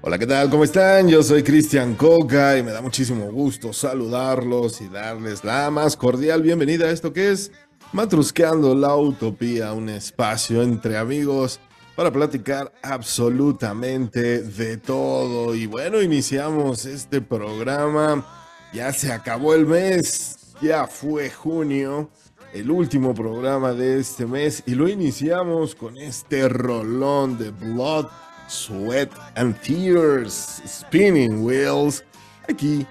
[0.00, 0.48] Hola, ¿qué tal?
[0.48, 1.08] ¿Cómo están?
[1.08, 6.42] Yo soy Cristian Coca y me da muchísimo gusto saludarlos y darles la más cordial
[6.42, 7.50] bienvenida a esto que es
[7.92, 11.58] Matrusqueando la Utopía, un espacio entre amigos
[11.96, 15.52] para platicar absolutamente de todo.
[15.56, 18.24] Y bueno, iniciamos este programa.
[18.72, 22.08] Ya se acabó el mes, ya fue junio,
[22.52, 28.06] el último programa de este mes y lo iniciamos con este rolón de Blood,
[28.48, 32.04] Sweat and Tears, Spinning Wheels,
[32.48, 32.86] aquí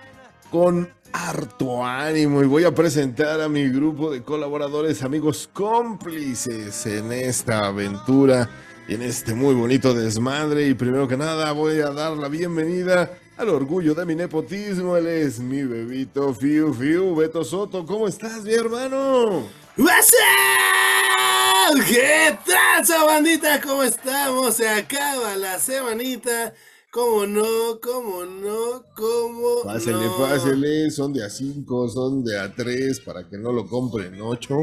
[0.50, 7.12] con harto ánimo y voy a presentar a mi grupo de colaboradores, amigos cómplices en
[7.12, 8.50] esta aventura
[8.90, 10.68] en este muy bonito desmadre.
[10.68, 14.98] Y primero que nada voy a dar la bienvenida al orgullo de mi nepotismo.
[14.98, 17.86] Él es mi bebito Fiu Fiu, Beto Soto.
[17.86, 19.48] ¿Cómo estás, mi hermano?
[19.78, 21.86] What's up?
[21.88, 23.62] ¿Qué tranza, bandita?
[23.62, 24.56] ¿Cómo estamos?
[24.56, 26.54] Se acaba la semanita.
[26.92, 27.80] ¿Cómo no?
[27.82, 28.84] ¿Cómo no?
[28.96, 30.18] ¿Cómo Pásele, no?
[30.18, 30.92] pásele.
[30.92, 34.56] Son de a 5, son de a 3 para que no lo compren 8.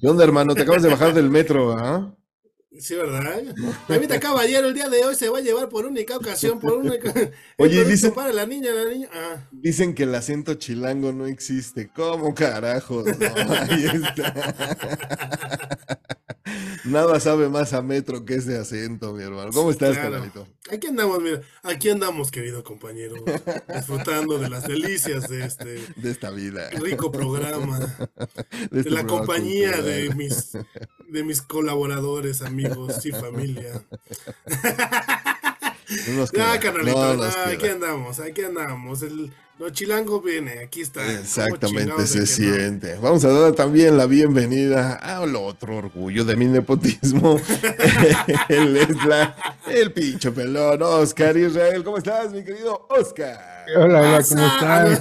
[0.00, 0.54] ¿Qué onda, hermano?
[0.54, 2.14] Te acabas de bajar del metro, ¿ah?
[2.78, 3.42] Sí, ¿verdad?
[3.88, 7.10] Damita Caballero el día de hoy se va a llevar por única ocasión, por única...
[7.58, 9.08] Oye, producto dice- para la niña, la niña...
[9.12, 9.48] Ah.
[9.50, 11.88] Dicen que el acento chilango no existe.
[11.92, 13.06] ¿Cómo carajos?
[13.06, 15.16] No, ahí está.
[16.84, 19.50] Nada sabe más a metro que ese acento, mi hermano.
[19.52, 20.10] ¿Cómo estás, Claro.
[20.12, 20.48] carnalito?
[20.70, 23.16] Aquí andamos, mira, aquí andamos, querido compañero,
[23.74, 26.70] disfrutando de las delicias de este De esta vida.
[26.70, 27.78] rico programa.
[27.78, 27.86] De,
[28.70, 29.84] de este la programa compañía cultural.
[29.84, 30.52] de mis
[31.08, 33.82] de mis colaboradores, amigos y familia.
[36.06, 37.50] No nos canalito, no queda.
[37.52, 39.02] aquí andamos, aquí andamos.
[39.02, 41.00] El lo chilango viene, aquí está.
[41.02, 42.26] ¿Cómo Exactamente se no?
[42.26, 42.94] siente.
[42.96, 47.40] Vamos a dar también la bienvenida al otro orgullo de mi nepotismo.
[48.48, 49.36] Él es la,
[49.66, 51.84] el pincho pelón, Oscar Israel.
[51.84, 53.38] ¿Cómo estás, mi querido Oscar?
[53.76, 55.00] Hola, hola, ¿cómo están?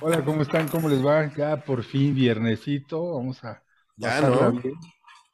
[0.00, 0.68] Hola, ¿cómo están?
[0.68, 1.32] ¿Cómo les va?
[1.34, 3.62] Ya por fin viernesito, vamos a
[3.96, 4.52] Ya, ¿no?
[4.52, 4.74] bien.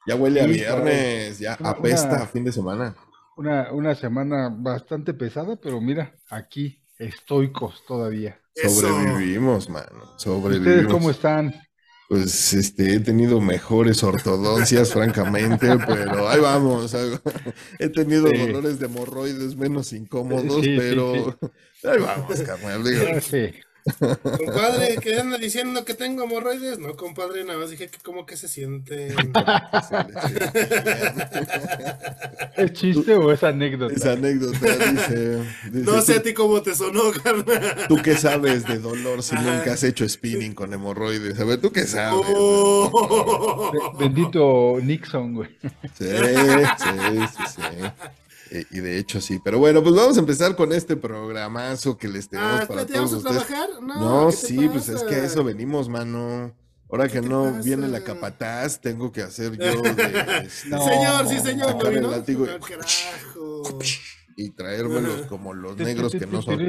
[0.05, 2.95] Ya huele a viernes, ya Una- apesta una- a fin de semana.
[3.37, 8.39] Una, una semana bastante pesada, pero mira, aquí estoicos todavía.
[8.55, 8.81] Eso.
[8.81, 10.03] Sobrevivimos, mano.
[10.03, 10.93] ¿Ustedes Sobrevivimos.
[10.93, 11.53] cómo están?
[12.09, 16.93] Pues este, he tenido mejores ortodoncias, francamente, pero ahí vamos.
[17.79, 18.37] He tenido Sí.
[18.37, 21.39] dolores de hemorroides menos incómodos, Sí, sí, pero
[21.85, 22.83] ahí vamos, carnal.
[22.83, 23.05] digo.
[23.99, 26.79] Compadre, ¿qué anda diciendo que tengo hemorroides?
[26.79, 29.13] No, compadre, nada más dije que como que se siente.
[32.57, 33.93] ¿Es chiste o es anécdota?
[33.93, 35.37] Esa anécdota dice,
[35.71, 37.87] dice, No sé a ¿tú, ti cómo te sonó, carnal.
[37.87, 39.43] tú qué sabes de dolor si Ajá.
[39.57, 41.39] nunca has hecho spinning con hemorroides.
[41.39, 42.25] A ver, ¿tú qué sabes?
[42.35, 43.71] Oh.
[43.73, 45.49] Be- Bendito Nixon, güey.
[45.97, 46.89] Sí, sí,
[47.35, 47.61] sí, sí.
[48.55, 52.07] Eh, Y de hecho sí, pero bueno, pues vamos a empezar con este programazo que
[52.07, 53.47] les tenemos Ah, para espérate, ¿vamos todos a ustedes.
[53.47, 53.81] trabajar?
[53.81, 56.55] No, No, ¿qué te sí, pues es que a eso venimos, mano.
[56.91, 60.85] Ahora ¿Qué que no viene la capataz, tengo que hacer yo de, No.
[60.85, 62.11] Señor, sí, señor, ¿no Sacar el vino?
[62.11, 62.45] látigo
[64.35, 66.59] y- traérmelos como los negros que no son.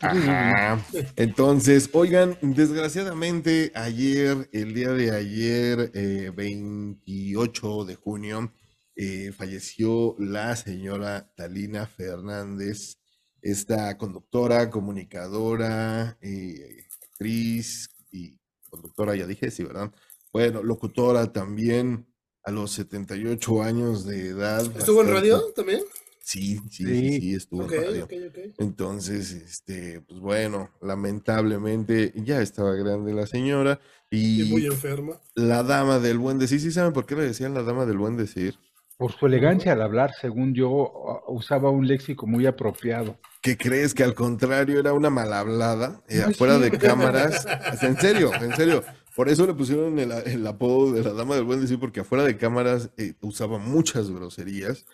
[0.00, 0.80] Ajá.
[1.16, 8.52] Entonces, oigan, desgraciadamente ayer, el día de ayer, eh, 28 de junio,
[8.98, 12.98] eh, falleció la señora Talina Fernández,
[13.40, 18.36] esta conductora, comunicadora, eh, actriz y
[18.68, 19.92] conductora, ya dije, sí, ¿verdad?
[20.32, 22.06] Bueno, locutora también
[22.42, 24.62] a los 78 años de edad.
[24.76, 25.82] ¿Estuvo en radio también?
[26.20, 27.20] Sí, sí, sí, Sí.
[27.20, 28.04] sí, estuvo Ok, en radio.
[28.04, 28.38] ok, ok.
[28.58, 33.80] Entonces, este, pues bueno, lamentablemente ya estaba grande la señora
[34.10, 35.20] Y muy y enferma.
[35.34, 38.16] la dama del buen decir, ¿sí saben por qué le decían la dama del buen
[38.16, 38.58] decir?
[38.98, 43.16] Por su elegancia al hablar, según yo, uh, usaba un léxico muy apropiado.
[43.40, 46.62] ¿Qué crees que al contrario era una mal hablada eh, Ay, afuera sí.
[46.62, 47.46] de cámaras?
[47.82, 48.82] En serio, en serio.
[49.14, 52.24] Por eso le pusieron el, el apodo de la dama del buen decir, porque afuera
[52.24, 54.84] de cámaras eh, usaba muchas groserías.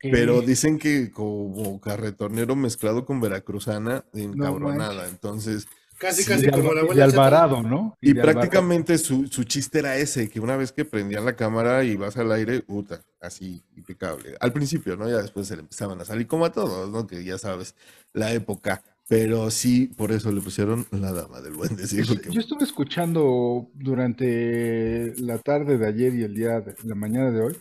[0.00, 5.08] Pero dicen que como carretonero mezclado con veracruzana, encabronada.
[5.08, 5.66] Entonces,
[5.98, 7.16] Casi, Sí, casi de, como la de abuela Chata.
[7.26, 7.96] Alvarado, ¿no?
[8.00, 8.40] Y de Alvarado.
[8.40, 12.16] prácticamente su, su chiste era ese, que una vez que prendían la cámara y vas
[12.16, 14.36] al aire, puta, así, impecable.
[14.40, 15.08] Al principio, ¿no?
[15.08, 17.06] Ya después se le empezaban a salir como a todos, ¿no?
[17.06, 17.74] Que ya sabes,
[18.12, 18.82] la época.
[19.08, 22.06] Pero sí, por eso le pusieron la dama del buen decir.
[22.06, 27.30] Porque- yo estuve escuchando durante la tarde de ayer y el día de la mañana
[27.30, 27.56] de hoy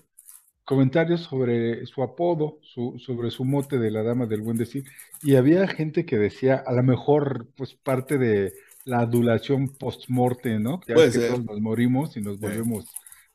[0.67, 4.83] comentarios sobre su apodo, su, sobre su mote de la dama del buen decir,
[5.23, 8.53] y había gente que decía, a lo mejor, pues parte de
[8.85, 10.81] la adulación post-morte, ¿no?
[10.87, 11.29] Ya Puede que ser.
[11.31, 12.85] todos nos morimos y nos volvemos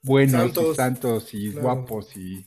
[0.03, 0.73] buenos Santos.
[0.73, 1.63] y santos y Claro.
[1.63, 2.47] guapos y...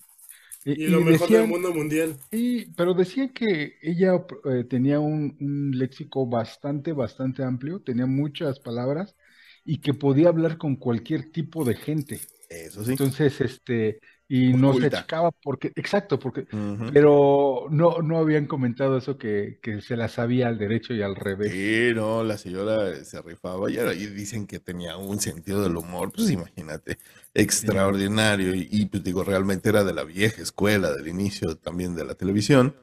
[0.68, 2.18] Y, lo mejor decían- del mundo mundial.
[2.32, 8.60] Sí, pero decían que ella eh, tenía un, un léxico bastante, bastante amplio, tenía muchas
[8.60, 9.16] palabras
[9.64, 12.20] y que podía hablar con cualquier tipo de gente.
[12.50, 12.92] Eso sí.
[12.92, 14.88] Entonces, este, y no se culta.
[14.88, 16.48] achicaba porque, exacto, porque,
[16.92, 21.16] pero no, no habían comentado eso que, que se la sabía al derecho y al
[21.16, 21.54] revés.
[21.54, 25.76] Sí, no, la señora se rifaba y ahora y dicen que tenía un sentido del
[25.78, 26.98] humor, pues imagínate,
[27.36, 32.04] extraordinario y, y, pues digo, realmente era de la vieja escuela, del inicio también de
[32.06, 32.76] la televisión,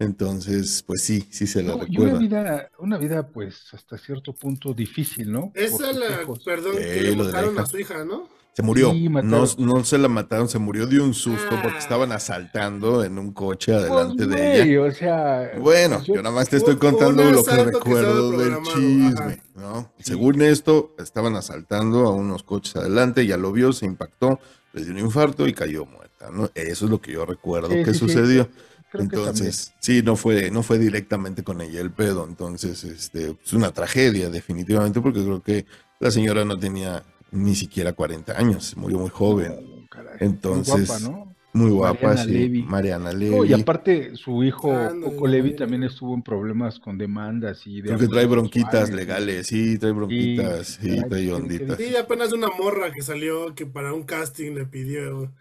[0.00, 2.14] entonces, pues sí, sí se la No, y una recuerda.
[2.14, 5.50] vida, una vida, pues, hasta cierto punto difícil, ¿no?
[5.54, 7.62] Esa la, perdón, que le lo de la mataron hija.
[7.62, 8.28] a su hija, ¿no?
[8.58, 11.78] Se murió, Sí, no, no se la mataron, se murió de un susto porque Ah.
[11.78, 14.82] estaban asaltando en un coche Pues, adelante de ella.
[14.82, 19.42] o sea, Bueno, yo- yo nada más te estoy contando lo que recuerdo del chisme.
[19.54, 19.92] ¿no?
[20.00, 24.40] Según esto, estaban asaltando a unos coches adelante, ya lo vio, se impactó,
[24.72, 26.50] le dio un infarto y cayó muerta, ¿no?
[26.56, 28.48] Eso es lo que yo recuerdo Sí, que sí, sí, sucedió.
[28.90, 29.02] creo.
[29.04, 33.70] Entonces, sí, no fue, no fue directamente con ella el pedo, entonces, este, es una
[33.70, 35.64] tragedia definitivamente porque creo que
[36.00, 41.00] la señora no tenía ni siquiera 40 años, murió muy joven, Caray, entonces, muy guapa,
[41.00, 41.34] ¿no?
[41.52, 42.62] muy guapa, Mariana sí, Levy.
[42.62, 43.50] Mariana No, Levy.
[43.50, 44.68] y aparte, su hijo
[45.02, 45.56] Coco Levi ándale.
[45.56, 49.92] también estuvo en problemas con demandas y de Creo que trae bronquitas legales, sí, trae
[49.92, 51.76] bronquitas, sí, trae ¿qué- onditas.
[51.78, 55.32] Sí, apenas una morra que salió que para un casting le pidió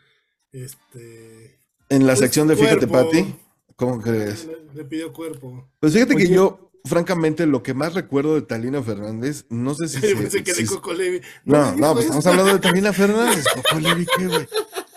[0.51, 2.87] este En la Pues, sección de Fíjate.
[2.87, 3.35] Pati,
[3.75, 4.45] ¿cómo crees?
[4.47, 5.69] le, le pidió cuerpo.
[5.79, 9.99] Pues fíjate que yo, francamente, lo que más recuerdo de Talina Fernández, no sé si...
[10.15, 11.21] Pensé que de Coco Levi.
[11.45, 12.17] No, no, pues eso.
[12.17, 13.45] estamos hablando de Talina Fernández.
[13.55, 14.47] Coco Levi, ¿qué, güey?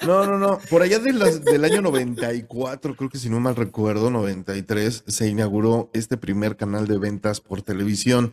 [0.03, 0.59] No, no, no.
[0.71, 5.29] Por allá de las- del año 94, creo que si no mal recuerdo, 93, se
[5.29, 8.33] inauguró este primer canal de ventas por televisión,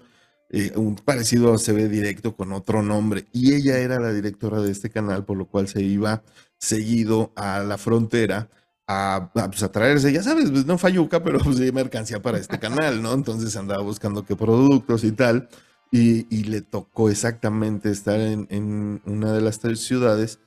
[0.50, 3.26] eh, un parecido a CB Directo con otro nombre.
[3.34, 6.24] Y ella era la directora de este canal, por lo cual se iba
[6.58, 8.50] seguido a la frontera
[8.88, 12.38] a, a, pues, a traerse, ya sabes, pues, no falluca, pero pues sí, mercancía para
[12.40, 13.14] este canal, ¿no?
[13.14, 15.50] Entonces andaba buscando qué productos y tal.
[15.92, 20.40] Y, y le tocó exactamente estar en, en una de las tres ciudades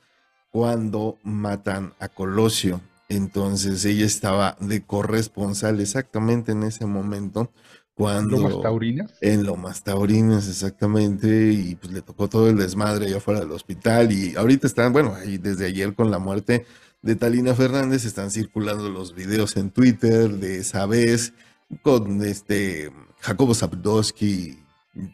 [0.51, 2.81] cuando matan a Colosio.
[3.09, 7.51] Entonces ella estaba de corresponsal exactamente en ese momento
[7.93, 9.11] cuando Lomas taurinas.
[9.21, 14.11] en Lomas Taurinas exactamente y pues le tocó todo el desmadre allá fuera del hospital
[14.11, 16.65] y ahorita están, bueno, ahí desde ayer con la muerte
[17.01, 21.33] de Talina Fernández están circulando los videos en Twitter de esa vez
[21.81, 24.59] con este Jacobo Zapdowski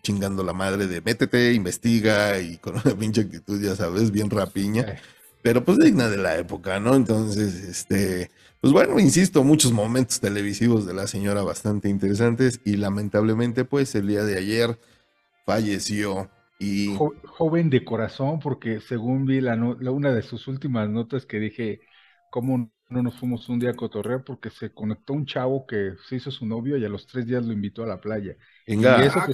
[0.01, 4.97] chingando la madre de métete, investiga y con una pinche actitud, ya sabes, bien rapiña
[5.47, 6.93] pero pues digna de la época, ¿no?
[6.93, 13.63] Entonces, este, pues bueno, insisto, muchos momentos televisivos de la señora bastante interesantes y lamentablemente,
[13.63, 14.77] pues el día de ayer
[15.45, 16.29] falleció
[16.59, 20.89] y jo- joven de corazón, porque según vi la, no- la- una de sus últimas
[20.89, 21.81] notas que dije,
[22.30, 24.24] ¿cómo no nos fuimos un día a cotorrear?
[24.24, 27.45] Porque se conectó un chavo que se hizo su novio y a los tres días
[27.45, 28.35] lo invitó a la playa.
[28.68, 29.30] venga, y eso Ah.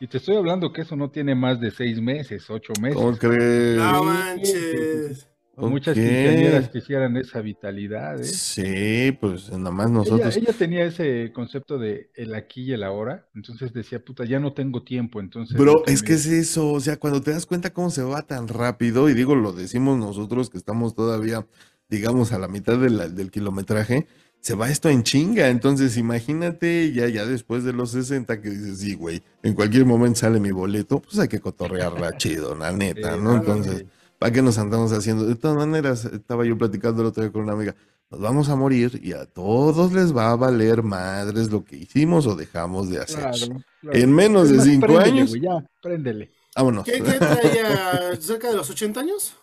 [0.00, 3.18] Y te estoy hablando que eso no tiene más de seis meses, ocho meses.
[3.18, 3.98] ¿cómo crees?
[3.98, 4.02] No
[4.34, 5.31] Sí,
[5.70, 5.94] manches.
[5.94, 8.24] Muchas quinceañeras quisieran esa vitalidad, ¿eh?
[8.24, 10.36] Sí, pues nada más nosotros.
[10.36, 14.52] ella tenía ese concepto de el aquí y el ahora, entonces decía, puta, ya no
[14.52, 15.56] tengo tiempo, entonces...
[15.56, 18.48] Bro, es que es eso, o sea, cuando te das cuenta cómo se va tan
[18.48, 21.46] rápido, y digo, lo decimos nosotros que estamos todavía,
[21.88, 24.06] digamos, a la mitad de la- del kilometraje,
[24.40, 28.78] se va esto en chinga, entonces imagínate ya, ya después de los 60 que dices,
[28.78, 33.16] sí, güey, en cualquier momento sale mi boleto, pues hay que cotorrearla chido, la neta,
[33.16, 33.36] ¿no?
[33.36, 33.84] Entonces.
[34.22, 35.26] ¿Para qué nos andamos haciendo?
[35.26, 37.74] De todas maneras, estaba yo platicando el otro día con una amiga,
[38.08, 42.26] nos vamos a morir y a todos les va a valer madres lo que hicimos
[42.28, 43.18] o dejamos de hacer.
[43.18, 43.98] Claro, claro.
[43.98, 46.30] En menos de cinco préndele, años, güey, ya, préndele.
[46.54, 46.84] vámonos.
[46.84, 48.16] ¿Qué, qué traía?
[48.20, 49.34] ¿Cerca de los 80 años?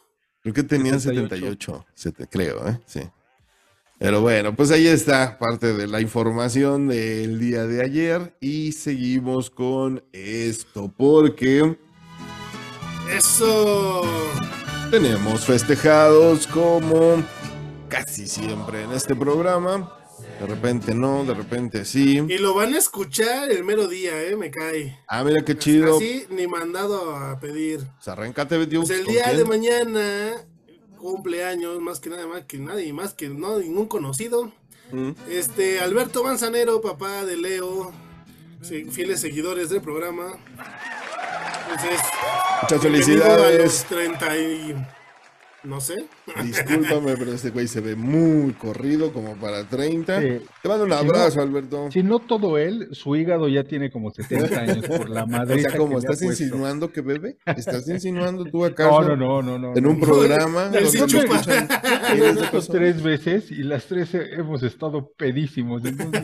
[0.41, 1.85] Creo que tenían 78.
[1.93, 2.79] 78, sete- creo, ¿eh?
[2.85, 3.01] Sí.
[3.97, 9.49] Pero bueno, pues ahí está parte de la información del día de ayer y seguimos
[9.49, 11.77] con esto porque
[13.13, 14.03] Eso.
[14.89, 17.23] Tenemos festejados como
[17.87, 19.95] casi siempre en este programa.
[20.39, 22.17] De repente no, de repente sí.
[22.27, 24.35] Y lo van a escuchar el mero día, ¿eh?
[24.35, 24.99] Me cae.
[25.07, 25.97] Ah, mira qué chido.
[25.97, 27.81] Así ni mandado a pedir.
[27.95, 28.85] Pues arráncate, Dios.
[28.87, 29.37] Pues el ¿con día quién?
[29.37, 30.31] de mañana,
[30.97, 34.51] cumpleaños, más que nada, más que nadie, más que no, ningún conocido.
[34.91, 35.11] Mm.
[35.29, 37.91] Este, Alberto Manzanero, papá de Leo,
[38.61, 40.37] fieles seguidores del programa.
[41.69, 41.99] Entonces,
[42.63, 43.85] Muchas bienvenido a los felicidades.
[43.85, 44.75] 30 y
[45.63, 45.95] No sé.
[46.43, 50.21] Discúlpame, pero este güey se ve muy corrido, como para 30.
[50.21, 50.27] Sí.
[50.63, 51.91] Te mando un Si no- abrazo, Alberto.
[51.91, 55.61] Si no todo él, su hígado ya tiene como 70 años por la O madre.
[55.61, 59.75] sea, como estás insinuando que bebe, estás insinuando tú acá No, no, no, no, no.
[59.77, 60.05] en un no.
[60.05, 60.71] programa.
[60.89, 62.67] Sí personas.
[62.69, 65.83] tres veces y las tres he- hemos estado pedísimos.
[65.85, 66.23] entonces-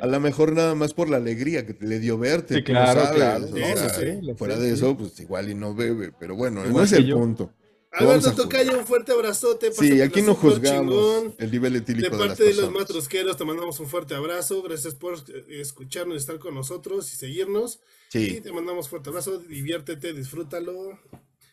[0.00, 2.56] A lo mejor nada más por la alegría que te le dio verte.
[2.56, 3.44] Sí, claro, sabes, claro.
[3.44, 4.74] o Sí, sea, eso sí, lo fuera de sí.
[4.74, 6.12] eso, pues igual y no bebe.
[6.18, 7.18] Pero bueno, no es el yo.
[7.18, 7.52] punto.
[7.92, 8.32] Alberto.
[8.34, 9.72] Tocayo, un fuerte abrazote.
[9.72, 11.34] Sí, aquí no juzgamos chingón.
[11.38, 14.62] el nivel De etílico de, las parte de, los matrosqueros te mandamos un fuerte abrazo.
[14.62, 17.80] Gracias por eh, escucharnos y estar con nosotros y seguirnos.
[18.12, 18.40] Y Sí.
[18.40, 19.38] te mandamos un fuerte abrazo.
[19.38, 20.98] Diviértete, disfrútalo.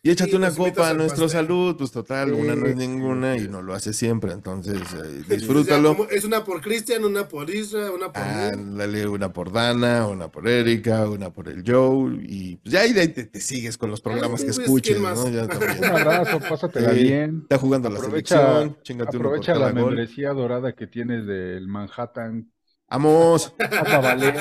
[0.04, 1.30] Y échate Sí, una copa a nuestro pastel.
[1.30, 3.46] salud, pues total, una no es ninguna sí.
[3.46, 6.08] y no lo hace siempre, entonces eh, disfrútalo.
[6.10, 8.77] es una por Cristian, una por Isra, una por Ah, mí.
[8.77, 12.94] dale una por Dana, una por Erika, una por el Joe y pues ya ahí
[12.94, 15.00] de ahí te, te sigues con los programas que escuches.
[15.00, 15.30] ¿no?
[15.30, 15.77] Ya también.
[15.80, 17.39] Un abrazo, pásatela Sí, bien.
[17.44, 19.74] Está jugando la Aprovecha, selección, chingate aprovecha la gol.
[19.74, 22.51] membresía dorada que tienes del Manhattan.
[22.89, 24.36] Valer.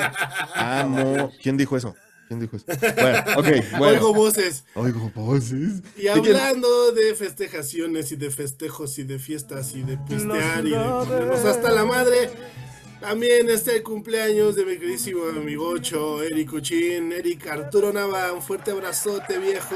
[0.55, 1.31] amo.
[1.41, 1.95] ¿Quién dijo eso?
[2.27, 2.65] ¿Quién dijo eso?
[2.67, 3.93] Bueno, ok, bueno.
[3.93, 4.63] Oigo voces.
[4.75, 5.81] Oigo voces.
[5.97, 10.77] Y hablando de festejaciones y de festejos y de fiestas y de pistear y de
[10.77, 12.29] ponernos hasta la madre,
[12.99, 18.71] también está el cumpleaños de mi queridísimo amigocho Eric Uchín, Eric Arturo Nava, un fuerte
[18.71, 19.75] abrazote viejo.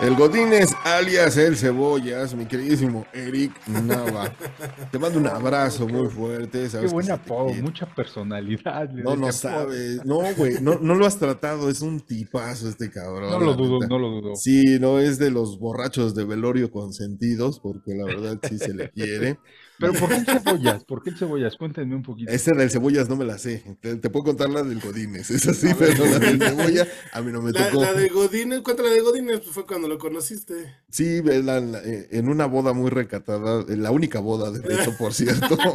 [0.00, 4.32] El Godínez, alias el Cebollas, mi queridísimo Eric Nava.
[4.90, 6.62] Te mando un abrazo muy fuerte.
[6.62, 8.90] Qué sabes que buen apodo, mucha personalidad.
[8.90, 10.04] le No, no sabes.
[10.04, 11.70] No, güey, no, no lo has tratado.
[11.70, 13.30] Es un tipazo este cabrón.
[13.30, 13.88] No lo dudo, neta.
[13.88, 14.36] no lo dudo.
[14.36, 18.90] Sí, no es de los borrachos de velorio consentidos, porque la verdad sí se le
[18.90, 19.38] quiere.
[19.78, 20.84] Pero ¿por qué el cebollas?
[20.84, 21.56] ¿Por qué el cebollas?
[21.56, 22.30] Cuéntenme un poquito.
[22.32, 23.62] Esa del cebollas no me la sé.
[23.80, 25.30] Te, te puedo contar la del Godínez.
[25.30, 27.82] Es así, pero la del cebolla a mí no me La, tocó.
[27.82, 29.40] la de Godínez, ¿cuánto la de Godínez?
[29.40, 30.74] Pues fue cuando lo conociste.
[30.90, 34.96] Sí, la- la- eh, en una boda muy recatada, en la única boda de Beto,
[34.98, 35.56] por cierto.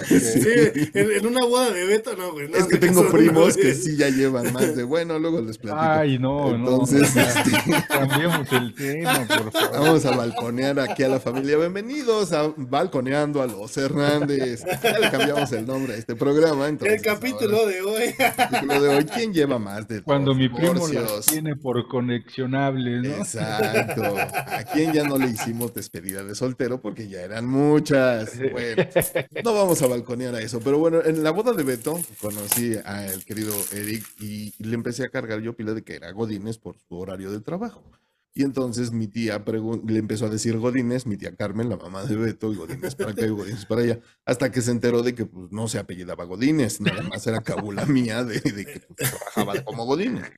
[0.08, 2.48] Sí, en, en una boda de Beto, no, güey.
[2.48, 5.58] no, Es que te tengo primos que sí ya llevan más de, bueno, luego les
[5.58, 5.80] platico.
[5.82, 7.20] Ay, no, Entonces, no.
[7.22, 7.50] este,
[7.88, 9.70] Cambiemos el tema, por favor.
[9.72, 11.56] Vamos a balconear aquí a la familia.
[11.58, 14.64] Bienvenidos a Balconeando a los Hernández.
[14.82, 16.68] Ya le cambiamos el nombre a este programa.
[16.68, 18.02] Entonces, El capítulo de hoy.
[18.04, 19.04] el capítulo de hoy.
[19.04, 23.14] ¿Quién lleva más de Cuando mi primo las tiene por conexionables, ¿no?
[23.16, 24.16] Exacto.
[24.18, 26.80] ¿A quién ya no le hicimos despedida de soltero?
[26.80, 28.30] Porque ya eran muchas.
[28.52, 28.84] Bueno,
[29.44, 30.60] no vamos a balconear a eso.
[30.60, 35.08] Pero bueno, en la boda de Beto conocí al querido Eric y le empecé a
[35.08, 37.82] cargar yo pila de que era Godínez por su horario de trabajo.
[38.32, 39.44] Y entonces mi tía
[39.86, 43.10] le empezó a decir Godínez, mi tía Carmen, la mamá de Beto, y Godínez para
[43.10, 46.24] acá y Godínez para allá, hasta que se enteró de que pues, no se apellidaba
[46.24, 50.30] Godínez, nada más era cabula mía de, de que pues, trabajaba como Godínez.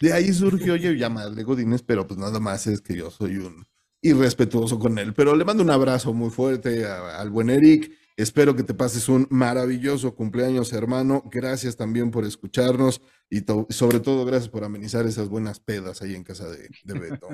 [0.00, 3.66] De ahí surgió yo llamarle Godínez, pero pues nada más es que yo soy un
[4.00, 5.12] irrespetuoso con él.
[5.12, 7.92] Pero le mando un abrazo muy fuerte a- al buen Eric.
[8.20, 11.22] Espero que te pases un maravilloso cumpleaños, hermano.
[11.30, 16.14] Gracias también por escucharnos y to- sobre todo gracias por amenizar esas buenas pedas ahí
[16.14, 17.28] en casa de, de Beto.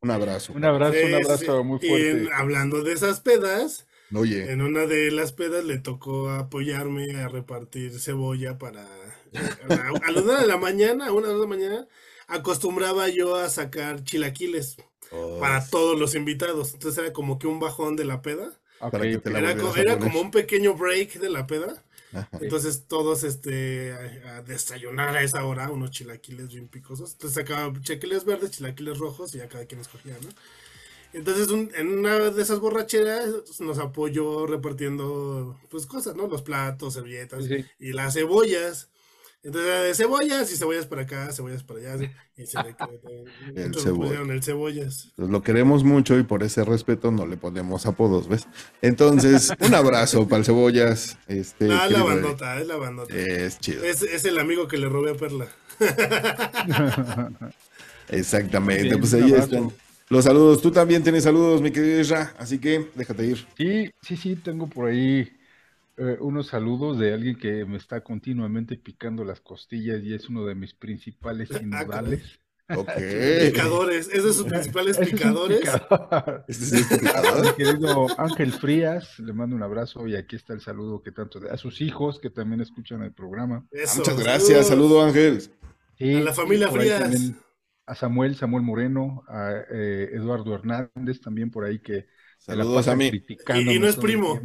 [0.00, 0.52] Un abrazo.
[0.54, 2.10] Un abrazo, un abrazo muy Y fuerte.
[2.10, 7.28] en- hablando de esas pedas, Oye, en una de las pedas le tocó apoyarme a
[7.28, 11.88] repartir cebolla para a, a las nueve de la mañana, a una de la mañana,
[12.28, 14.76] acostumbraba yo a sacar chilaquiles
[15.10, 16.74] oh, para todos los invitados.
[16.74, 18.60] Entonces era como que un bajón de la peda.
[19.38, 21.82] Era, co- a era como un pequeño break de la peda.
[22.12, 22.28] Ajá.
[22.40, 23.92] Entonces todos este
[24.24, 27.12] a, a desayunar a esa hora unos chilaquiles bien picosos.
[27.12, 30.28] Entonces sacaba chilaquiles verdes, chilaquiles rojos y ya cada quien escogía, ¿no?
[31.12, 36.26] Entonces un- en una de esas borracheras nos apoyó repartiendo pues cosas, ¿no?
[36.26, 37.64] Los platos, servilletas sí.
[37.78, 38.88] y las cebollas.
[39.44, 42.10] Entonces de cebollas y cebollas para acá, cebollas para allá.
[42.36, 42.74] Y se le
[43.62, 44.20] El cebolla.
[44.22, 45.12] el cebollas.
[45.16, 48.46] Pues lo queremos mucho y por ese respeto no le ponemos apodos, ¿ves?
[48.80, 51.18] Entonces, un abrazo para el Cebollas.
[51.28, 53.14] Este, Ah, la bandota, es la bandota.
[53.14, 53.84] Es chido.
[53.84, 55.46] Es, es el amigo que le robé a Perla.
[58.08, 59.44] Exactamente, Bien, pues ahí abrazo.
[59.44, 59.72] están
[60.08, 60.60] los saludos.
[60.62, 63.46] Tú también tienes saludos, mi querido Isra, así que déjate ir.
[63.56, 65.30] Sí, sí, sí, tengo por ahí
[65.96, 70.44] eh, unos saludos de alguien que me está continuamente picando las costillas y es uno
[70.44, 72.40] de mis principales Ah, sinodales.
[72.74, 72.88] Ok.
[73.52, 75.60] Picadores, es de sus principales es picadores.
[75.60, 76.44] picador.
[76.48, 80.60] Este es el Mi querido Ángel Frías, le mando un abrazo y aquí está el
[80.60, 83.66] saludo que tanto a sus hijos que también escuchan el programa.
[83.70, 85.42] Eso, muchas gracias, saludo Ángel.
[85.98, 87.32] Sí, A la familia Frías.
[87.86, 92.06] A Samuel, Samuel Moreno, a eh, Eduardo Hernández también por ahí que
[92.44, 93.10] Saludos a mí.
[93.28, 94.40] Y- y no es primo.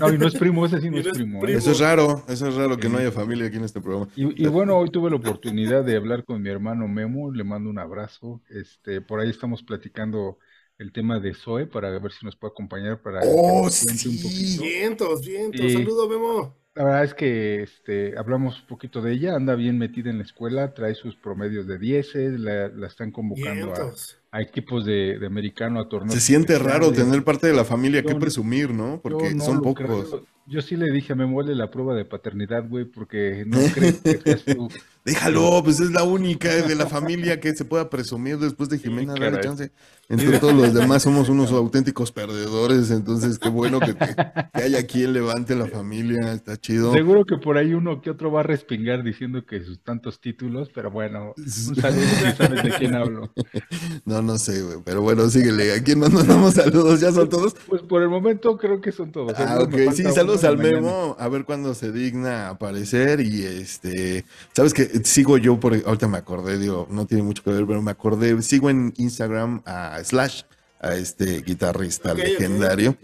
[0.00, 1.38] No, y no es primo, ese sí no Y es no es primo.
[1.38, 1.42] ¿eh?
[1.42, 1.58] primo.
[1.58, 4.08] Eso es raro, eso es raro que no haya familia aquí en este programa.
[4.14, 7.70] Y, y bueno, hoy tuve la oportunidad de hablar con mi hermano Memo, le mando
[7.70, 8.40] un abrazo.
[8.50, 10.38] Este, por ahí estamos platicando
[10.78, 14.08] el tema de Zoe para ver si nos puede acompañar para Oh, que nos cuente
[14.08, 14.22] un sí.
[14.22, 14.62] poquito.
[14.62, 15.60] Vientos, vientos.
[15.60, 15.72] Sí.
[15.72, 16.56] Saludo, Memo.
[16.76, 20.24] La verdad es que este, hablamos un poquito de ella, anda bien metida en la
[20.24, 24.18] escuela, trae sus promedios de 10, la, la están convocando a, Vientos.
[24.23, 26.14] a equipos de, de americano a torneos.
[26.14, 29.00] Se siente raro tener parte de la familia que Yo- presumir, ¿no?
[29.02, 29.84] Porque no son pocos.
[30.08, 30.24] creo.
[30.46, 34.18] Yo sí le dije, me muele la prueba de paternidad, güey, porque no creo que
[34.22, 34.68] seas tú.
[35.02, 39.12] Déjalo, pues es la única de la familia que se pueda presumir después de Jimena,
[39.12, 39.42] dale caray.
[39.42, 39.70] chance.
[40.08, 44.14] Entre todos los demás somos unos auténticos perdedores, entonces qué bueno que, te-
[44.54, 46.92] que haya quien levante la familia, está chido.
[46.92, 50.70] Seguro que por ahí uno que otro va a respingar diciendo que sus tantos títulos,
[50.74, 52.02] pero bueno, un saludo,
[52.36, 53.32] sabes de quién hablo.
[54.06, 55.72] No, no sé, güey, pero bueno, síguele.
[55.74, 57.00] ¿A quién mandamos saludos?
[57.00, 57.54] ¿Ya son todos?
[57.68, 59.32] Pues por el momento creo que son todos.
[59.36, 60.58] Ah, ok, sí, saludos al.
[60.58, 66.08] Memo, a ver cuándo se digna aparecer y este, sabes que sigo yo por, ahorita
[66.08, 69.98] me acordé, digo, no tiene mucho que ver, pero me acordé, sigo en Instagram a
[70.02, 70.42] Slash,
[70.80, 72.96] a este guitarrista legendario,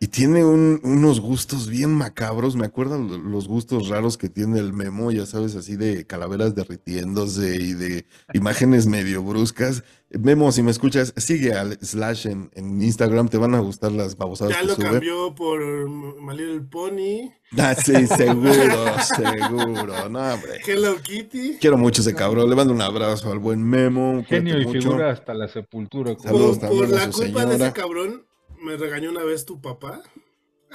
[0.00, 4.58] y tiene un- unos gustos bien macabros, me acuerdo lo- los gustos raros que tiene
[4.58, 8.04] el Memo, ya sabes, así de calaveras derritiéndose y de
[8.34, 9.82] imágenes medio bruscas.
[10.18, 14.16] Memo, si me escuchas, sigue al Slash en, en Instagram, te van a gustar las
[14.16, 14.84] babosadas Ya que lo sube.
[14.84, 15.60] cambió por
[16.20, 18.52] My Little Pony, Ah, sí, seguro,
[19.16, 20.08] seguro.
[20.08, 20.60] No, hombre.
[20.66, 21.58] Hello Kitty.
[21.60, 22.50] Quiero mucho ese cabrón.
[22.50, 24.24] Le mando un abrazo al buen Memo.
[24.28, 24.80] Genio y mucho.
[24.80, 26.16] figura hasta la sepultura.
[26.20, 28.26] Saludos Por, también por a la su culpa de ese cabrón,
[28.60, 30.02] me regañó una vez tu papá.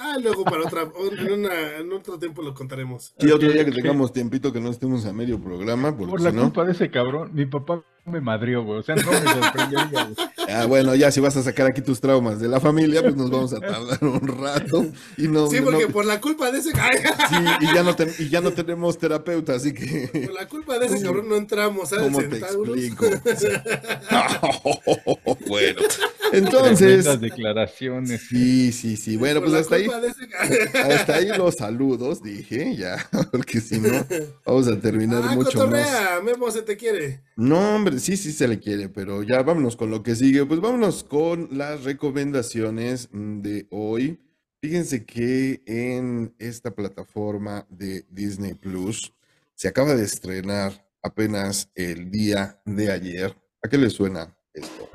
[0.02, 0.82] Ah, luego para otra,
[1.18, 3.12] en, una- en otro tiempo lo contaremos.
[3.18, 6.30] Sí, otro día que tengamos tiempito que no estemos a medio programa, porque Por la
[6.30, 6.42] si no.
[6.44, 8.78] culpa de ese cabrón, mi papá me madrió, güey.
[8.78, 10.16] O sea, no me sorprendería, güey.
[10.52, 13.30] Ah, bueno, ya si vas a sacar aquí tus traumas de la familia, pues nos
[13.30, 14.86] vamos a tardar un rato.
[15.16, 18.12] Y no, Sí, no- porque por la culpa de ese sí, y ya no ten-
[18.18, 20.08] y ya no tenemos terapeuta, así que.
[20.26, 23.06] por la culpa de ese cabrón no entramos al ¿Cómo te explico?
[25.46, 25.80] bueno,
[26.32, 26.78] entonces.
[26.78, 28.22] Tremendas declaraciones.
[28.28, 29.16] Sí, sí, sí.
[29.16, 29.86] Bueno, Por pues hasta ahí.
[29.86, 30.92] ese cabrón.
[30.92, 34.06] Hasta ahí los saludos, dije, ya, porque si no,
[34.44, 35.88] vamos a terminar Ah, mucho más.
[36.24, 37.22] Memo se te quiere.
[37.36, 40.39] No, hombre, sí, sí se le quiere, pero ya vámonos con lo que sigue.
[40.46, 44.20] Pues vámonos con las recomendaciones mm, de hoy.
[44.60, 49.12] Fíjense que en esta plataforma de Disney Plus
[49.54, 53.36] se acaba de estrenar apenas el día de ayer.
[53.62, 54.88] ¿A qué le suena esto?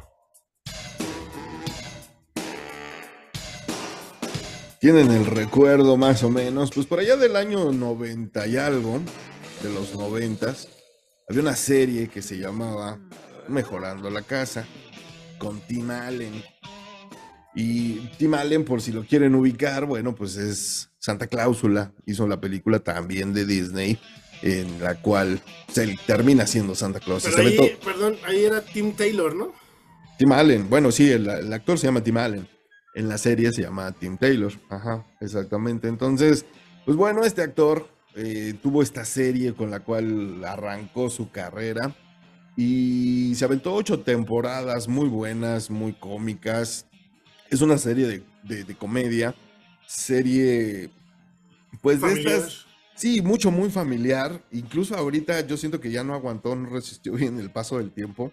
[4.85, 9.01] tienen el recuerdo más o menos, pues por allá del año 90 y algo,
[9.63, 10.53] de los 90,
[11.27, 12.99] había una serie que se llamaba
[13.47, 14.67] Mejorando la Casa,
[15.37, 16.43] con Tim Allen.
[17.55, 22.41] Y Tim Allen, por si lo quieren ubicar, bueno, pues es Santa Cláusula, hizo la
[22.41, 23.97] película también de Disney,
[24.41, 27.23] en la cual se termina siendo Santa Claus.
[27.23, 29.53] Pero ahí, todo- perdón, ahí era Tim Taylor, ¿no?
[30.17, 32.47] Tim Allen, bueno, sí, el, el actor se llama Tim Allen.
[32.93, 34.53] En la serie se llama Tim Taylor.
[34.69, 35.87] Ajá, exactamente.
[35.89, 36.45] Entonces,
[36.85, 41.93] pues bueno, este actor eh, tuvo esta serie con la cual arrancó su carrera
[42.55, 46.85] y se aventó ocho temporadas muy buenas, muy cómicas.
[47.49, 49.35] Es una serie de, de- de comedia,
[49.87, 50.89] serie,
[51.81, 52.33] pues de Familiar.
[52.39, 52.65] estas,
[52.95, 54.41] sí, mucho, muy familiar.
[54.51, 58.31] Incluso ahorita yo siento que ya no aguantó, no resistió bien el paso del tiempo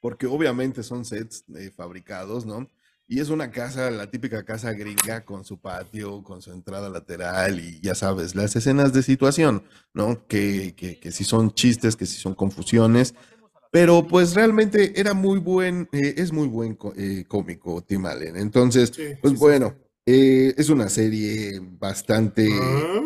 [0.00, 2.68] porque obviamente son sets eh, fabricados, ¿no?
[3.06, 7.60] Y es una casa, la típica casa gringa con su patio, con su entrada lateral
[7.60, 10.26] y ya sabes, las escenas de situación, ¿no?
[10.26, 13.14] Que, que, que sí son chistes, que sí son confusiones,
[13.72, 18.36] pero pues realmente era muy buen, eh, es muy buen co- eh, cómico Tim Allen.
[18.36, 19.38] Entonces, Sí, pues sí, sí.
[19.40, 19.74] bueno,
[20.06, 23.00] eh, es una serie bastante Ah,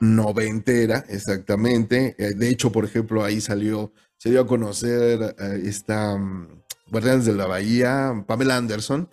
[0.00, 2.14] noventera, exactamente.
[2.18, 7.26] Eh, De hecho, por ejemplo, ahí salió, se dio a conocer eh, esta mm, Guardianes
[7.26, 9.08] de la Bahía, Pamela Anderson.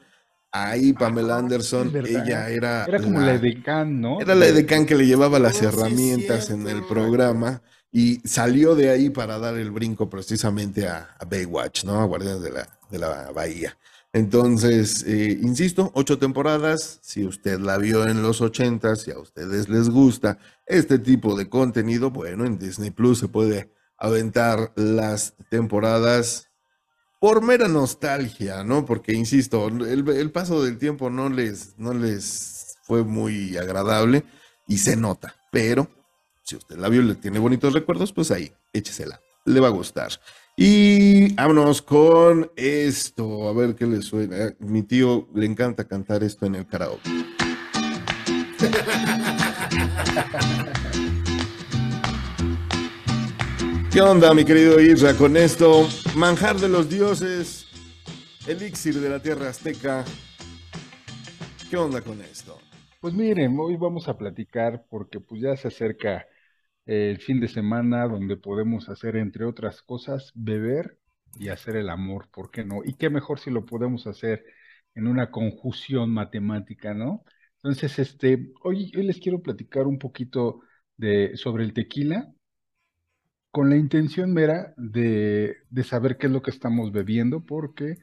[0.51, 2.09] Ahí Pamela Ah, Anderson, es verdad.
[2.23, 4.21] ella era, Era como la edecán, ¿no?
[4.21, 7.61] era la edecán que le llevaba las Oh, sí, herramientas en el programa
[7.97, 12.01] y salió de ahí para dar el brinco precisamente a, Baywatch, ¿no?
[12.01, 13.77] A Guardianes de la, de la Bahía.
[14.11, 16.99] Entonces, eh, insisto, ocho temporadas.
[17.01, 21.47] Si usted la vio en los ochentas, si a ustedes les gusta este tipo de
[21.47, 26.49] contenido, bueno, en Disney Plus se puede aventar las temporadas
[27.21, 28.83] por mera nostalgia, ¿no?
[28.85, 34.25] Porque, insisto, el, el paso del tiempo no les, no les fue muy agradable
[34.67, 35.87] y se nota, pero
[36.45, 40.11] si usted la vio le tiene bonitos recuerdos, pues ahí, échesela, le va a gustar.
[40.55, 44.53] Y vámonos con esto, a ver qué le suena.
[44.59, 47.09] Mi tío le encanta cantar esto en el karaoke.
[53.91, 55.87] ¿Qué onda, mi querido Isra, con esto?
[56.15, 57.65] Manjar de los dioses.
[58.45, 60.05] elixir de la tierra azteca.
[61.69, 62.59] ¿Qué onda con esto?
[63.01, 66.27] Pues miren, hoy vamos a platicar porque pues ya se acerca
[66.85, 70.99] el fin de semana donde podemos hacer, entre otras cosas, beber
[71.37, 72.81] y hacer el amor, ¿por qué no?
[72.83, 74.43] Y qué mejor si lo podemos hacer
[74.95, 77.23] en una conjunción matemática, ¿no?
[77.57, 80.61] Entonces, este, hoy, les quiero platicar un poquito
[80.97, 82.31] de, sobre el tequila,
[83.51, 87.97] con la intención mera de, de saber qué es lo que estamos bebiendo, porque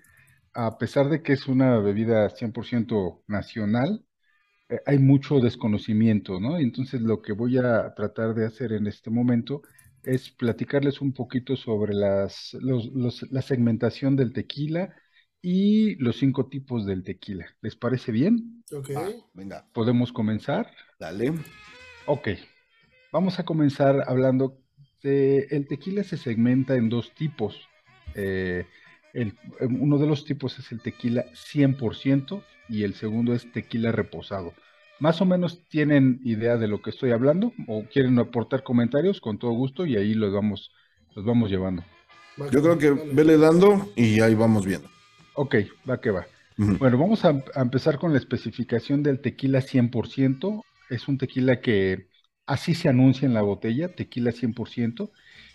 [0.55, 4.05] a pesar de que es una bebida 100% nacional,
[4.87, 6.59] hay mucho desconocimiento, ¿no?
[6.59, 9.63] Entonces lo que voy a tratar de hacer en este momento
[10.03, 14.95] es platicarles un poquito sobre las, los- los- la segmentación del tequila
[15.41, 17.47] y los cinco tipos del tequila.
[17.61, 18.65] ¿Les parece bien?
[18.73, 18.91] Ok.
[19.35, 20.71] Venga, ¿Podemos comenzar?
[20.99, 21.33] dale.
[22.07, 22.29] Ok,
[23.13, 24.59] vamos a comenzar hablando
[25.03, 27.69] de el tequila se segmenta en dos tipos.
[28.15, 28.67] Eh,
[29.15, 34.55] el- uno de los tipos es el tequila 100% y el segundo es tequila reposado.
[35.03, 39.37] Más o menos tienen idea de lo que estoy hablando o quieren aportar comentarios con
[39.37, 40.71] todo gusto y ahí los vamos,
[41.17, 41.83] los vamos llevando.
[42.41, 44.89] Va Yo creo que vele dando y ahí vamos viendo.
[45.35, 45.57] Ok,
[45.91, 46.25] va que va.
[46.57, 50.63] Bueno, vamos a, a empezar con la especificación del tequila 100%.
[50.89, 52.07] Es un tequila que
[52.47, 55.11] así se anuncia en la botella, tequila 100%,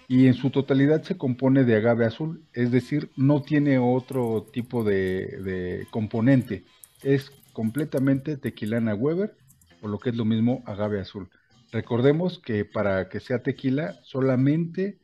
[0.10, 4.84] y en su totalidad se compone de agave azul, es decir, no tiene otro tipo
[4.84, 6.66] de, de componente.
[7.02, 9.36] Es completamente tequilana Weber,
[9.82, 11.30] o lo que es lo mismo agave azul.
[11.72, 15.00] Recordemos que para que sea tequila, solamente,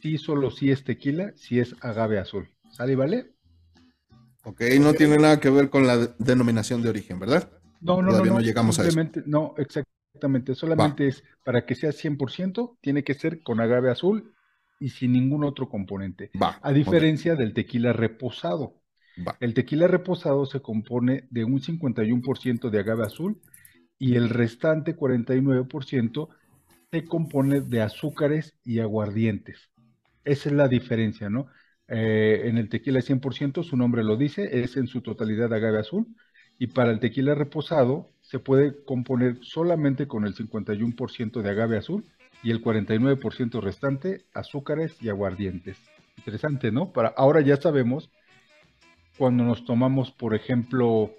[0.00, 2.48] sí, solo si es tequila, si es agave azul.
[2.68, 3.34] ¿Sale y vale?
[4.44, 7.50] Ok, no tiene nada que ver con la de- denominación de origen, ¿verdad?
[7.80, 8.98] No, no, Todavía no, no no, llegamos a eso.
[8.98, 14.34] simplemente, no, exactamente, solamente es para que sea 100%, tiene que ser con agave azul
[14.78, 16.52] y sin ningún otro componente, Va.
[16.60, 18.80] a diferencia del tequila reposado.
[19.40, 23.40] El tequila reposado se compone de un 51% de agave azul
[23.98, 26.28] y el restante 49%
[26.90, 29.70] se compone de azúcares y aguardientes.
[30.24, 31.46] Esa es la diferencia, ¿no?
[31.88, 36.06] Eh, en el tequila 100%, su nombre lo dice, es en su totalidad agave azul,
[36.58, 42.04] y para el tequila reposado se puede componer solamente con el 51% de agave azul
[42.42, 45.78] y el 49% restante azúcares y aguardientes.
[46.16, 46.92] Interesante, ¿no?
[46.92, 48.10] Para, ahora ya sabemos
[49.16, 51.14] cuando nos tomamos, por ejemplo,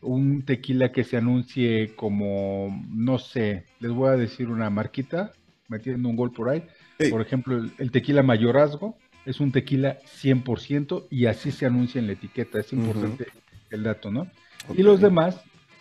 [0.00, 5.32] un tequila que se anuncie como, no sé, les voy a decir una marquita,
[5.68, 6.64] metiendo un gol por ahí.
[6.98, 7.10] Sí.
[7.10, 12.06] Por ejemplo, el, el tequila mayorazgo es un tequila 100% y así se anuncia en
[12.06, 12.60] la etiqueta.
[12.60, 13.26] Es importante
[13.70, 14.28] el dato, ¿no?
[14.76, 15.40] Y los demás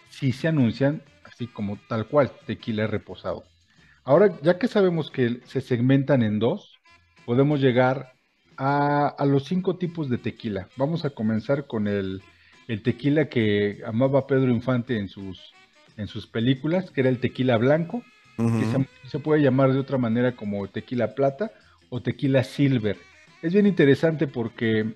[0.09, 3.43] sí se anuncian así como tal cual, tequila reposado.
[4.03, 6.79] Ahora, ya que sabemos que se segmentan en dos,
[7.25, 8.13] podemos llegar
[8.63, 10.69] a, a los cinco tipos de tequila.
[10.77, 12.21] Vamos a comenzar con el,
[12.67, 15.55] el tequila que amaba Pedro Infante en sus,
[15.97, 18.03] en sus películas, que era el tequila blanco,
[18.55, 21.51] que se, se puede llamar de otra manera como tequila plata
[21.89, 22.97] o tequila silver.
[23.41, 24.95] Es bien interesante porque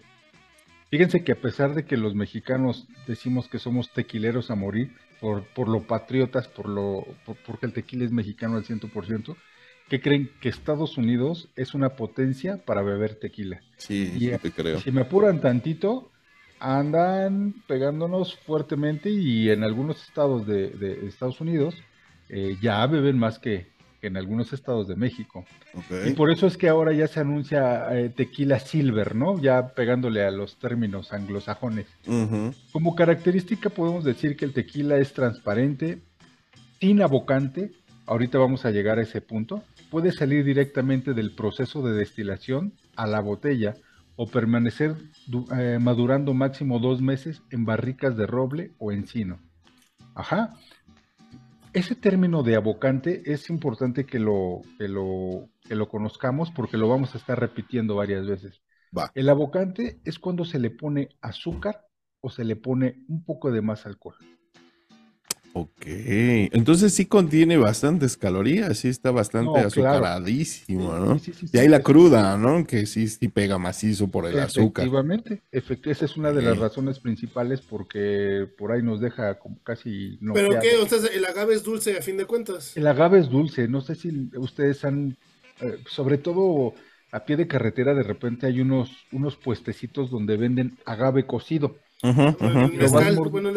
[0.92, 5.44] fíjense que a pesar de que los mexicanos decimos que somos tequileros a morir, por,
[5.48, 9.38] por lo patriotas, por lo, por- porque el tequila es mexicano al 100%,
[9.90, 13.62] que creen que Estados Unidos es una potencia para beber tequila.
[13.78, 14.80] Sí, Y, sí te creo.
[14.80, 16.12] Si me apuran tantito,
[16.60, 21.76] andan pegándonos fuertemente y en algunos estados de, de Estados Unidos
[22.30, 23.68] eh, ya beben más que,
[24.02, 25.46] que en algunos estados de México.
[26.06, 29.40] Y por eso es que ahora ya se anuncia eh, tequila silver, ¿no?
[29.40, 31.86] Ya pegándole a los términos anglosajones.
[32.72, 36.00] Como característica podemos decir que el tequila es transparente,
[36.80, 37.72] sin abocante,
[38.08, 43.08] ahorita vamos a llegar a ese punto, puede salir directamente del proceso de destilación a
[43.08, 43.76] la botella
[44.16, 44.96] o permanecer
[45.58, 49.40] eh, madurando máximo dos meses en barricas de roble o encino.
[50.14, 50.54] Ajá.
[51.74, 56.88] Ese término de abocante es importante que lo, que lo, que lo conozcamos porque lo
[56.88, 58.62] vamos a estar repitiendo varias veces.
[58.98, 59.12] Va.
[59.14, 61.86] El abocante es cuando se le pone azúcar
[62.22, 64.16] o se le pone un poco de más alcohol.
[65.58, 65.84] Ok.
[65.88, 70.12] Entonces sí contiene bastantes calorías, sí está bastante No, claro.
[70.76, 71.16] azucaradísimo, ¿no?
[71.16, 72.66] Sí, sí, sí, Y sí, la cruda, ¿no?
[72.68, 74.90] Que sí, sí pega macizo por el azúcar.
[74.90, 79.62] Efectivamente, efecti- esa es una de las razones principales porque por ahí nos deja como
[79.64, 80.60] casi ¿Pero noqueados.
[80.60, 80.78] qué?
[80.78, 82.76] O sea, el agave es dulce a fin de cuentas.
[82.76, 85.18] El agave es dulce, no sé si ustedes han,
[85.62, 86.76] eh, sobre todo
[87.12, 91.78] a pie de carretera, de repente hay unos, unos puestecitos donde venden agave cocido.
[92.02, 93.50] Vas mezcal, mord- bueno,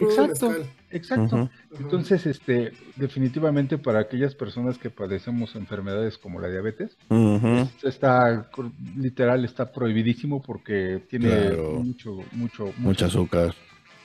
[0.00, 0.66] Exacto, mezcal.
[0.90, 1.36] exacto.
[1.36, 1.50] Ajá.
[1.78, 7.68] Entonces, este, definitivamente para aquellas personas que padecemos enfermedades como la diabetes, ujú.
[7.84, 8.50] está
[8.96, 11.80] literal, está prohibidísimo porque tiene Claro.
[11.82, 13.54] mucho, mucho, Mucho azúcar.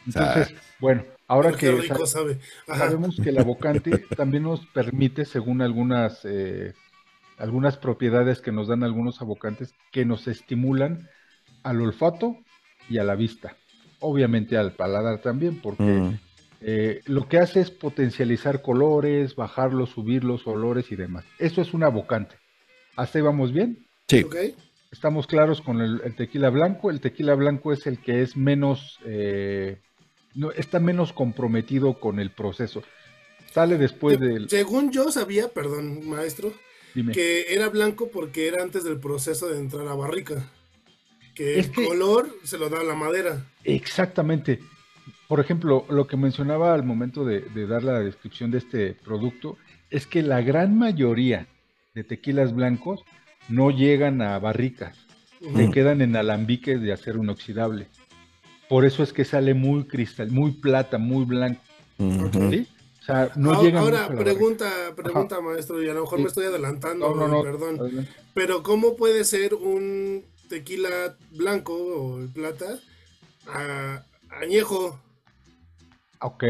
[0.06, 2.40] Entonces, bueno, ahora que rico sabe.
[2.68, 6.74] Sabemos que el abocante también nos permite, según algunas, eh,
[7.38, 11.08] algunas propiedades que nos dan algunos abocantes, que nos estimulan
[11.64, 12.38] al olfato
[12.90, 13.56] y a la vista.
[14.02, 16.20] Obviamente al paladar también, porque Mm.
[16.62, 21.24] eh, lo que hace es potencializar colores, bajarlos, subirlos, olores y demás.
[21.40, 22.36] Eso es un abocante.
[22.98, 23.86] ¿Hasta ahí vamos bien?
[24.08, 24.24] Sí.
[24.24, 24.36] Ok.
[24.92, 26.92] Estamos claros con el, el tequila blanco.
[26.92, 29.80] El tequila blanco es el que es menos, eh,
[30.36, 32.84] no, está menos comprometido con el proceso.
[33.54, 34.50] Sale después del...
[34.50, 36.54] Según yo sabía, perdón, maestro,
[36.94, 37.14] Dime.
[37.14, 40.50] que era blanco porque era antes del proceso de entrar a barrica.
[41.36, 43.46] Que el color se lo da la madera.
[43.64, 44.60] Exactamente.
[45.28, 49.58] Por ejemplo, lo que mencionaba al momento de, de dar la descripción de este producto
[49.90, 51.48] es que la gran mayoría
[51.96, 53.02] de tequilas blancos
[53.50, 54.98] no llegan a barricas,
[55.42, 55.58] Ujú.
[55.58, 57.88] se quedan en alambiques de acero inoxidable.
[58.70, 61.62] Por eso es que sale muy cristal, muy plata, muy blanco.
[62.00, 66.02] O sea, no Ah, llega Ahora, mucho a la pregunta, pregunta, maestro, y a lo
[66.02, 66.24] mejor Sí.
[66.24, 67.28] me estoy adelantando, barrica.
[67.28, 67.44] No, no, no.
[67.44, 67.80] perdón.
[67.80, 68.12] adelante.
[68.34, 72.78] Pero ¿cómo puede ser un tequila blanco o plata
[73.48, 75.00] a- añejo?
[76.20, 76.44] Ok.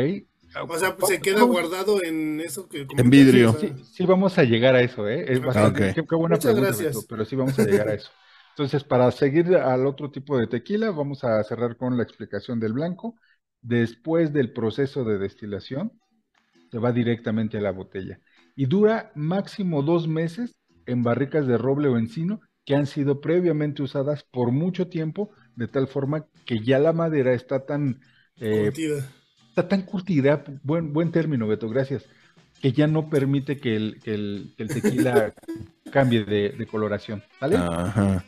[0.68, 2.86] O sea, pues, se queda guardado en eso que...
[2.98, 3.54] En vidrio.
[3.54, 5.26] Sí, sí vamos a llegar a eso, ¿eh?
[5.32, 6.96] Es bastante- qué, qué buena Muchas pregunta, gracias.
[6.96, 8.10] Beto, pero sí vamos a llegar a eso.
[8.50, 12.74] Entonces, para seguir al otro tipo de tequila, vamos a cerrar con la explicación del
[12.74, 13.16] blanco.
[13.62, 15.94] Después del proceso de destilación,
[16.70, 18.20] se va directamente a la botella.
[18.56, 23.82] Y dura máximo dos meses en barricas de roble o encino que han sido previamente
[23.84, 28.02] usadas por mucho tiempo, de tal forma que ya la madera está tan...
[28.39, 29.15] eh, curtida.
[29.50, 32.10] está tan curtida, buen, buen término, Beto, gracias,
[32.62, 35.34] que ya no permite que el, que el, que el tequila
[35.89, 37.67] cambie de, de coloración, ¿vale?
[37.67, 38.26] Ajá.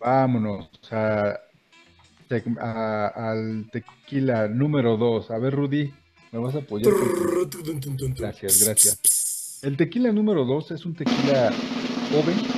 [0.00, 1.38] Vámonos a,
[3.14, 5.30] al tequila número 2.
[5.30, 5.94] A ver, Rudy,
[6.30, 6.96] ¿me vas a apoyar?
[8.16, 9.02] Gracias, gracias.
[9.62, 11.62] El tequila número 2 es un tequila
[12.10, 12.48] joven.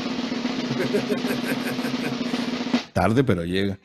[2.93, 3.79] Tarde, pero llega.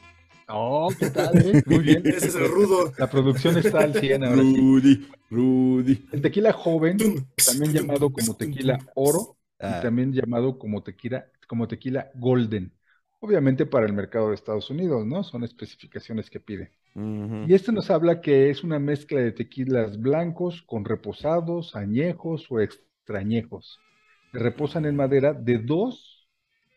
[0.47, 1.37] Oh, ¿qué tal?
[1.37, 1.61] eh?
[1.65, 2.01] Muy bien.
[2.05, 2.91] Ese es el rudo.
[2.97, 4.57] La producción está al 100 ahora sí.
[4.57, 6.05] Rudy, Rudy.
[6.11, 6.97] El tequila joven,
[7.45, 12.71] también llamado como tequila oro, Ah, y también llamado como tequila, como tequila golden.
[13.19, 15.23] Obviamente para el mercado de Estados Unidos, ¿no?
[15.23, 16.71] Son especificaciones que pide.
[16.95, 17.43] ujú.
[17.45, 22.61] Y este nos habla que es una mezcla de tequilas blancos con reposados, añejos o
[22.61, 23.79] extrañejos.
[24.31, 26.08] Reposan en madera de 2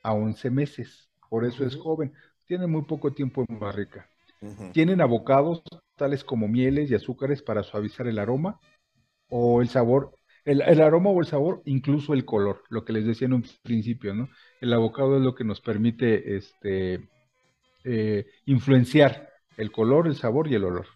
[0.02, 1.10] a 11 meses.
[1.28, 2.12] Por eso es joven.
[2.46, 4.08] Tiene muy poco tiempo en barrica.
[4.72, 5.62] Tienen abocados
[5.96, 8.58] tales como mieles y azúcares para suavizar el aroma
[9.28, 13.06] o el sabor, el, el aroma o el sabor, incluso el color, lo que les
[13.06, 14.28] decía en un principio, ¿no?
[14.60, 17.08] El abocado es lo que nos permite este,
[17.84, 20.86] eh, influenciar el color, el sabor y el olor.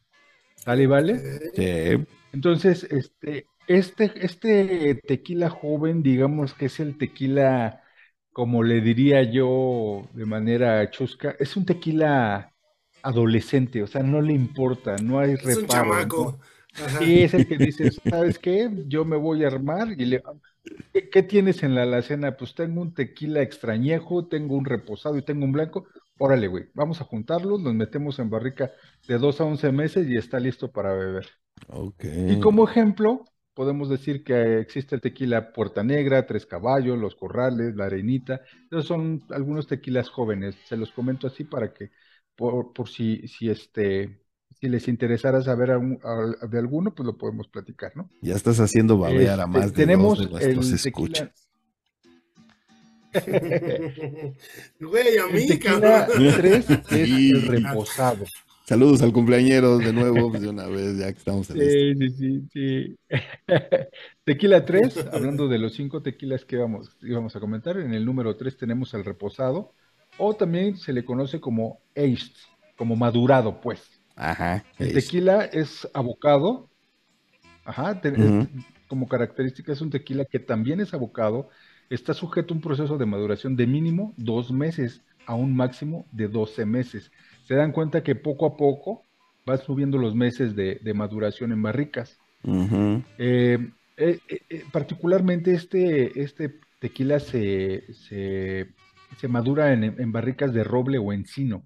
[0.57, 1.19] ¿Sale y vale?
[1.55, 2.05] Sí.
[2.33, 7.83] Entonces, este, este, este tequila joven, digamos que es el tequila,
[8.37, 12.53] como le diría yo de manera chusca, es un tequila
[13.03, 16.39] adolescente, o sea, no le importa, no hay Es un reparo, chamaco.
[16.99, 18.71] Sí, es el que dice, ¿sabes qué?
[18.89, 20.23] Yo me voy a armar y le...
[20.93, 22.37] ¿Qué, qué tienes en la alacena?
[22.37, 25.87] Pues tengo un tequila extrañejo, tengo un reposado y tengo un blanco.
[26.19, 28.71] Órale, güey, vamos a juntarlos, los metemos en barrica
[29.09, 31.27] de 2 a 11 meses y está listo para beber.
[31.69, 32.05] Ok.
[32.05, 33.25] Y como ejemplo,
[33.57, 38.43] podemos decir que existe el tequila Puerta Negra, Tres Caballos, Los Corrales, La Arenita.
[38.71, 40.57] Esos son algunos tequilas jóvenes.
[40.67, 41.91] Se los comento así para que,
[42.37, 44.21] por, por si, si, este,
[44.61, 48.11] si les interesara saber de alguno, pues lo podemos platicar, ¿no?
[48.21, 51.33] Ya estás haciendo babear a Este, más de tenemos dos de el nuestros tequila,
[54.81, 56.35] Güey, a el mí, tequila cabrón.
[56.37, 58.25] 3 es el reposado.
[58.67, 61.71] Saludos al cumpleañero de nuevo, pues, de una vez, ya que estamos en esto.
[61.71, 62.99] Sí, sí, sí, sí.
[64.25, 68.37] Tequila 3, hablando de los cinco tequilas que íbamos, íbamos a comentar, en el número
[68.37, 69.73] 3 tenemos el reposado,
[70.19, 72.33] o también se le conoce como aged,
[72.77, 73.83] como madurado, pues.
[74.17, 74.65] Ajá.
[74.79, 76.69] El tequila es abocado,
[77.65, 78.41] ajá, te- Ujú.
[78.41, 78.49] es-
[78.89, 81.49] como característica es un tequila que también es abocado,
[81.91, 86.29] está sujeto a un proceso de maduración de mínimo dos meses a un máximo de
[86.29, 87.11] 12 meses.
[87.47, 89.03] Se dan cuenta que poco a poco
[89.49, 92.19] va subiendo los meses de, de maduración en barricas.
[93.19, 93.59] Eh,
[93.97, 98.75] eh, eh, eh, particularmente este, este tequila se, se,
[99.19, 101.63] se madura en, en barricas de roble o encino.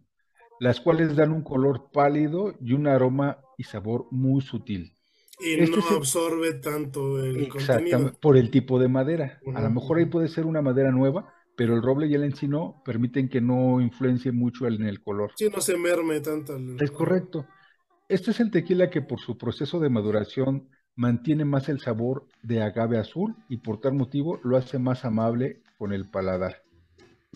[0.60, 4.94] las cuales dan un color pálido y un aroma y sabor muy sutil.
[5.40, 8.20] Y Este no es el- absorbe tanto el Exactamente, contenido.
[8.20, 9.40] por el tipo de madera.
[9.54, 12.80] A lo mejor ahí puede ser una madera nueva, pero el roble y el encino
[12.86, 15.32] permiten que no influencie mucho en el color.
[15.34, 16.54] Sí, no se merme tanto.
[16.56, 17.46] el- Es correcto.
[18.08, 22.62] Este es el tequila que por su proceso de maduración mantiene más el sabor de
[22.62, 26.64] agave azul y por tal motivo lo hace más amable con el paladar.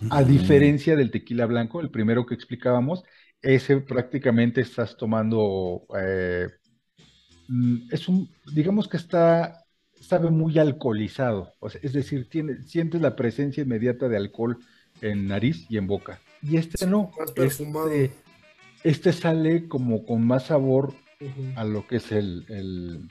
[0.08, 3.04] A diferencia del tequila blanco, el primero que explicábamos,
[3.42, 6.48] ese prácticamente estás tomando, eh,
[7.48, 9.63] mm, es un, digamos que está,
[10.06, 14.58] sabe muy alcoholizado, o sea, es decir, tiene, sientes la presencia inmediata de alcohol
[15.00, 16.20] en nariz y en boca.
[16.42, 17.90] Y este no, Más perfumado.
[17.90, 18.14] este,
[18.84, 20.94] este sale como con más sabor
[21.56, 23.10] a lo que es el, el,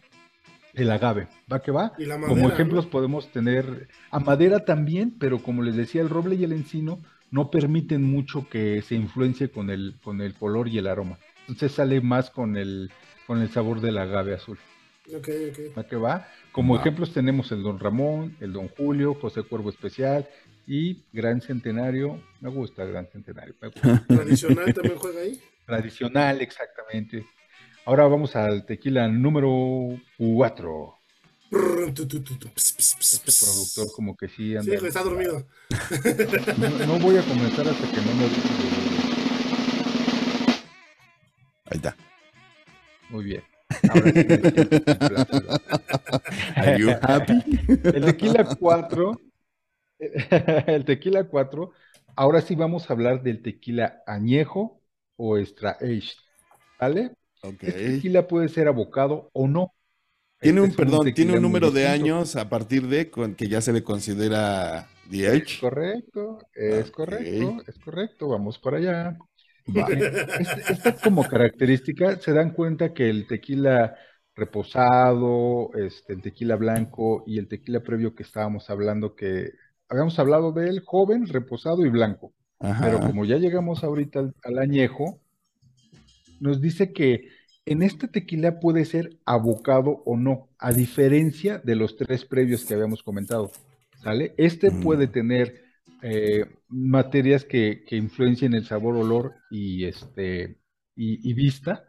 [0.74, 1.28] el agave.
[1.52, 1.94] ¿Va que va?
[1.98, 2.92] Y la como madera, ejemplos ¿no?
[2.92, 7.00] podemos tener a madera también, pero como les decía, el roble y el encino
[7.32, 11.18] no permiten mucho que se influencie con el, con el color y el aroma.
[11.48, 12.92] Entonces sale más con el,
[13.26, 14.60] con el sabor del agave azul.
[15.10, 15.78] Ok, ok.
[15.78, 16.28] ¿Va que va?
[16.52, 20.28] Como ejemplos tenemos el Don Ramón, el Don Julio, José Cuervo Especial
[20.66, 22.22] y Gran Centenario.
[22.40, 23.54] Me gusta Gran Centenario.
[23.62, 24.06] gusta.
[24.08, 25.42] Tradicional también juega ahí.
[25.66, 27.26] Tradicional, exactamente.
[27.86, 30.96] Ahora vamos al tequila número 4.
[31.52, 34.74] Brrr, tu, tu, tu, tu, ps, ps, ps, Este productor como que sí Sí, anda.
[34.76, 35.46] güey, está dormido.
[36.58, 38.26] No, no voy a comenzar hasta que no me...
[41.66, 41.96] Ahí está.
[43.10, 43.44] Muy bien.
[46.56, 47.44] Are you happy?
[47.92, 49.22] El tequila 4,
[50.68, 51.72] el tequila 4,
[52.16, 54.82] ahora sí vamos a hablar del tequila añejo
[55.18, 56.18] o extra aged,
[56.80, 57.14] ¿vale?
[57.42, 57.64] Ok.
[57.64, 59.74] Este tequila puede ser abocado o no.
[60.42, 63.48] Tiene Este un, es perdón, tiene un número de años a partir de con que
[63.48, 65.56] ya se le considera the Es age.
[65.56, 66.92] correcto, es Ok.
[66.92, 69.18] correcto, es correcto, vamos para allá.
[69.68, 69.88] Va.
[69.88, 73.96] Este- Esta como característica, se dan cuenta que el tequila
[74.36, 79.52] reposado, este, el tequila blanco y el tequila previo que estábamos hablando, que
[79.90, 82.34] habíamos hablado del joven, reposado y blanco.
[82.60, 82.84] Ajá.
[82.84, 85.20] Pero como ya llegamos ahorita al, al añejo,
[86.40, 87.30] nos dice que
[87.66, 92.74] en este tequila puede ser abocado o no, a diferencia de los tres previos que
[92.74, 93.52] habíamos comentado.
[94.02, 94.34] ¿Sale?
[94.38, 94.82] Este Mm.
[94.82, 95.62] puede tener
[96.04, 100.60] eh, materias que, que influencien el sabor, olor y, este,
[100.96, 101.86] y, y vista.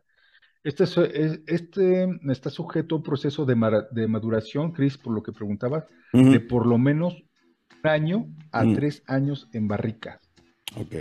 [0.62, 5.12] Este, es- es- este está sujeto a un proceso de, mara- de maduración, Chris, por
[5.14, 10.20] lo que preguntabas, de por lo menos un año a tres años en barrica.
[10.76, 10.94] Ok.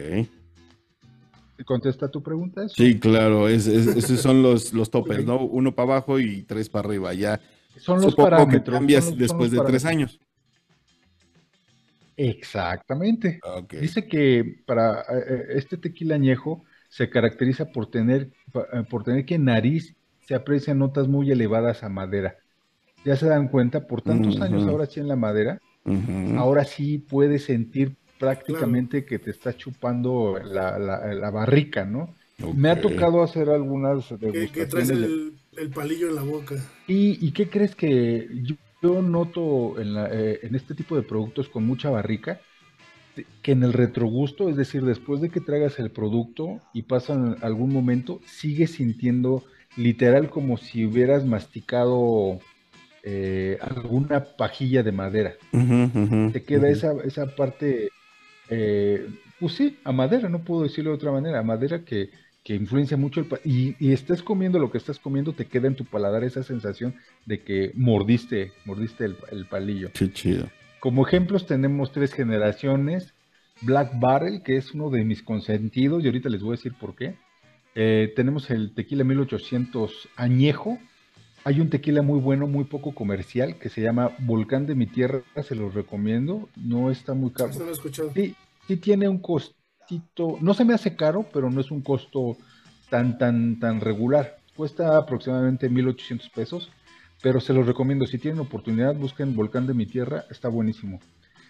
[1.66, 2.66] ¿Contesta tu pregunta?
[2.66, 2.74] eso?
[2.76, 5.46] Sí, claro, es, es- esos son los, los topes, ¿no?
[5.46, 7.14] Uno para abajo y tres para arriba.
[7.14, 7.40] Ya
[7.78, 8.76] Son los supongo que parámetros.
[8.80, 10.20] cambias son los- son después los de tres años.
[12.16, 13.40] Exactamente.
[13.44, 13.74] Ok.
[13.74, 18.32] Dice que para eh, eh, este tequila añejo se caracteriza por tener,
[18.74, 22.38] eh, por tener que en nariz se aprecian notas muy elevadas a madera.
[23.04, 25.60] Ya se dan cuenta, por tantos años ahora sí en la madera,
[26.34, 32.16] ahora sí puedes sentir prácticamente que te está chupando la, la- la barrica, ¿no?
[32.52, 36.56] Me ha tocado hacer algunas traes degustaciones de- el, el palillo en la boca.
[36.86, 41.04] ¿Y, y qué crees que yo, yo noto en, la- eh, en este tipo de
[41.04, 42.42] productos con mucha barrica?
[43.44, 47.72] Que en el retrogusto, es decir, después de que tragas el producto y pasan algún
[47.72, 49.44] momento, sigues sintiendo
[49.76, 52.40] literal como si hubieras masticado
[53.04, 55.36] eh, alguna pajilla de madera.
[56.32, 57.94] Te queda esa, esa parte,
[58.50, 59.08] eh,
[59.40, 62.12] pues sí, a madera, no puedo decirlo de otra manera, a madera que,
[62.44, 65.76] que influencia mucho el y, y estés comiendo lo que estás comiendo, te queda en
[65.76, 69.92] tu paladar esa sensación de que mordiste, mordiste el, el palillo.
[69.94, 70.50] Qué chido.
[70.80, 73.14] Como ejemplos tenemos tres generaciones,
[73.62, 76.96] Black Barrel, que es uno de mis consentidos, y ahorita les voy a decir por
[76.96, 77.16] qué.
[77.76, 80.78] Eh, tenemos el tequila 1800 añejo.
[81.46, 85.22] Hay un tequila muy bueno, muy poco comercial, que se llama Volcán de mi Tierra,
[85.42, 86.50] se los recomiendo.
[86.56, 87.50] No está muy caro.
[87.50, 88.12] Eso no lo he escuchado.
[88.14, 88.36] Sí,
[88.68, 89.20] sí tiene un
[90.42, 92.38] no se me hace caro, pero no es un costo
[92.90, 94.38] tan, tan, tan regular.
[94.56, 96.72] Cuesta aproximadamente 1.800 pesos,
[97.22, 98.06] pero se los recomiendo.
[98.06, 101.00] Si tienen oportunidad, busquen Volcán de mi Tierra, está buenísimo.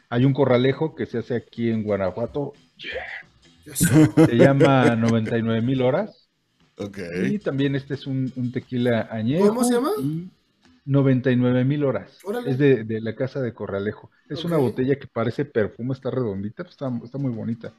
[0.09, 2.53] Hay un corralejo que se hace aquí en Guanajuato,
[3.73, 6.29] se llama 99 mil horas.
[6.77, 6.99] Ok.
[7.29, 9.47] Y también este es un, un tequila añejo.
[9.47, 9.91] ¿Cómo se llama?
[10.01, 10.29] Y
[10.85, 12.19] 99 mil horas.
[12.23, 12.51] Órale.
[12.51, 14.11] Es de, de la casa de Corralejo.
[14.29, 17.73] Es una botella que parece perfume, está redondita, está, está muy bonita.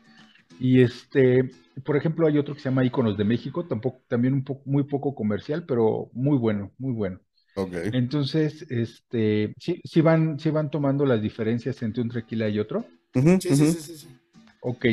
[0.60, 1.50] Y este,
[1.84, 4.84] por ejemplo, hay otro que se llama Iconos de México, tampoco, también un poco, muy
[4.84, 7.20] poco comercial, pero muy bueno, muy bueno.
[7.56, 7.74] Ok.
[7.92, 12.84] Entonces, este, sí, sí van, sí van tomando las diferencias entre un tequila y otro.
[13.14, 13.64] Ujú, Sí, sí, ujú.
[13.64, 13.72] ¿Mm?
[13.72, 14.08] sí, sí, sí.
[14.60, 14.86] Ok.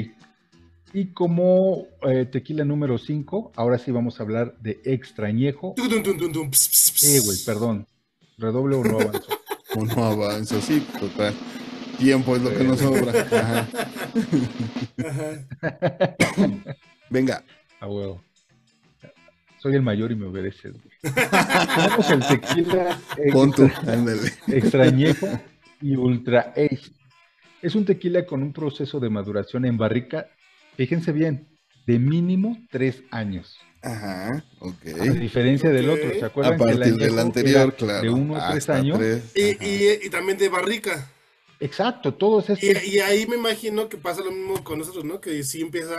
[0.94, 5.74] Y como eh, tequila número 5, ahora sí vamos a hablar de extrañejo.
[5.76, 7.04] Tum, tum, tum, tum, ps, ps, ps.
[7.04, 7.88] Eh, güey, perdón.
[8.38, 9.28] Redoble o no avanzo.
[9.74, 11.34] O no avanzo, sí, total.
[12.02, 13.12] Tiempo es lo que nos sobra.
[13.32, 13.68] Ajá.
[17.10, 17.44] Venga.
[17.80, 18.24] A huevo.
[19.60, 21.14] Soy el mayor y me obedeces, güey.
[21.76, 24.16] Tenemos el tequila extra-
[24.48, 25.28] extrañejo
[25.82, 26.92] y ultra age.
[27.62, 30.26] Es un tequila con un proceso de maduración en barrica,
[30.78, 31.48] fíjense bien,
[31.86, 33.56] de mínimo tres años.
[33.84, 34.78] Ajá, ok.
[35.00, 38.02] A diferencia del otro, ¿se A acuerdan el partir del anterior, claro.
[38.02, 38.98] De uno a tres años.
[38.98, 39.64] tres, Y, ajá.
[39.66, 41.08] y, y también de barrica.
[41.62, 42.84] Exacto, todos Y, estos.
[42.86, 45.22] y ahí me imagino que pasa lo mismo con nosotros, ¿no?
[45.22, 45.96] Que si empieza,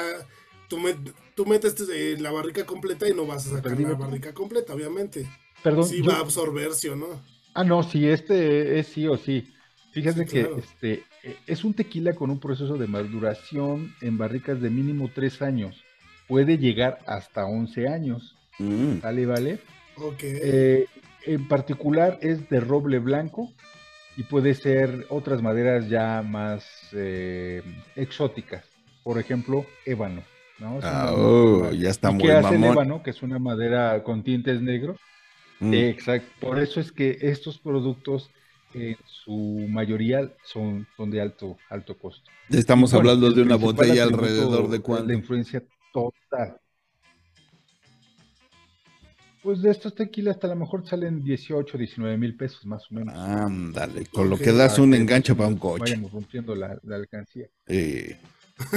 [0.68, 3.94] tú, met- tú metes eh, la barrica completa y no vas a sacar Perdí, la
[3.94, 5.26] barrica completa, obviamente.
[5.62, 7.22] Perdón, Sí yo- va a absorber, ¿sí o no?
[7.54, 9.48] Ah, no, sí, este es sí o sí.
[9.92, 10.56] Fíjense Sí, que claro.
[10.58, 11.04] este
[11.46, 15.76] es un tequila con un proceso de maduración en barricas de mínimo tres años.
[16.28, 18.34] Puede llegar hasta 11 años.
[18.58, 19.58] Mm, ¿Sale, vale?
[19.96, 20.20] Ok.
[20.22, 20.86] Eh,
[21.26, 23.52] en particular es de roble blanco
[24.16, 27.62] y puede ser otras maderas ya más eh,
[27.96, 28.64] exóticas.
[29.02, 30.22] Por ejemplo, ébano.
[30.58, 30.78] ¿no?
[30.78, 33.02] Es Ah, oh, ya está ¿Y muy qué hace el ébano?
[33.02, 34.98] Que es una madera con tintes negros.
[35.60, 36.30] Mm, Exacto.
[36.40, 38.30] Por eso es que estos productos
[38.74, 42.30] en su mayoría son, son de alto, alto costo.
[42.50, 45.08] Estamos bueno, hablando de una botella alrededor de cuánto.
[45.08, 46.56] La influencia total.
[49.43, 52.95] Pues de estos tequilas hasta a lo mejor salen 18, 19 mil pesos más o
[52.95, 53.14] menos.
[53.14, 55.80] Ándale, con lo que das un enganche para un coche.
[55.80, 57.47] Vayamos rompiendo la, la alcancía.
[57.66, 58.16] Eh,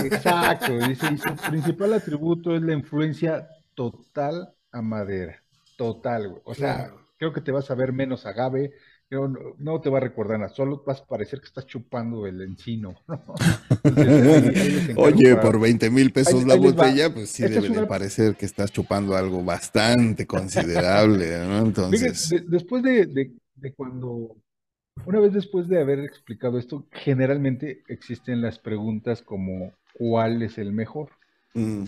[0.03, 0.77] Exacto.
[0.87, 5.41] Dice, y su principal atributo es la influencia total a madera.
[5.77, 6.41] Total, güey.
[6.45, 7.01] O sea, Claro.
[7.17, 8.71] creo que te vas a ver menos agave.
[9.11, 12.41] No, no te va a recordar nada, solo vas a parecer que estás chupando el
[12.41, 12.95] encino.
[13.07, 13.23] ¿no?
[13.83, 17.29] Entonces, ahí- ahí les encargo Oye, para- por 20 mil pesos Ahí- la botella, pues
[17.29, 21.45] sí Esta debe de parecer que estás chupando algo bastante considerable, ¿no?
[21.45, 24.35] Fíjate, Entonces, de- después de, de- de cuando,
[25.05, 30.73] una vez después de haber explicado esto, generalmente existen las preguntas como ¿cuál es el
[30.73, 31.09] mejor?
[31.53, 31.83] mm,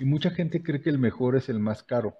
[0.00, 2.14] Y mucha gente cree que el mejor es el más caro.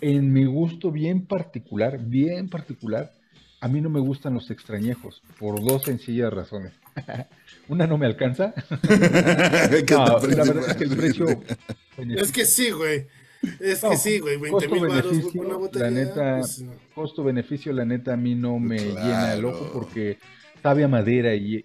[0.00, 3.12] En mi gusto bien particular, bien particular,
[3.60, 6.72] a mí no me gustan los extrañejos, por dos sencillas razones.
[7.68, 8.52] Una no me alcanza.
[8.88, 11.26] ¿qué es No, la verdad es que el precio...
[11.98, 13.06] Es que sí, güey.
[13.58, 14.36] Es No, que sí, güey.
[14.36, 15.86] 20 mil baros por una botella.
[15.86, 16.72] la neta, pues, no.
[16.94, 20.18] costo-beneficio, la neta, a mí no me llena el ojo porque
[20.66, 21.64] sabe a madera y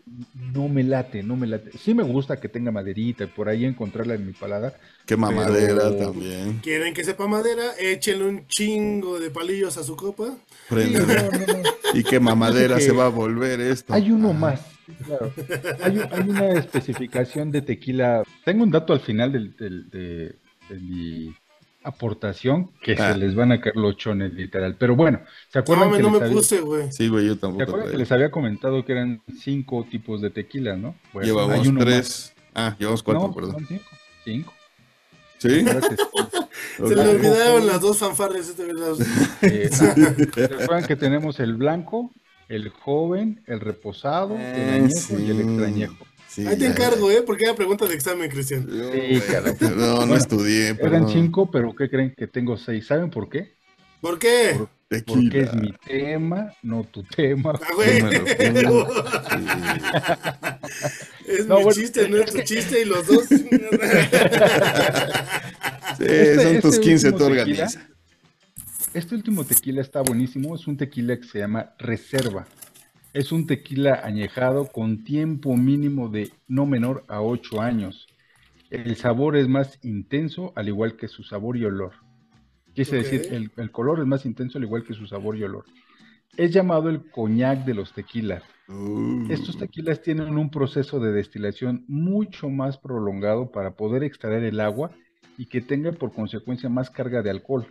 [0.53, 1.71] no me late, no me late.
[1.75, 4.75] Sí me gusta que tenga maderita y por ahí encontrarla en mi palada.
[5.07, 6.59] Qué mamadera pero- también.
[6.61, 7.63] ¿Quieren que sepa madera?
[7.79, 10.25] Échenle un chingo de palillos a su copa.
[10.27, 10.99] Sí, Prende.
[10.99, 11.31] no, no,
[11.63, 11.69] no.
[11.95, 13.91] Y qué mamadera que se va a volver esto.
[13.91, 14.37] Hay uno Ajá.
[14.39, 14.61] más,
[15.07, 15.33] claro.
[15.81, 18.21] Hay, un- hay una especificación de tequila.
[18.45, 20.35] Tengo un dato al final del- del- de,
[20.69, 21.33] de mi
[21.83, 23.13] aportación que Ah.
[23.13, 24.75] se les van a caer los chones, literal.
[24.77, 26.91] Pero bueno, ¿se acuerdan que no les me había- puse, güey.
[26.91, 27.63] Sí, güey, yo ¿Se tampoco.
[27.63, 30.95] acuerdan que les había comentado que eran cinco tipos de tequila, no?
[31.13, 31.85] Bueno, Llevamos hay uno más.
[31.85, 32.33] tres.
[32.53, 33.51] Ah, llevamos cuatro, No, perdón.
[33.53, 33.89] son cinco.
[34.23, 34.53] Cinco.
[35.37, 35.61] ¿Sí?
[35.63, 35.99] Gracias.
[36.77, 38.49] Se le olvidaron las dos fanfarres.
[38.49, 38.63] este.
[39.41, 39.95] Eh, ah,
[40.35, 42.11] recuerdan que tenemos el blanco,
[42.47, 46.05] el joven, el reposado, el Eh, añejo y el extrañejo.
[46.33, 47.23] Sí, Ahí te ya, encargo, ¿eh?
[47.25, 48.65] Porque era pregunta de examen, Cristian.
[48.69, 49.21] Sí.
[49.75, 50.69] No, no estudié.
[50.79, 52.87] Eran cinco, pero ¿qué creen que tengo seis?
[52.87, 53.51] ¿Saben por qué?
[53.99, 54.55] ¿Por qué?
[54.57, 55.21] Por- Tequila.
[55.21, 57.53] Porque es mi tema, no tu tema.
[57.61, 57.99] Ah, güey.
[61.27, 63.25] Es No, mi bueno, chiste, no es tu chiste y los dos.
[65.97, 67.79] Sí, Este- son tus este 15 último tú organizas.
[68.93, 70.55] Este último tequila está buenísimo.
[70.55, 72.47] Es un tequila que se llama Reserva.
[73.13, 78.07] Es un tequila añejado con tiempo mínimo de no menor a 8 años.
[78.69, 81.91] El sabor es más intenso, al igual que su sabor y olor.
[82.73, 85.65] Quise decir, el, el color es más intenso, al igual que su sabor y olor.
[86.37, 88.43] Es llamado el coñac de los tequilas.
[88.69, 94.61] Uh, Estos tequilas tienen un proceso de destilación mucho más prolongado para poder extraer el
[94.61, 94.91] agua
[95.37, 97.67] y que tenga por consecuencia más carga de alcohol.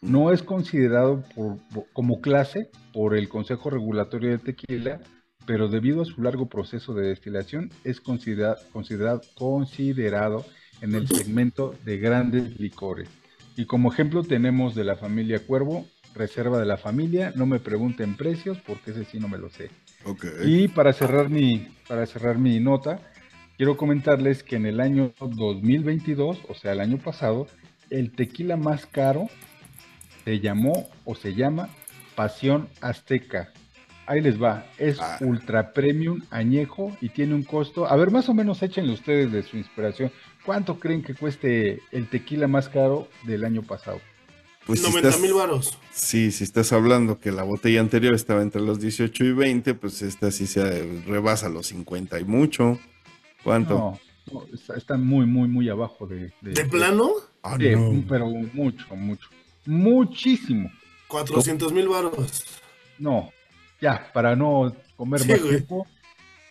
[0.00, 1.58] No es considerado por-
[1.92, 5.00] como clase por el Consejo Regulatorio de Tequila,
[5.46, 10.44] pero debido a su largo proceso de destilación es considera- considerado, considerado
[10.80, 13.08] en el segmento de grandes licores.
[13.56, 18.16] Y como ejemplo tenemos de la familia Cuervo, Reserva de la Familia, no me pregunten
[18.16, 19.70] precios porque ese sí no me lo sé.
[20.04, 20.24] ok.
[20.44, 23.00] Y para cerrar mi, para cerrar mi nota,
[23.56, 27.46] quiero comentarles que en el año 2022, o sea, el año pasado,
[27.90, 29.28] el tequila más caro
[30.28, 31.70] se llamó o se llama
[32.14, 33.50] Pasión Azteca.
[34.06, 34.64] ahí les va.
[34.78, 35.18] Es Ah.
[35.20, 37.86] ultra premium, añejo y tiene un costo.
[37.90, 40.10] A ver, más o menos échenle ustedes de su inspiración.
[40.46, 44.00] ¿Cuánto creen que cueste el tequila más caro del año pasado?
[44.66, 45.78] Pues si 90 estás- mil varos.
[45.92, 50.00] Sí, si estás hablando que la botella anterior estaba entre los 18 y 20, pues
[50.02, 50.62] esta sí se
[51.06, 52.78] rebasa los 50 y mucho.
[53.44, 53.74] ¿Cuánto?
[53.78, 54.00] No,
[54.32, 56.32] no, está, está muy, muy, muy abajo de.
[56.42, 57.10] de- ¿De plano?
[57.42, 58.04] Ah, no.
[58.08, 59.28] pero mucho, mucho.
[59.68, 60.70] Muchísimo.
[61.08, 62.44] 400 mil varos.
[62.98, 63.30] No,
[63.82, 65.50] ya, para no comer Sí, más güey.
[65.50, 65.86] tiempo,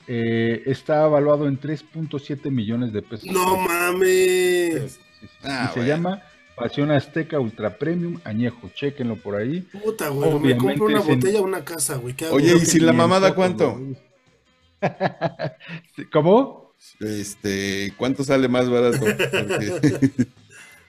[0.07, 3.25] eh, está evaluado en 3.7 millones de pesos.
[3.31, 4.93] No mames.
[4.93, 5.37] Sí, sí, sí.
[5.43, 6.21] Ah, y se llama
[6.55, 8.69] Pasión Azteca Ultra Premium Añejo.
[8.75, 9.61] Chequenlo por ahí.
[9.61, 10.29] Puta, güey.
[10.29, 12.15] Me Obviamente compro una en- botella o una casa, güey.
[12.31, 13.79] Oye, ¿y si la en mamada cuánto?
[16.11, 16.71] ¿Cómo?
[16.99, 18.99] Este, ¿cuánto sale más barato?
[19.05, 20.27] Porque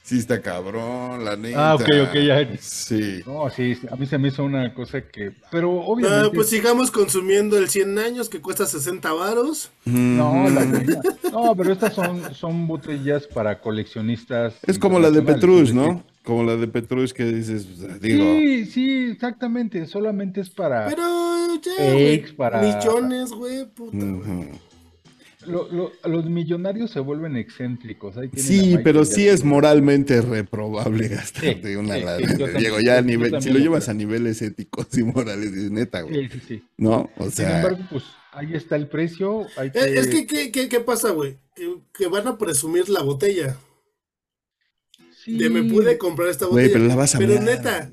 [0.09, 1.71] sí está cabrón, la neta.
[1.71, 2.49] Ah, ok, ok, ya.
[2.61, 3.21] Sí.
[3.27, 5.33] No, sí, a mí se me hizo una cosa que.
[5.51, 6.31] Pero Ah, obviamente.
[6.35, 9.71] pues sigamos consumiendo el 100 años que cuesta 60 varos.
[9.85, 10.73] No, la Mm.
[10.73, 11.01] neta.
[11.33, 14.55] no, pero estas son, son botellas para coleccionistas.
[14.67, 16.03] Es como la de Petrus, ¿no?
[16.25, 17.67] Como la de Petrus que dices,
[18.01, 19.87] digo, Sí, sí, exactamente.
[19.87, 20.87] Solamente es para.
[20.89, 21.03] Pero
[21.63, 21.73] ya.
[21.77, 23.65] Fakes para- Millones, güey.
[23.67, 23.97] Puta.
[25.49, 28.17] Lo- lo- los millonarios se vuelven excéntricos.
[28.17, 32.19] ahí Sí, pero sí es moralmente reprobable gastarte Sí, una sí, lana.
[32.19, 33.95] sí, yo también- Diego, ya a nivel, si lo llevas creo.
[33.95, 36.29] a niveles éticos y morales, dices, neta, güey.
[36.29, 36.65] Sí, sí, sí.
[36.77, 37.11] ¿No?
[37.17, 39.47] O Sin sea, embargo, pues ahí está el precio.
[39.57, 39.79] Hay que...
[39.81, 41.39] Eh, Es que, ¿qué, qué, qué pasa, güey?
[41.55, 43.57] Que, que van a presumir la botella.
[45.25, 46.73] sí, De me pude comprar esta güey, botella.
[46.73, 47.57] pero la vas a Pero hablar.
[47.57, 47.91] neta.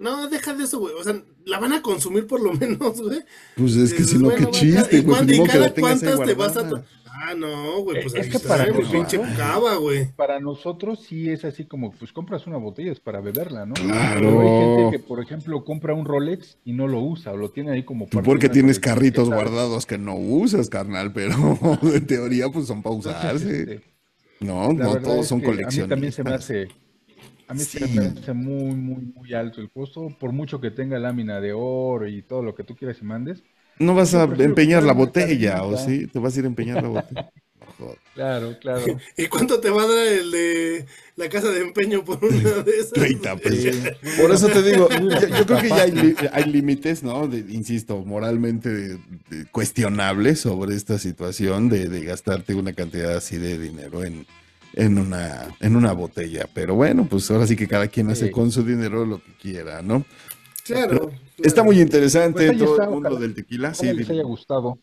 [0.00, 0.94] No, deja de eso, güey.
[0.98, 3.20] O sea, la van a consumir por lo menos, güey.
[3.56, 5.18] Pues es que si no, bueno, qué chiste, ¿y güey.
[5.26, 6.84] pues, y que cada la cuántas te vas a
[7.22, 10.10] Ah, no, güey, pues Es ahí que está, para güey, nosotros- pinche cava, güey.
[10.16, 13.74] Para nosotros sí es así como, pues compras una botella, es para beberla, ¿no?
[13.74, 14.20] Claro.
[14.20, 17.50] Pero hay gente que, por ejemplo, compra un Rolex y no lo usa, o lo
[17.50, 21.34] tiene ahí como Tú porque tienes carritos guardados que no usas, carnal, pero
[21.82, 23.60] en teoría pues son para Entonces, usarse.
[23.60, 23.82] este,
[24.40, 25.56] No, no todos es son que A mí
[25.88, 26.32] también se me coleccionistas.
[26.40, 26.68] hace,
[27.50, 27.98] a mí se Sí.
[27.98, 32.06] me hace muy, muy, muy alto el costo, por mucho que tenga lámina de oro
[32.08, 33.42] y todo lo que tú quieras y mandes.
[33.78, 36.06] No vas a empeñar la botella, ¿o sí?
[36.06, 37.30] ¿Te vas a ir a empeñar la botella?
[38.14, 38.84] Claro, claro.
[39.16, 40.86] ¿Y cuánto te va a dar el de
[41.16, 42.90] la casa de empeño por una de esas?
[42.92, 43.74] 30 pesos.
[44.02, 44.20] Sí.
[44.20, 47.26] Por eso te digo, yo, yo creo que ya hay, límites, ¿no?
[47.26, 48.98] De- insisto, moralmente de-
[49.30, 54.26] de cuestionables sobre esta situación de, de gastarte una cantidad así de dinero en,
[54.74, 56.48] en, una, en una botella.
[56.54, 58.30] Pero bueno, pues ahora sí que cada quien hace Sí.
[58.32, 60.04] con su dinero lo que quiera, ¿no?
[60.64, 61.10] Claro.
[61.38, 63.74] Está muy interesante Pues todo está, el mundo ojalá- del tequila.
[63.74, 64.78] Sí, les haya gustado.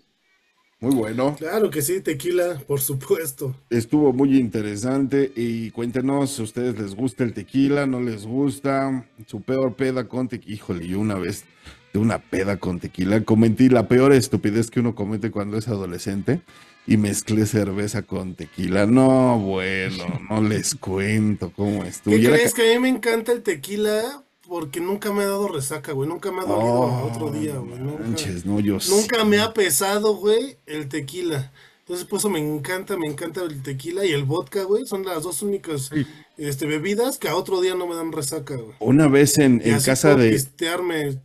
[0.80, 1.36] muy bueno.
[1.38, 3.56] Claro que sí, tequila, por supuesto.
[3.72, 9.08] Estuvo muy interesante y cuéntenos si a ustedes les gusta el tequila, no les gusta,
[9.26, 10.54] su peor peda con tequila.
[10.56, 11.46] Híjole, yo una vez
[11.94, 16.42] de una peda con tequila cometí la peor estupidez que uno comete cuando es adolescente
[16.88, 18.86] y mezclé cerveza con tequila.
[18.86, 22.16] No, bueno, no les cuento cómo estuvo.
[22.16, 24.24] ¿Qué crees que a mí me encanta el tequila?
[24.48, 26.08] Porque nunca me ha dado resaca, güey.
[26.08, 27.78] Nunca me ha dolido a otro día, güey.
[27.80, 29.26] Nunca, manches, no, yo nunca sí.
[29.26, 31.52] me ha pesado, güey, el tequila.
[31.80, 34.86] Entonces, por eso me encanta, me encanta el tequila y el vodka, güey.
[34.86, 36.06] Son las dos únicas Sí.
[36.38, 38.76] este, bebidas que a otro día no me dan resaca, güey.
[38.80, 41.22] Una vez en, casa de, pistearme.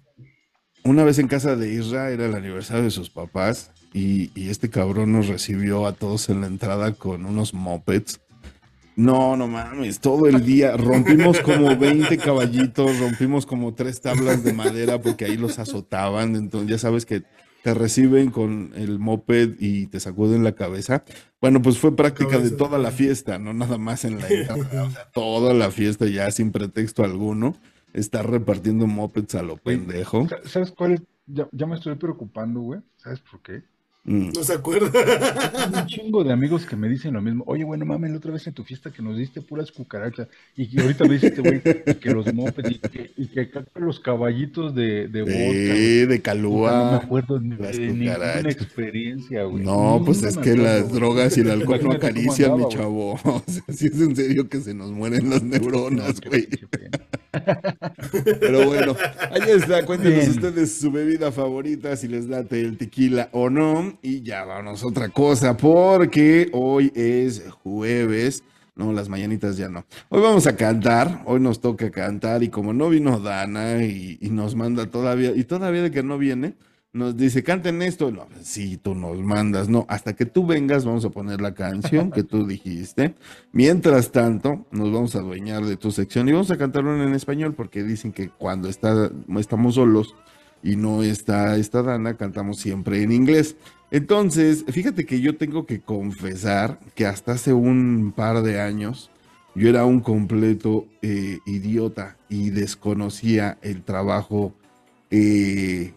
[0.82, 4.70] Una vez en casa de Isra era el aniversario de sus papás y, y este
[4.70, 8.20] cabrón nos recibió a todos en la entrada con unos mopeds.
[8.94, 14.52] No, no mames, todo el día rompimos como 20 caballitos, rompimos como tres tablas de
[14.52, 17.22] madera porque ahí los azotaban, entonces ya sabes que
[17.62, 21.04] te reciben con el moped y te sacuden la cabeza.
[21.40, 24.90] Bueno, pues fue práctica de toda la fiesta, no nada más en la entrada, o
[24.90, 27.56] sea, toda la fiesta ya sin pretexto alguno,
[27.94, 30.28] estar repartiendo mopeds a lo pendejo.
[30.28, 30.92] Sa- ¿Sabes cuál?
[30.92, 31.02] es?
[31.26, 32.80] Ya, ya me estoy preocupando, güey.
[32.96, 33.62] ¿Sabes por qué?
[34.04, 34.30] Mm.
[34.34, 34.90] No se acuerda.
[34.90, 37.44] Tengo un chingo de amigos que me dicen lo mismo.
[37.46, 40.26] Oye, bueno, mames, la otra vez en tu fiesta que nos diste puras cucarachas.
[40.56, 41.62] Y que ahorita me dice este güey
[42.00, 45.36] que los mopeds y que, y que acá los caballitos de, de vodka.
[45.76, 46.96] Sí, de Puta, No me Calúa.
[46.96, 49.64] acuerdo ni las de ninguna experiencia, güey.
[49.64, 50.94] No, pues es que acuerdo, las güey.
[50.94, 53.12] drogas y el alcohol no acarician, mi chavo.
[53.22, 56.48] O sea, sí es en serio que se nos mueren las neuronas, güey.
[58.40, 58.94] Pero bueno,
[59.30, 59.84] ahí está.
[59.84, 60.30] Cuéntenos Bien.
[60.30, 63.98] ustedes su bebida favorita, si les late el tequila o no.
[64.02, 68.44] Y ya vamos a otra cosa, porque hoy es jueves.
[68.74, 69.84] No, las mañanitas ya no.
[70.08, 74.30] Hoy vamos a cantar, hoy nos toca cantar y como no vino Dana y, y
[74.30, 76.54] nos manda todavía, y todavía de que no viene,
[76.92, 78.10] nos dice, canten esto.
[78.10, 82.10] No, sí, tú nos mandas, no, hasta que tú vengas vamos a poner la canción
[82.10, 83.14] que tú dijiste.
[83.52, 87.54] Mientras tanto, nos vamos a adueñar de tu sección y vamos a cantarlo en español
[87.54, 90.14] porque dicen que cuando está, estamos solos,
[90.62, 93.56] y no está esta Dana, cantamos siempre en inglés.
[93.90, 99.10] Entonces, fíjate que yo tengo que confesar que hasta hace un par de años
[99.54, 104.54] yo era un completo eh, idiota y desconocía el trabajo
[105.10, 105.92] eh,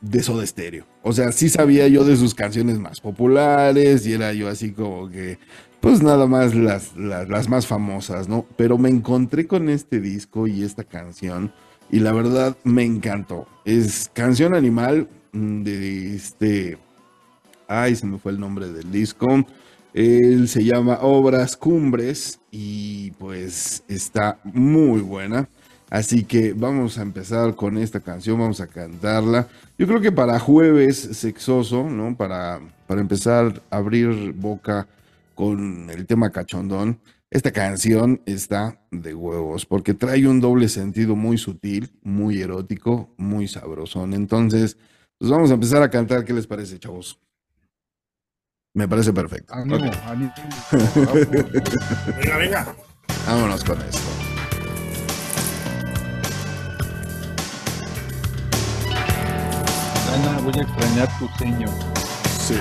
[0.00, 0.86] de Soda Stereo.
[1.02, 5.08] O sea, sí sabía yo de sus canciones más populares y era yo así como
[5.08, 5.38] que,
[5.80, 8.46] pues nada más las, las, las más famosas, ¿no?
[8.56, 11.52] Pero me encontré con este disco y esta canción
[11.90, 13.46] y la verdad me encantó.
[13.64, 16.78] Es canción animal de este...
[17.66, 19.44] Ay, se me fue el nombre del disco.
[19.92, 25.48] Él se llama Obras Cumbres y pues está muy buena.
[25.90, 29.48] Así que vamos a empezar con esta canción, vamos a cantarla.
[29.78, 32.16] Yo creo que para jueves sexoso, ¿no?
[32.16, 34.86] Para, para empezar a abrir boca
[35.34, 36.98] con el tema cachondón,
[37.30, 43.48] esta canción está de huevos porque trae un doble sentido muy sutil, muy erótico, muy
[43.48, 44.14] sabrosón.
[44.14, 44.76] Entonces,
[45.18, 46.24] pues vamos a empezar a cantar.
[46.24, 47.18] ¿Qué les parece, chavos?
[48.74, 49.54] Me parece perfecto.
[49.54, 49.94] Ánimo, Ok.
[50.06, 50.32] ánimo.
[52.18, 52.76] Venga, venga.
[53.26, 54.27] Vámonos con esto.
[60.18, 61.68] Voy a extrañar tu ceño.
[62.40, 62.58] Sí.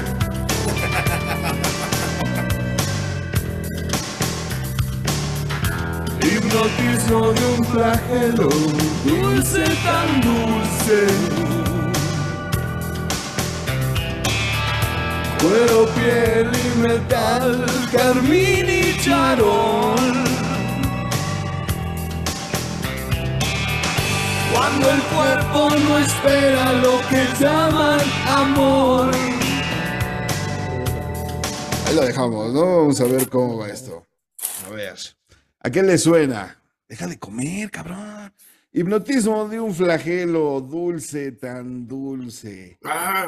[6.21, 8.49] Hipnotismo de un flagelo,
[9.05, 11.07] dulce tan dulce.
[15.41, 20.26] Cuero, piel y metal, carmín y charol.
[24.53, 29.13] Cuando el cuerpo no espera lo que llaman amor.
[31.85, 32.77] Ahí lo dejamos, ¿no?
[32.77, 34.05] Vamos a ver cómo va esto.
[34.65, 34.95] A ver.
[35.59, 36.61] ¿A qué le suena?
[36.87, 38.33] Deja de comer, cabrón.
[38.71, 42.77] Hipnotismo de un flagelo dulce, tan dulce.
[42.83, 43.27] Ah,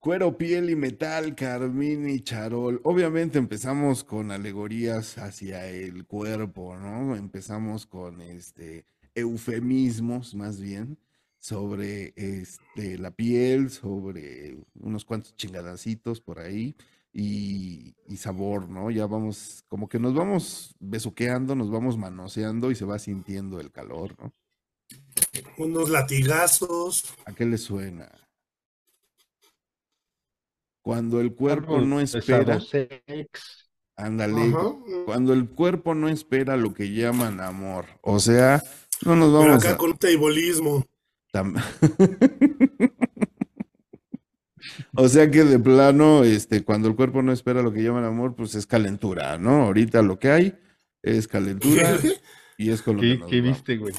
[0.00, 2.80] Cuero, piel y metal, carmín y charol.
[2.84, 7.14] Obviamente empezamos con alegorías hacia el cuerpo, ¿no?
[7.14, 8.86] Empezamos con este
[9.20, 10.98] eufemismos más bien
[11.38, 16.76] sobre este la piel, sobre unos cuantos chingadacitos por ahí
[17.12, 18.90] y, y sabor, ¿no?
[18.90, 23.70] Ya vamos, como que nos vamos besuqueando, nos vamos manoseando y se va sintiendo el
[23.70, 24.32] calor, ¿no?
[25.56, 27.14] unos latigazos.
[27.24, 28.10] ¿A qué le suena?
[30.82, 32.58] Cuando el cuerpo Algo no espera,
[33.96, 34.54] ándale,
[35.04, 37.86] cuando el cuerpo no espera lo que llaman amor.
[38.00, 38.62] O sea,
[39.04, 39.76] no nos Pero vamos acá a...
[39.76, 40.86] con un teibolismo.
[41.32, 41.62] tam-
[44.94, 48.34] O sea que de plano, este, cuando el cuerpo no espera lo que llaman amor,
[48.34, 49.62] pues es calentura, ¿no?
[49.62, 50.58] Ahorita lo que hay
[51.02, 51.98] es calentura
[52.58, 53.94] y es con lo que ¿Qué, nos qué vamos, viste, güey?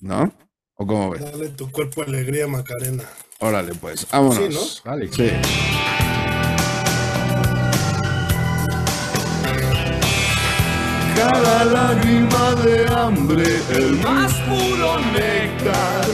[0.00, 0.32] ¿no?
[0.74, 1.22] ¿O cómo ves?
[1.24, 3.04] Dale tu cuerpo alegría, Macarena.
[3.40, 4.82] Órale, pues, vámonos.
[4.84, 5.08] Dale.
[5.12, 5.30] Sí.
[11.18, 16.06] Cada lágrima de hambre, el más puro néctar.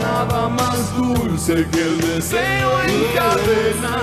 [0.00, 4.00] Nada más dulce que el deseo en cadena.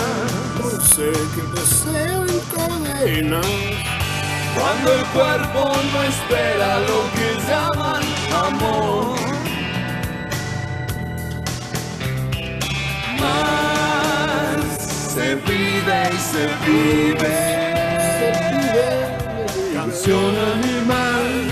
[0.62, 3.42] Dulce que deseo encadena.
[4.54, 8.04] Cuando el cuerpo no espera lo que llaman
[8.48, 9.16] amor.
[13.22, 13.77] Más
[15.46, 17.36] vive y se vive.
[19.74, 21.48] Canción animal.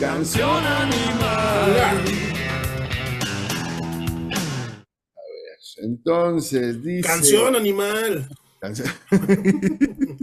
[0.00, 2.04] Canción animal.
[5.78, 7.06] Entonces, dice...
[7.08, 8.28] Canción animal.
[8.60, 8.88] Canción.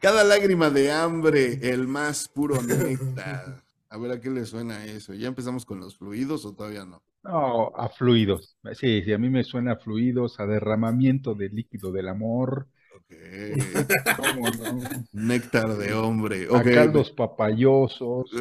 [0.00, 3.62] Cada lágrima de hambre, el más puro néctar.
[3.88, 5.14] A ver a qué le suena eso.
[5.14, 7.02] ¿Ya empezamos con los fluidos o todavía no?
[7.28, 8.56] No, a fluidos.
[8.72, 12.68] Sí, sí, a mí me suena a fluidos, a derramamiento de líquido del amor.
[12.96, 13.14] Ok.
[14.16, 14.80] ¿Cómo no?
[15.12, 16.46] Néctar de hombre.
[16.50, 16.64] A Ok.
[16.72, 18.30] caldos papayosos.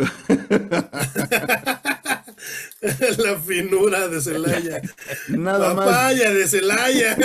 [3.17, 4.81] La finura de Celaya.
[5.29, 5.85] Nada más.
[5.85, 7.17] Papaya de Celaya.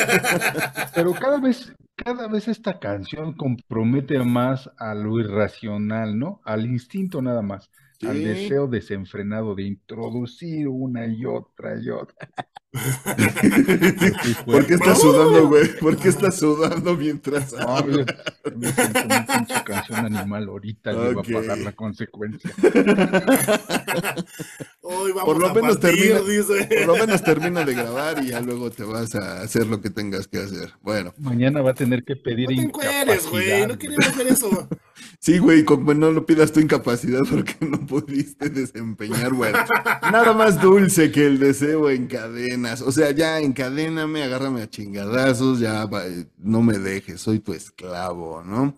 [0.94, 6.40] Pero cada vez, cada vez esta canción compromete más a lo irracional, ¿no?
[6.44, 7.70] Al instinto nada más,
[8.04, 12.28] al deseo desenfrenado de introducir una y otra y otra.
[14.46, 15.76] ¿Por qué estás sudando, güey?
[15.78, 18.04] ¿Por qué estás sudando mientras No, yo-
[18.56, 22.50] me una pinche canción animal ahorita, le va a pagar la consecuencia.
[24.80, 26.68] Hoy vamos por lo a menos partir, termina, dice.
[26.84, 29.90] por lo menos termina de grabar y ya luego te vas a hacer lo que
[29.90, 30.72] tengas que hacer.
[30.82, 33.44] Bueno, Mañana va a tener que pedir No te encueres, güey.
[33.44, 34.68] incapacidad, No queremos ver eso.
[35.20, 39.58] sí, güey, como no lo pidas tu incapacidad porque no pudiste desempeñar, bueno,
[40.10, 42.06] nada más dulce que el deseo en
[42.62, 42.82] cadenas.
[42.82, 48.42] O sea, ya encadéname, agárrame a chingadazos, ya eh, no me dejes, soy tu esclavo,
[48.42, 48.74] ¿no?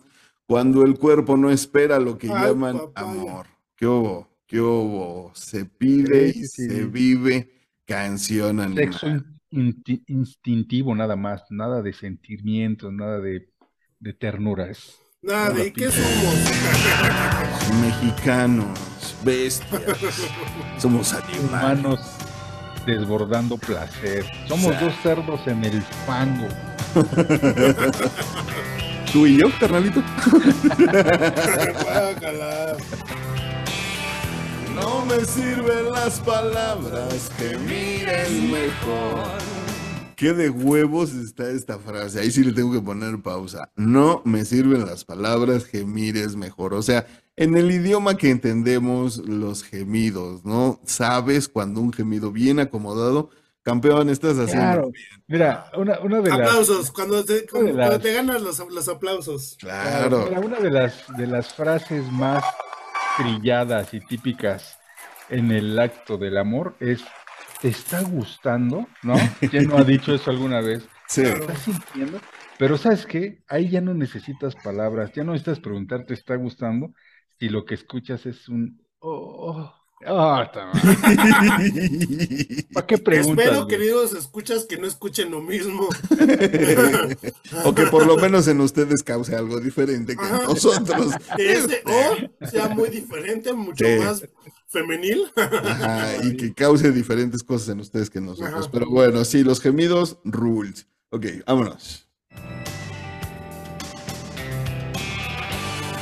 [0.47, 3.07] Cuando el cuerpo no espera lo que Ay, llaman papaya.
[3.21, 3.47] amor.
[3.75, 4.27] ¿Qué hubo?
[4.47, 5.31] ¿Qué hubo?
[5.35, 6.67] Se pide Sí, y sí.
[6.67, 7.51] se vive
[7.85, 8.93] canción animal.
[8.93, 13.49] Sexo in- inti- instintivo nada más, nada de sentimientos, nada de,
[13.99, 14.69] de ternura.
[14.69, 16.35] Es Nada, Hola, ¿y qué somos?
[17.81, 18.79] Mexicanos,
[19.23, 19.81] bestias,
[20.77, 21.79] somos animales.
[21.79, 21.99] humanos
[22.85, 24.25] desbordando placer.
[24.47, 26.47] Somos dos cerdos en el fango.
[29.11, 30.03] ¿Tú y yo, carnalito?
[34.75, 39.23] No me sirven las palabras, que mires mejor.
[40.17, 42.19] ¿Qué de huevos está esta frase?
[42.19, 43.69] Ahí sí le tengo que poner pausa.
[43.75, 46.73] No me sirven las palabras, gemir es mejor.
[46.73, 47.05] O sea,
[47.37, 50.79] en el idioma que entendemos los gemidos, ¿no?
[50.85, 53.29] Sabes cuando un gemido bien acomodado,
[53.63, 54.91] campeón, estás haciendo Claro.
[54.91, 55.23] bien.
[55.27, 56.91] Mira, una, una de las Aplausos.
[56.91, 59.57] Cuando te, cuando, de las- cuando te ganas los, los aplausos.
[59.59, 60.25] Claro.
[60.29, 62.43] Mira, una de las, de las frases más
[63.17, 64.77] trilladas y típicas
[65.29, 67.01] en el acto del amor es
[67.61, 68.87] ¿te está gustando?
[69.03, 69.15] ¿No?
[69.49, 70.87] ¿Quién no ha dicho eso alguna vez?
[71.07, 71.23] Sí.
[71.23, 72.19] ¿Te estás sintiendo?
[72.57, 73.43] Pero ¿sabes qué?
[73.47, 76.93] Ahí ya no necesitas palabras, ya no necesitas preguntar ¿te está gustando?
[77.39, 79.71] Si lo que escuchas es un oh,
[80.07, 80.81] oh, ta madre.
[82.73, 83.45] ¿Para qué preguntas?
[83.45, 83.77] Espero, güey?
[83.77, 85.87] queridos escuchas, que no escuchen lo mismo.
[87.65, 90.43] o que por lo menos en ustedes cause algo diferente que en Ajá.
[90.43, 91.13] nosotros.
[91.35, 91.83] Que ese
[92.41, 93.99] O sea muy diferente, mucho Sí.
[93.99, 94.27] más
[94.67, 95.31] femenil.
[95.35, 98.53] Ajá, y que cause diferentes cosas en ustedes que en nosotros.
[98.53, 98.69] Ajá.
[98.71, 100.87] Pero bueno, sí, los gemidos, rules.
[101.09, 102.04] Ok, vámonos.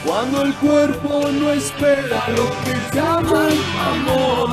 [0.05, 3.53] Cuando el cuerpo no espera lo que llaman
[3.93, 4.49] amor.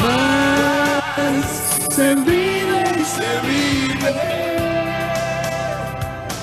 [0.00, 4.14] Más se vive y se vive.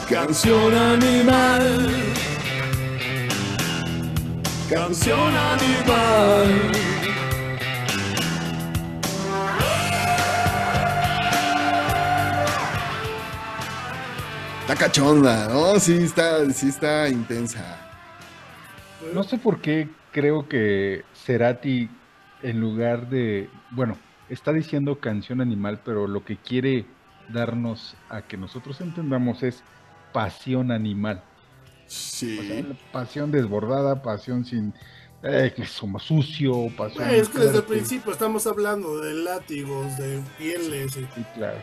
[0.08, 1.90] Canción animal.
[4.70, 6.93] Canción animal.
[14.64, 15.80] Está cachonda, ¿no?
[15.80, 17.78] Sí, está, sí está intensa.
[19.14, 21.90] No sé por qué creo que Cerati,
[22.42, 23.98] en lugar de, bueno,
[24.30, 26.86] está diciendo canción animal, pero lo que quiere
[27.30, 29.64] darnos a que nosotros entendamos es
[30.14, 31.24] pasión animal.
[31.86, 32.78] O sea, Sí.
[32.94, 34.74] pasión desbordada, pasión sin
[35.26, 37.10] eh, que somos sucio, pasión.
[37.10, 40.98] Es que desde el principio estamos hablando de látigos, de pieles.
[40.98, 41.60] y- Sí, claro.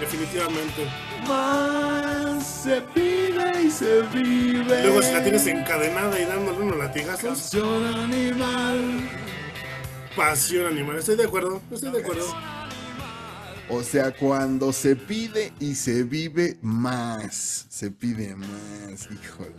[0.00, 0.86] Definitivamente.
[1.28, 4.82] Más se pide y se vive.
[4.82, 9.08] Luego si la tienes encadenada y dándole unos latigazos, Canción animal.
[10.16, 10.98] pasión animal.
[10.98, 12.26] Estoy de acuerdo, estoy de acuerdo.
[13.70, 17.66] O sea, cuando se pide y se vive más.
[17.70, 19.54] Se pide más, híjole.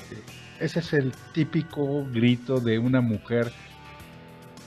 [0.59, 3.51] Ese es el típico grito de una mujer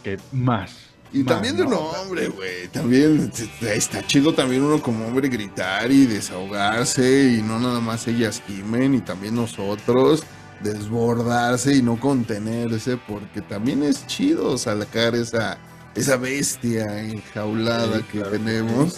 [0.03, 0.88] que más.
[1.13, 1.79] Y también de un ¿no?
[1.79, 2.69] hombre, güey.
[2.69, 3.33] También
[3.63, 8.95] está chido también uno como hombre gritar y desahogarse y no nada más ellas gimen
[8.95, 10.23] y también nosotros
[10.61, 15.59] desbordarse y no contenerse porque también es chido sacar esa,
[15.95, 18.97] esa bestia enjaulada Sí, que claro tenemos.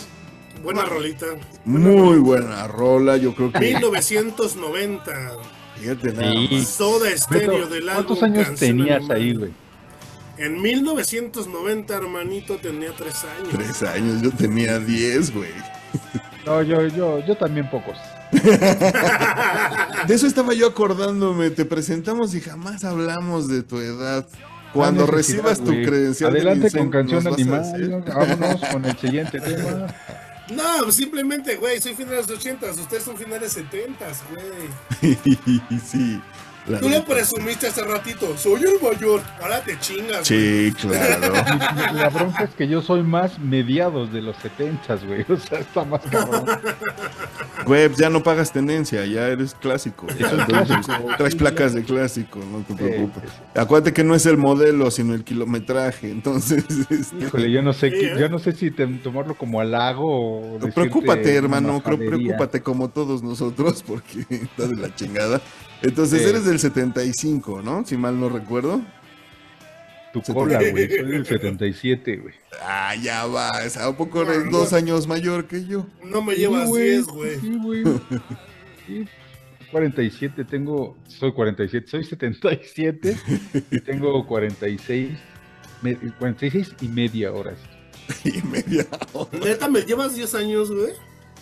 [0.62, 1.26] Buena rolita.
[1.64, 3.60] Muy buena rola, yo creo que...
[3.60, 5.12] 1990.
[5.78, 6.48] Fíjate nada Sí.
[6.52, 6.68] más.
[6.68, 8.04] Soda estéreo Beto, del álbum.
[8.04, 9.50] ¿Cuántos años tenías ahí, güey?
[10.40, 13.48] En 1990, hermanito, tenía tres años.
[13.52, 15.50] Tres años, yo tenía diez, güey.
[16.46, 17.98] No, yo, yo, yo también pocos.
[20.08, 21.50] De eso estaba yo acordándome.
[21.50, 24.26] Te presentamos y jamás hablamos de tu edad.
[24.72, 25.84] Cuando necesidad, recibas tu güey.
[25.84, 26.32] credencial.
[26.32, 28.04] del Adelante con canción animal.
[28.06, 29.94] Vámonos con el siguiente tema.
[30.54, 35.10] No, simplemente, güey, soy finales de 80, ustedes son finales 70, güey.
[35.86, 36.20] sí.
[36.68, 40.26] La Tú lo presumiste hace ratito, soy el mayor, ahora te chingas.
[40.26, 41.32] Sí, claro.
[41.94, 45.24] La bronca es que yo soy más mediados de los setentas, güey.
[45.28, 46.44] O sea, está más cabrón.
[47.66, 50.06] Güey, pues ya no pagas tenencia, ya eres clásico.
[50.08, 51.08] Eso es Entonces, clásico.
[51.16, 53.22] Traes placas de clásico, no te preocupes.
[53.30, 53.58] sí, sí.
[53.60, 56.10] Acuérdate que no es el modelo, sino el kilometraje.
[56.10, 58.16] Entonces, este, Híjole, yo no sé, qué- ¿eh?
[58.18, 63.22] yo no sé si te- tomarlo como halago o Preocúpate, hermano, creo- preocúpate como todos
[63.22, 65.40] nosotros, porque está de la chingada.
[65.82, 66.28] Entonces Sí.
[66.28, 67.84] eres del 75, ¿no?
[67.86, 68.82] Si mal no recuerdo.
[70.12, 70.88] Tu cola, güey.
[70.88, 72.34] Soy del 77, güey.
[72.62, 73.76] Ah, ya vas.
[73.76, 74.58] ¿A poco No, eres no.
[74.58, 75.86] dos años mayor que yo?
[76.04, 77.40] No me llevas güey, 10, güey.
[77.40, 77.84] Sí, güey.
[78.86, 79.06] Sí,
[79.70, 80.96] 47, tengo.
[81.06, 83.16] Soy 47, soy 77
[83.70, 85.10] y tengo 46.
[85.80, 87.58] me- 46 y media horas.
[88.24, 89.30] Y media hora.
[89.38, 90.92] Neta, me llevas 10 años, güey.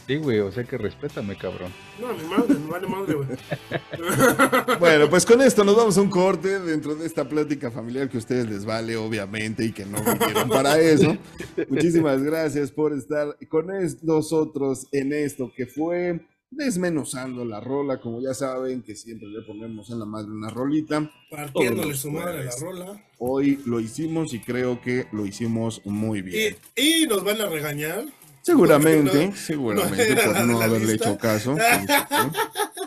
[0.09, 1.71] Sí, güey, o sea que respétame, cabrón.
[2.01, 3.29] No, mi madre, me vale madre, güey.
[4.81, 8.17] Bueno, pues con esto nos vamos a un corte dentro de esta plática familiar que
[8.17, 11.17] a ustedes les vale, obviamente, y que no vinieron para eso.
[11.69, 18.23] Muchísimas gracias por estar con es- nosotros en esto que fue desmenuzando la rola, como
[18.23, 21.11] ya saben, que siempre le ponemos en la madre una rolita.
[21.31, 23.05] Partiéndole su madre a la rola.
[23.19, 26.57] Hoy lo hicimos y creo que lo hicimos muy bien.
[26.77, 28.05] Y, y nos van a regañar.
[28.53, 31.09] Seguramente, No, seguramente no por no haberle lista.
[31.11, 31.57] hecho caso.
[31.57, 31.93] sí.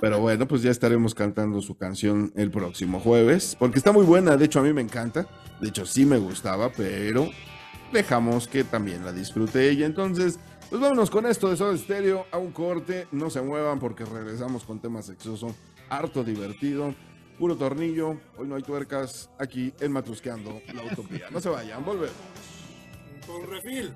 [0.01, 4.36] Pero bueno, pues ya estaremos cantando su canción el próximo jueves, porque está muy buena,
[4.38, 5.28] de hecho a mí me encanta,
[5.59, 7.30] de hecho sí me gustaba, pero
[7.93, 9.86] dejamos que también la disfrute ella.
[9.86, 10.39] Entonces,
[10.72, 14.64] pues vámonos con esto de Soda Stereo a un corte, no se muevan porque regresamos
[14.64, 15.55] con tema sexoso,
[15.89, 16.95] harto divertido,
[17.38, 21.28] puro tornillo, hoy no hay tuercas, aquí en Matrusqueando la Utopía.
[21.30, 22.16] No se vayan, volvemos.
[23.28, 23.93] Con refil.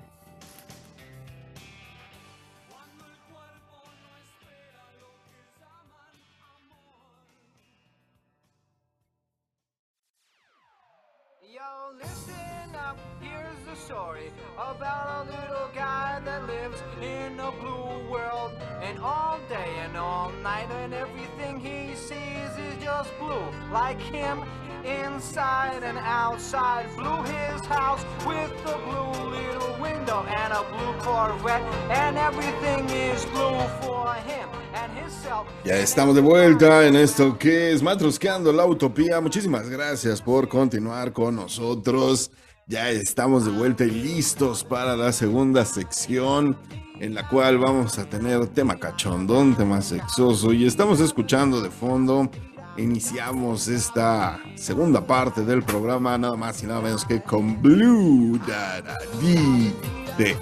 [14.76, 18.52] About a little guy that lives in a blue world.
[18.82, 23.46] And all day and all night, and everything he sees is just blue.
[23.72, 24.42] Like him,
[24.84, 26.86] inside and outside.
[26.96, 31.62] Blue his house with a blue little window and a blue Corvette.
[31.90, 35.46] And everything is blue for him and himself.
[35.64, 39.20] Ya estamos de vuelta en esto que es Matrusqueando la Utopía.
[39.20, 42.30] Muchísimas gracias por continuar con nosotros.
[42.68, 46.56] Ya estamos de vuelta y listos para la segunda sección
[46.98, 52.28] en la cual vamos a tener tema cachondón, tema sexoso y estamos escuchando de fondo.
[52.76, 59.72] Iniciamos esta segunda parte del programa nada más y nada menos que con Blue Daddy
[60.18, 60.36] de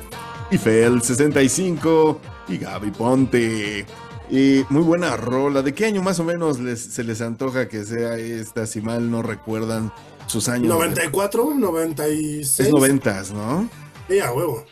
[0.51, 3.85] Ifel 65 y Gaby Ponte.
[4.31, 5.61] Y muy buena rola.
[5.61, 8.65] ¿De qué año más o menos les- se les antoja que sea esta?
[8.67, 9.93] Si mal no recuerdan
[10.27, 10.69] sus años.
[10.69, 12.61] 94, 96.
[12.61, 13.69] Es noventas, ¿no?
[14.09, 14.65] Sí, a huevo.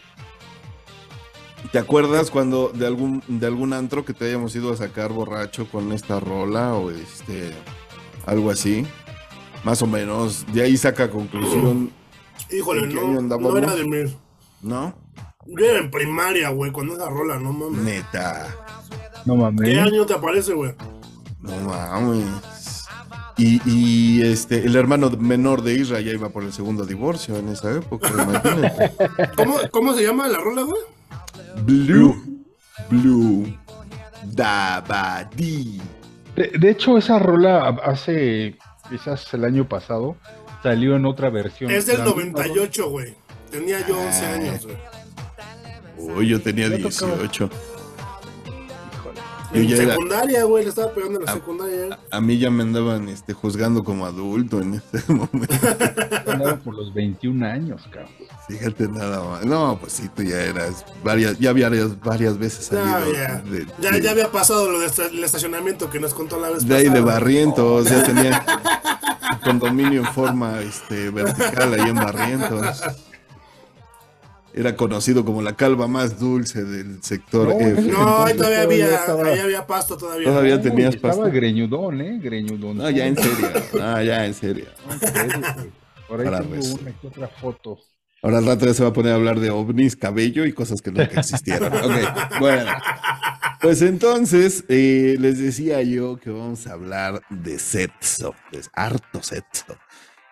[1.70, 5.66] ¿Te acuerdas cuando de algún, de algún antro que te hayamos ido a sacar borracho
[5.70, 7.52] con esta rola o este
[8.26, 8.86] algo así?
[9.64, 10.44] Más o menos.
[10.52, 11.92] De ahí saca conclusión,
[12.50, 14.16] Híjole, ¿En qué no, no era de mí.
[14.62, 14.94] ¿no?
[15.46, 17.82] Yo era en primaria, güey, cuando esa rola, no mames.
[17.82, 18.54] Neta.
[19.24, 19.68] No mames.
[19.68, 20.74] ¿Qué año te aparece, güey?
[21.40, 22.26] No mames.
[23.36, 27.72] Y, este, el hermano menor de Isra ya iba por el segundo divorcio en esa
[27.72, 28.92] época, imagínate.
[29.36, 30.82] ¿Cómo, cómo se llama la rola, güey?
[31.64, 32.44] Blue.
[32.90, 33.58] Blue.
[34.24, 35.80] Dabadi.
[36.36, 38.56] De, hecho, esa rola hace
[38.88, 40.16] quizás el año pasado
[40.62, 41.70] salió en otra versión.
[41.70, 43.14] Es del 98, güey.
[43.50, 44.32] Tenía yo 11 ah.
[44.32, 44.76] años, güey.
[45.98, 47.50] Uy, yo tenía 18.
[49.54, 51.98] En secundaria, era, güey, le estaba pegando en la secundaria.
[52.10, 55.54] A, a, mí ya me andaban este, juzgando como adulto en ese momento.
[56.26, 58.10] Andaba por los 21 años, cabrón.
[58.48, 59.44] Fíjate nada más.
[59.44, 61.70] No, pues sí, tú ya eras varias, ya había
[62.02, 63.12] varias, veces salido.
[63.12, 63.42] Ya.
[64.00, 66.66] Ya, había pasado lo del estacionamiento que nos contó la vez.
[66.66, 67.98] De ahí de Barrientos, oh.
[67.98, 68.44] o tenía
[69.44, 72.82] condominio en forma este, vertical ahí en Barrientos.
[74.54, 77.80] Era conocido como la calva más dulce del sector No, F.
[77.82, 80.28] No, ahí todavía Todavía había, estaba- ahí había pasto todavía.
[80.28, 81.30] Todavía tenías estaba pasta.
[81.30, 82.18] greñudón, ¿eh?
[82.22, 82.76] Greñudón.
[82.76, 83.48] No, ya en serio.
[83.80, 84.66] Ah, ya en serio.
[84.86, 85.70] No, en serio, güey.
[86.08, 86.76] Por ahí Ahora tengo ves.
[86.80, 87.78] una que otra foto.
[88.24, 90.80] Ahora al rato ya se va a poner a hablar de ovnis, cabello y cosas
[90.82, 91.72] que nunca existieron.
[91.72, 92.70] Ok, bueno.
[93.62, 99.64] Pues entonces, eh, les decía yo que vamos a hablar de sexo, de harto sexo.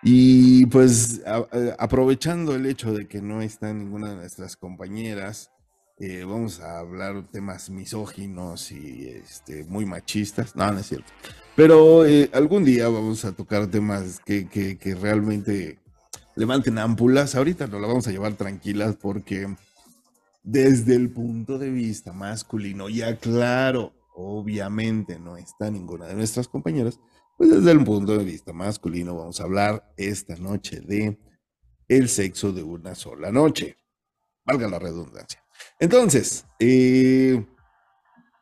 [0.03, 1.45] Y pues a-
[1.77, 5.51] aprovechando el hecho de que no está ninguna de nuestras compañeras,
[5.99, 10.55] eh, vamos a hablar temas misóginos y este, muy machistas.
[10.55, 11.11] No, no es cierto.
[11.55, 15.77] Pero eh, algún día vamos a tocar temas que, que, que realmente
[16.35, 17.35] levanten ámpulas.
[17.35, 19.53] Ahorita nos la vamos a llevar tranquilas porque
[20.43, 26.99] desde el punto de vista masculino, ya claro, obviamente no está ninguna de nuestras compañeras,
[27.37, 31.17] pues desde el punto de vista masculino vamos a hablar esta noche de
[31.87, 33.77] el sexo de una sola noche.
[34.45, 35.43] Valga la redundancia.
[35.79, 37.43] Entonces, eh,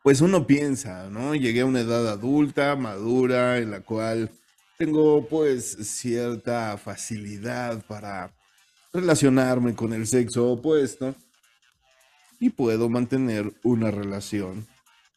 [0.04, 1.36] pues uno piensa, ¿no?
[1.36, 4.32] Llegué a una edad adulta, madura, en la cual
[4.78, 8.34] tengo pues cierta facilidad para
[8.94, 11.16] relacionarme con el sexo opuesto
[12.40, 14.66] y puedo mantener una relación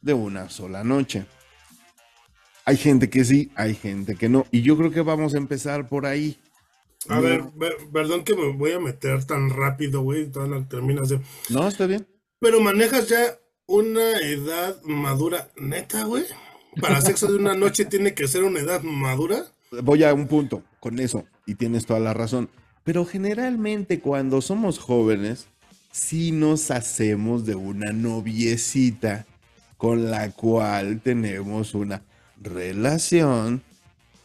[0.01, 1.27] de una sola noche.
[2.65, 4.47] Hay gente que sí, hay gente que no.
[4.51, 6.39] Y yo creo que vamos a empezar por ahí.
[7.09, 11.21] A ver, ver, perdón que me voy a meter tan rápido, güey, no terminas de...
[11.51, 12.07] No, está bien.
[12.39, 16.25] Pero manejas ya una edad madura, neta, güey.
[16.81, 19.47] Para sexo de una noche tiene que ser una edad madura.
[19.83, 22.49] Voy a un punto con eso y tienes toda la razón.
[22.85, 25.49] Pero generalmente cuando somos jóvenes,
[25.91, 29.27] sí nos hacemos de una noviecita
[29.77, 32.03] con la cual tenemos una
[32.43, 33.63] relación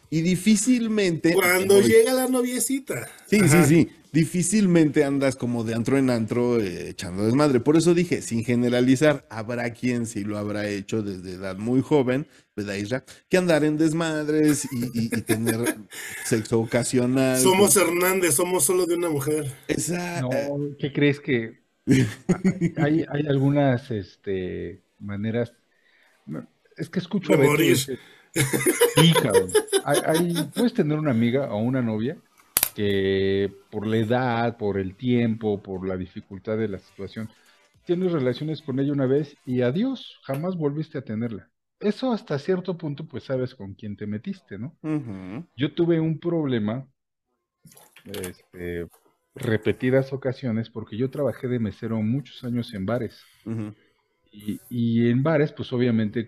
[0.09, 1.34] y difícilmente...
[1.34, 3.07] Cuando llega la noviecita.
[3.30, 3.63] Sí, Ajá.
[3.65, 3.89] sí, sí.
[4.13, 7.59] Difícilmente andas como de antro en antro eh, echando desmadre.
[7.59, 12.26] Por eso dije, sin generalizar, habrá quien sí lo habrá hecho desde edad muy joven,
[12.55, 13.03] ¿verdad, Isra?
[13.30, 15.76] Que andar en desmadres y, y- y tener
[16.26, 17.38] sexo ocasional.
[17.39, 19.51] Somos Hernández, somos solo de una mujer.
[19.68, 20.30] Esa, No,
[20.80, 21.59] ¿qué crees que
[22.78, 25.51] hay, hay algunas este, maneras?
[26.78, 27.69] Es que escucho a De Beto morir.
[27.71, 27.99] decir,
[28.95, 29.49] Sí, cabrón.
[29.84, 32.17] Hay- hay- puedes tener una amiga o una novia
[32.75, 37.30] que por la edad, por el tiempo, por la dificultad de la situación,
[37.86, 41.49] tienes relaciones con ella una vez y adiós, jamás volviste a tenerla.
[41.80, 44.78] Eso hasta cierto punto, pues sabes con quién te metiste, ¿no?
[45.55, 46.88] Yo tuve un problema,
[48.05, 48.88] este,
[49.36, 53.19] repetidas ocasiones, porque yo trabajé de mesero muchos años en bares.
[54.69, 56.28] y en bares, pues obviamente,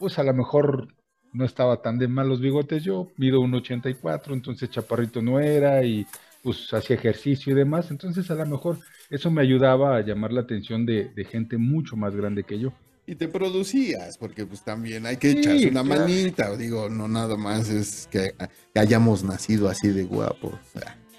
[0.00, 0.94] pues a lo mejor
[1.32, 2.84] no estaba tan de mal los bigotes.
[2.84, 6.06] Yo mido un 84, entonces chaparrito no era y
[6.42, 7.90] pues hacía ejercicio y demás.
[7.92, 8.80] Entonces a lo mejor
[9.10, 12.74] eso me ayudaba a llamar la atención de, de gente mucho más grande que yo.
[13.06, 16.14] Y te producías, porque pues también hay que Sí, echarse una claro.
[16.14, 16.56] manita.
[16.56, 18.34] Digo, no nada más es que,
[18.72, 20.54] que hayamos nacido así de guapos.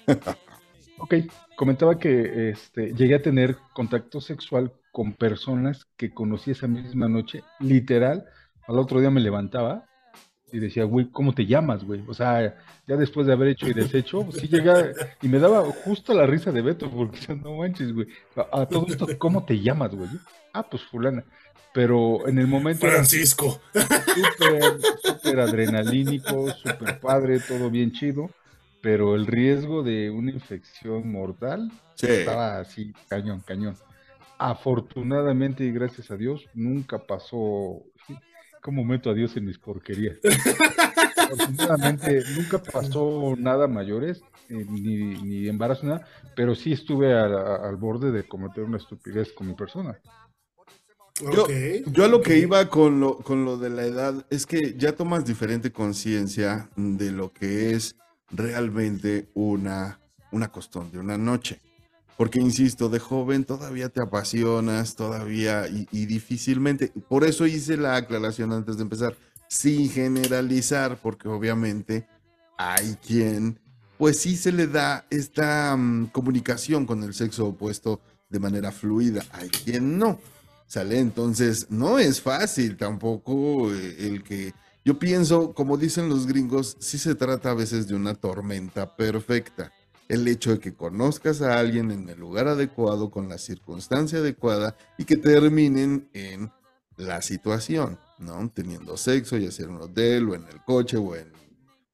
[0.96, 1.14] Ok,
[1.56, 7.44] comentaba que este, llegué a tener contacto sexual con personas que conocí esa misma noche.
[7.58, 8.24] Literal,
[8.66, 9.84] al otro día me levantaba
[10.52, 12.02] y decía, güey, ¿cómo te llamas, güey?
[12.06, 12.56] O sea,
[12.86, 14.84] ya después de haber hecho y deshecho, pues, sí llegaba
[15.22, 18.06] y me daba justo la risa de Beto, porque no manches, güey.
[18.36, 20.10] A, a todo esto, ¿cómo te llamas, güey?
[20.52, 21.24] Ah, pues fulana.
[21.72, 23.60] Pero en el momento Francisco.
[23.72, 28.28] súper, súper adrenalínico, súper padre, todo bien chido,
[28.82, 32.06] pero el riesgo de una infección mortal Sí.
[32.08, 33.76] estaba así, cañón, cañón.
[34.38, 37.82] Afortunadamente y gracias a Dios, nunca pasó.
[38.62, 40.18] ¿Cómo meto a Dios en mis porquerías?
[41.16, 46.06] Afortunadamente, nunca pasó nada mayores, eh, ni, ni embarazo, nada,
[46.36, 49.98] pero sí estuve a- a- al borde de cometer una estupidez con mi persona.
[51.20, 51.50] Yo, Ok,
[51.92, 54.92] yo a lo que iba con lo, con lo de la edad es que ya
[54.94, 57.96] tomas diferente conciencia de lo que es
[58.30, 60.00] realmente una,
[60.30, 61.60] una costumbre, una noche.
[62.22, 66.92] Porque, insisto, de joven todavía te apasionas, todavía y, difícilmente.
[67.08, 69.16] Por eso hice la aclaración antes de empezar,
[69.48, 72.06] sin generalizar, porque obviamente
[72.56, 73.58] hay quien,
[73.98, 78.00] pues sí se le da esta mm, comunicación con el sexo opuesto
[78.30, 80.20] de manera fluida, hay quien no.
[80.68, 81.00] ¿Sale?
[81.00, 84.54] Entonces, no es fácil tampoco eh, el que...
[84.84, 89.72] Yo pienso, como dicen los gringos, sí se trata a veces de una tormenta perfecta.
[90.12, 94.76] El hecho de que conozcas a alguien en el lugar adecuado, con la circunstancia adecuada
[94.98, 96.52] y que terminen en
[96.98, 98.50] la situación, ¿no?
[98.54, 101.32] Teniendo sexo, ya sea en un hotel o en el coche o en,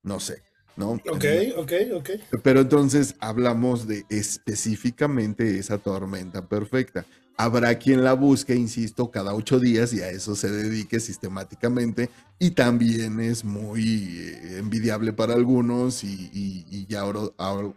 [0.03, 0.43] no sé,
[0.77, 0.95] ¿no?
[0.95, 1.25] Ok,
[1.59, 2.11] ok, ok.
[2.43, 7.07] Pero entonces hablamos de específicamente esa tormenta perfecta.
[7.41, 12.11] Habrá quien la busque, insisto, cada ocho días y a eso se dedique sistemáticamente.
[12.41, 17.05] Y también es muy eh, envidiable para algunos y, y- y ya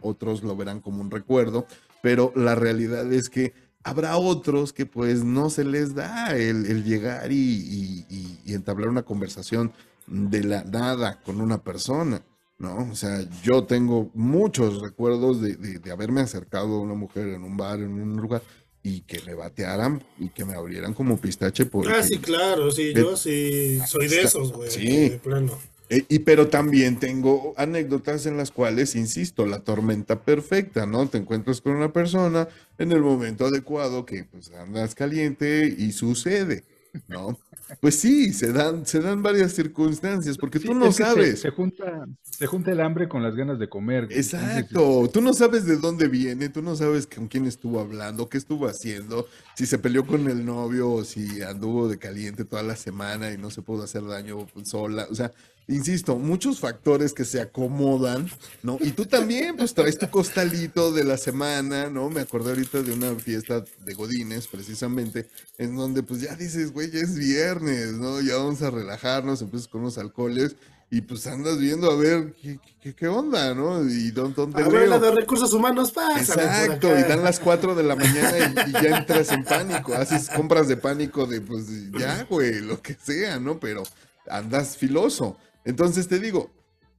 [0.00, 1.66] otros lo verán como un recuerdo.
[2.02, 3.52] Pero la realidad es que
[3.84, 8.04] habrá otros que pues no se les da el, llegar y,
[8.46, 9.72] entablar una conversación
[10.08, 12.22] de la nada con una persona.
[12.58, 12.90] ¿no?
[12.90, 17.80] O sea, yo tengo muchos recuerdos de haberme acercado a una mujer en un bar,
[17.80, 18.42] en un lugar,
[18.82, 21.66] y que me batearan y que me abrieran como pistache.
[21.66, 24.70] Porque, Ah, sí, claro, sí, yo sí soy de esos, güey.
[24.70, 25.08] Sí.
[25.08, 25.58] De plano.
[25.88, 31.06] Eh, y pero también tengo anécdotas en las cuales, insisto, la tormenta perfecta, ¿no?
[31.06, 36.64] Te encuentras con una persona en el momento adecuado que pues andas caliente y sucede,
[37.08, 37.38] ¿no?
[37.80, 41.40] Pues sí, se dan, se dan varias circunstancias, porque Sí, tú no se- sabes.
[41.40, 44.08] Se, junta, se junta el hambre con las ganas de comer.
[44.10, 48.38] Exacto, tú no sabes de dónde viene, tú no sabes con quién estuvo hablando, qué
[48.38, 49.26] estuvo haciendo,
[49.56, 53.38] si se peleó con el novio o si anduvo de caliente toda la semana y
[53.38, 55.32] no se pudo hacer daño sola, o sea,
[55.68, 58.30] insisto, muchos factores que se acomodan,
[58.62, 58.78] ¿no?
[58.80, 62.10] Y tú también, pues traes tu costalito de la semana, ¿no?
[62.10, 66.90] Me acordé ahorita de una fiesta de Godines, precisamente, en donde pues ya dices, güey,
[66.90, 68.20] ya es viernes, ¿no?
[68.20, 70.56] Ya vamos a relajarnos, empiezas con unos alcoholes.
[70.90, 73.82] Y pues andas viendo a ver qué, qué, qué onda, ¿no?
[73.82, 77.74] Y dónde, dónde A ver, la de recursos humanos, por Exacto, y dan las 4
[77.74, 81.64] de la mañana y, y ya entras en pánico, haces compras de pánico de pues
[81.92, 83.58] ya, güey, lo que sea, ¿no?
[83.58, 83.84] Pero
[84.28, 85.38] andas filoso.
[85.64, 86.50] Entonces te digo,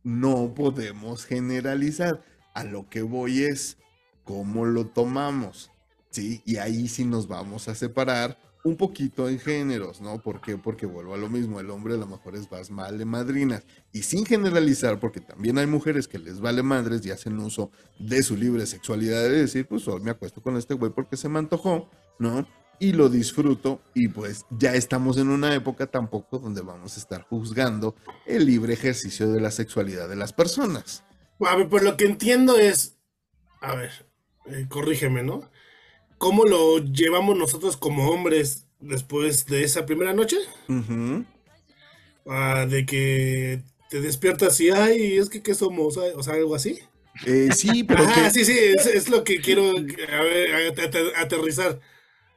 [0.03, 2.23] no podemos generalizar.
[2.53, 3.77] A lo que voy es
[4.23, 5.71] cómo lo tomamos,
[6.11, 6.41] ¿sí?
[6.45, 10.21] Y ahí sí nos vamos a separar un poquito en géneros, ¿no?
[10.21, 10.57] ¿Por qué?
[10.57, 13.65] Porque vuelvo a lo mismo, el hombre a lo mejor es más mal de madrinas.
[13.91, 18.23] Y sin generalizar, porque también hay mujeres que les vale madres y hacen uso de
[18.23, 21.39] su libre sexualidad de decir, pues hoy me acuesto con este güey porque se me
[21.39, 21.89] antojó,
[22.19, 22.47] ¿no?
[22.79, 27.21] Y lo disfruto y pues ya estamos en una época tampoco donde vamos a estar
[27.23, 27.95] juzgando
[28.25, 31.03] el libre ejercicio de la sexualidad de las personas.
[31.39, 32.97] A ver, pues lo que entiendo es,
[33.61, 33.91] a ver,
[34.47, 35.49] eh, corrígeme, ¿no?
[36.17, 40.37] ¿Cómo lo llevamos nosotros como hombres después de esa primera noche?
[42.25, 45.97] Ah, de que te despiertas y, ay, es que ¿qué somos?
[45.97, 46.79] O sea, algo así.
[47.25, 50.73] Eh, sí, pero Ajá, que- sí, sí, es, es lo que quiero a ver,
[51.17, 51.79] aterrizar.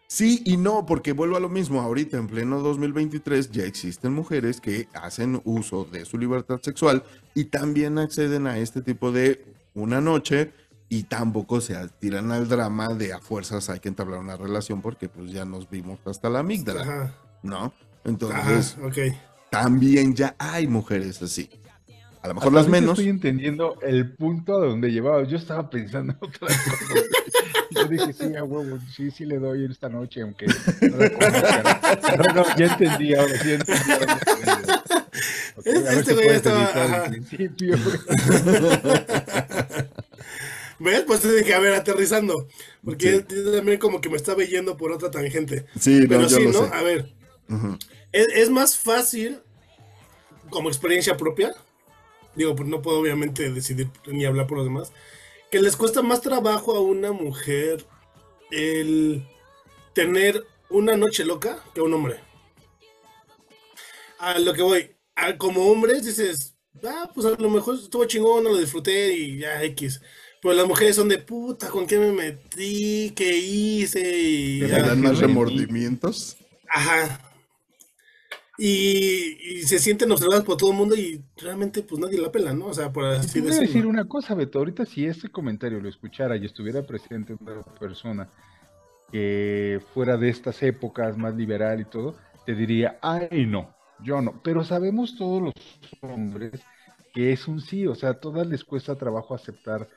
[0.08, 4.60] Sí y no, porque vuelvo a lo mismo, ahorita en pleno 2023 ya existen mujeres
[4.60, 7.02] que hacen uso de su libertad sexual
[7.34, 9.44] y también acceden a este tipo de
[9.74, 10.52] una noche
[10.88, 15.08] y tampoco se tiran al drama de a fuerzas hay que entablar una relación porque
[15.08, 17.56] pues ya nos vimos hasta la amígdala, Ajá, ¿no?
[17.56, 17.72] ajá,
[18.04, 18.76] Entonces
[19.50, 21.50] también ya hay mujeres así.
[22.26, 22.98] A lo mejor Hasta las menos.
[22.98, 25.22] Estoy entendiendo el punto a donde llevaba.
[25.22, 27.04] Yo estaba pensando en otras cosas.
[27.70, 30.54] Yo dije, sí, a huevo, sí, sí le doy esta noche, aunque no.
[32.16, 34.18] No, no, ya entendí ahora, sí entendí ahora.
[35.56, 37.76] Ok, a ver Este si güey puedes estaba- el principio.
[40.78, 41.04] ¿Ves?
[41.06, 42.48] Pues te dije, a ver, aterrizando.
[42.84, 43.36] Porque Sí.
[43.44, 45.64] yo también como que me estaba yendo por otra tangente.
[45.78, 46.64] Sí, no, Pero yo sí, lo ¿no?
[46.68, 46.74] sé.
[46.74, 47.12] A ver,
[47.48, 47.78] Ujú.
[48.12, 49.38] ¿es, es más fácil
[50.50, 51.54] como experiencia propia?
[52.36, 54.92] Digo, pues no puedo obviamente decidir ni hablar por los demás.
[55.50, 57.84] Que les cuesta más trabajo a una mujer
[58.50, 59.26] el
[59.94, 62.16] tener una noche loca que a un hombre.
[64.18, 68.44] A lo que voy, a- como hombres dices, ah, pues a lo mejor estuvo chingón,
[68.44, 70.00] no lo disfruté y ya X.
[70.40, 73.12] Pero las mujeres son de puta, ¿con qué me metí?
[73.16, 74.00] ¿Qué hice?
[74.20, 74.82] Y ¿Te ya.
[74.82, 76.36] dan más remordimientos?
[76.68, 77.25] Ajá.
[78.58, 82.54] Y, y se sienten observadas por todo el mundo y realmente pues nadie la pela,
[82.54, 82.66] ¿no?
[82.66, 84.58] O sea, por así te voy a decir una cosa, Beto.
[84.58, 88.30] Ahorita, si este comentario lo escuchara y estuviera presente una persona
[89.12, 94.40] que fuera de estas épocas más liberal y todo, te diría, ay, no, yo no.
[94.42, 95.54] Pero sabemos todos los
[96.00, 96.60] hombres
[97.12, 99.88] que es un sí, o sea, a todas les cuesta trabajo aceptar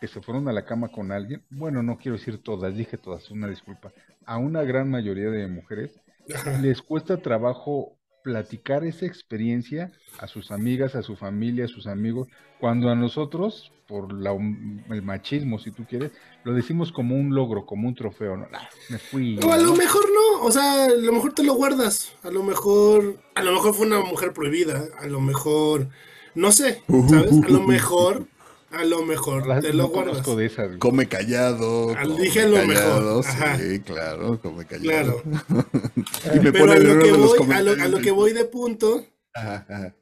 [0.00, 1.44] que se fueron a la cama con alguien.
[1.50, 3.92] Bueno, no quiero decir todas, dije todas, una disculpa.
[4.24, 6.00] A una gran mayoría de mujeres
[6.34, 6.58] Ajá.
[6.62, 12.28] les cuesta trabajo platicar esa experiencia a sus amigas, a su familia, a sus amigos,
[12.60, 16.12] cuando a nosotros, por la el machismo, si tú quieres,
[16.44, 18.46] lo decimos como un logro, como un trofeo, ¿no?
[18.52, 19.38] Ah, me fui.
[19.42, 22.42] O a lo mejor no, o sea, a lo mejor te lo guardas, a lo
[22.42, 25.88] mejor, a lo mejor fue una mujer prohibida, a lo mejor,
[26.34, 27.32] no sé, ¿sabes?
[27.42, 28.26] A lo mejor,
[28.70, 30.36] a lo mejor Las- te lo no guardas.
[30.36, 30.76] de esas.
[30.78, 31.96] Come callado.
[31.96, 33.58] Al- come dije lo mejor, callado, ajá.
[33.58, 35.22] Sí, claro, come callado.
[35.22, 35.22] Claro.
[36.34, 37.80] y me Pero pone a lo que voy, a lo, comentarios.
[37.80, 39.04] a lo que voy de punto,
[39.34, 39.94] Ajá, ajá.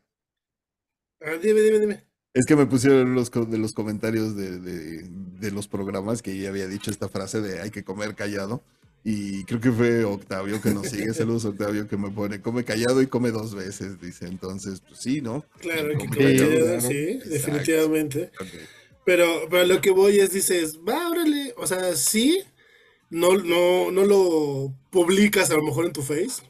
[1.22, 2.04] ah, dime, dime, dime.
[2.34, 6.36] Es que me pusieron los co- de los comentarios de, de- de los programas que
[6.36, 8.62] ya había dicho esta frase de hay que comer callado.
[9.08, 11.14] Y creo que fue Octavio que nos sigue.
[11.14, 14.00] Saludos, Octavio, que me pone come callado y come dos veces.
[14.00, 15.44] Dice entonces, pues sí, ¿no?
[15.60, 16.80] Claro, hay que Come comer callado, claro.
[16.80, 17.28] sí, Exacto.
[17.30, 18.30] definitivamente.
[19.04, 22.42] Pero, pero lo que voy es, dices, va, órale, o sea, sí,
[23.08, 26.42] no, no, no lo publicas a lo mejor en tu face,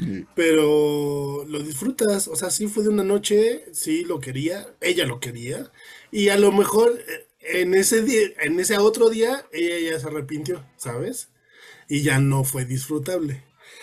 [0.00, 0.26] Sí.
[0.34, 5.20] pero lo disfrutas, o sea, sí fue de una noche, sí lo quería, ella lo
[5.20, 5.70] quería,
[6.10, 7.26] y a lo mejor eh,
[7.62, 11.28] en ese día, en ese otro día, ella ya se arrepintió, ¿sabes?
[11.88, 13.42] Y ya no fue disfrutable.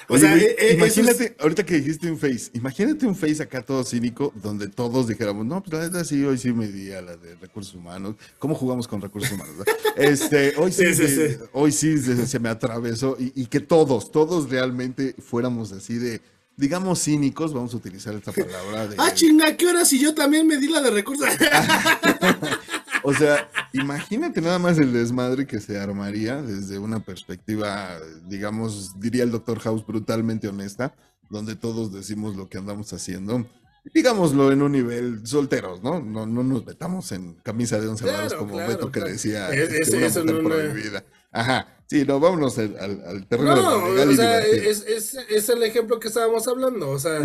[0.10, 3.42] O Oye, sea, güey, eh, eh, imagínate, ahorita que dijiste un face, imagínate un face
[3.44, 6.92] acá todo cínico donde todos dijéramos, no, pues la neta sí, hoy sí me di
[6.92, 8.16] a la de recursos humanos.
[8.40, 9.56] ¿Cómo jugamos con recursos humanos?
[9.98, 11.38] Este, hoy sí, Sí, sí, me- sí.
[11.52, 16.22] hoy sí se, se me atravesó y, y que todos, todos realmente fuéramos así de,
[16.58, 18.96] digamos cínicos, vamos a utilizar esta palabra de...
[18.98, 21.28] Ah, chinga, ¿qué hora si yo también me di la de recursos?
[23.04, 27.98] O sea, imagínate nada más el desmadre que se armaría desde una perspectiva,
[28.28, 30.94] digamos, diría el doctor House, brutalmente honesta,
[31.30, 33.48] donde todos decimos lo que andamos haciendo.
[33.94, 36.00] Digámoslo en un nivel solteros, ¿no?
[36.00, 39.50] No, no nos metamos en camisa de once varas Claro, como claro, Beto que decía
[39.50, 40.50] Es- es- una eso mujer no, no.
[40.50, 41.04] prohibida.
[41.32, 45.50] Ajá, sí, no, vámonos al, al- al terreno No, legal o sea, es, es, es
[45.50, 46.90] el ejemplo que estábamos hablando.
[46.90, 47.22] O sea,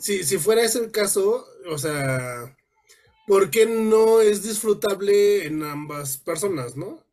[0.00, 2.55] si, si fuera ese el caso, o sea,
[3.26, 7.04] ¿por qué no es disfrutable en ambas personas, no?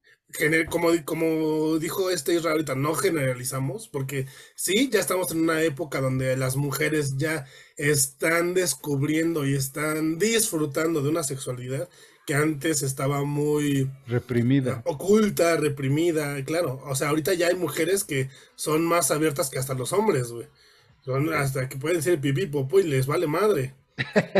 [0.71, 4.25] Como, como dijo este Israel ahorita, no generalizamos, porque
[4.55, 7.45] sí, ya estamos en una época donde las mujeres ya
[7.77, 11.87] están descubriendo y están disfrutando de una sexualidad
[12.25, 14.81] que antes estaba muy Reprimida.
[14.85, 16.81] oculta, reprimida, claro.
[16.85, 20.47] O sea, ahorita ya hay mujeres que son más abiertas que hasta los hombres, güey.
[21.01, 23.75] Son hasta que pueden ser pipí, popó y les vale madre.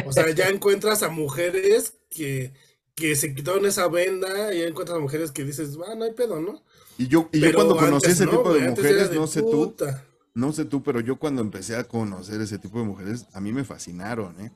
[0.06, 2.54] O sea, ya encuentras a mujeres que,
[2.96, 6.14] que se quitaron esa venda y ya encuentras a mujeres que dices, ah, no hay
[6.14, 6.64] pedo, ¿no?
[6.98, 9.52] Y yo, y yo cuando conocí ese no, tipo de mujeres, de no sé tú,
[9.52, 10.06] puta.
[10.36, 13.52] No sé tú, pero yo cuando empecé a conocer ese tipo de mujeres, a mí
[13.52, 14.52] me fascinaron, ¿eh?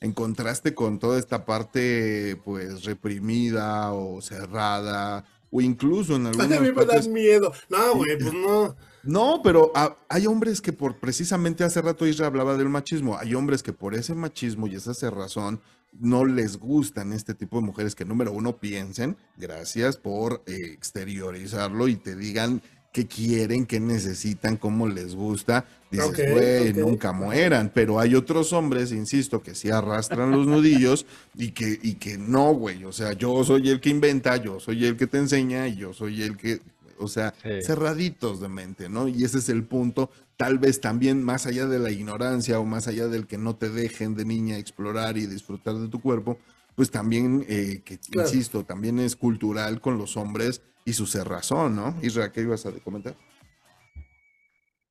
[0.00, 6.60] En contraste con toda esta parte, pues, reprimida o cerrada, o incluso en A algunas
[6.60, 7.04] mí me partes...
[7.04, 7.52] dan miedo.
[7.68, 8.76] No, güey, pues no.
[9.06, 9.72] No, pero
[10.08, 13.16] hay hombres que por precisamente hace rato Isra hablaba del machismo.
[13.18, 15.60] Hay hombres que por ese machismo y esa cerrazón
[15.98, 21.88] no les gustan este tipo de mujeres que número uno piensen, gracias por eh, exteriorizarlo
[21.88, 22.60] y te digan
[22.96, 25.66] qué quieren, qué necesitan, cómo les gusta.
[25.90, 27.70] Dices, güey, nunca mueran.
[27.74, 31.04] Pero hay otros hombres, insisto, que sí arrastran los nudillos
[31.34, 32.84] y que, y que no, güey.
[32.84, 35.92] O sea, yo soy el que inventa, yo soy el que te enseña y yo
[35.92, 36.62] soy el que
[36.98, 37.50] o sea, Sí.
[37.58, 39.08] cerraditos de mente, ¿no?
[39.08, 42.88] Y ese es el punto, tal vez también más allá de la ignorancia o más
[42.88, 46.38] allá del que no te dejen de niña explorar y disfrutar de tu cuerpo,
[46.74, 48.30] pues también, eh, que Claro.
[48.30, 51.96] insisto, también es cultural con los hombres y su cerrazón, ¿no?
[52.02, 53.16] Isra, ¿qué ibas a comentar?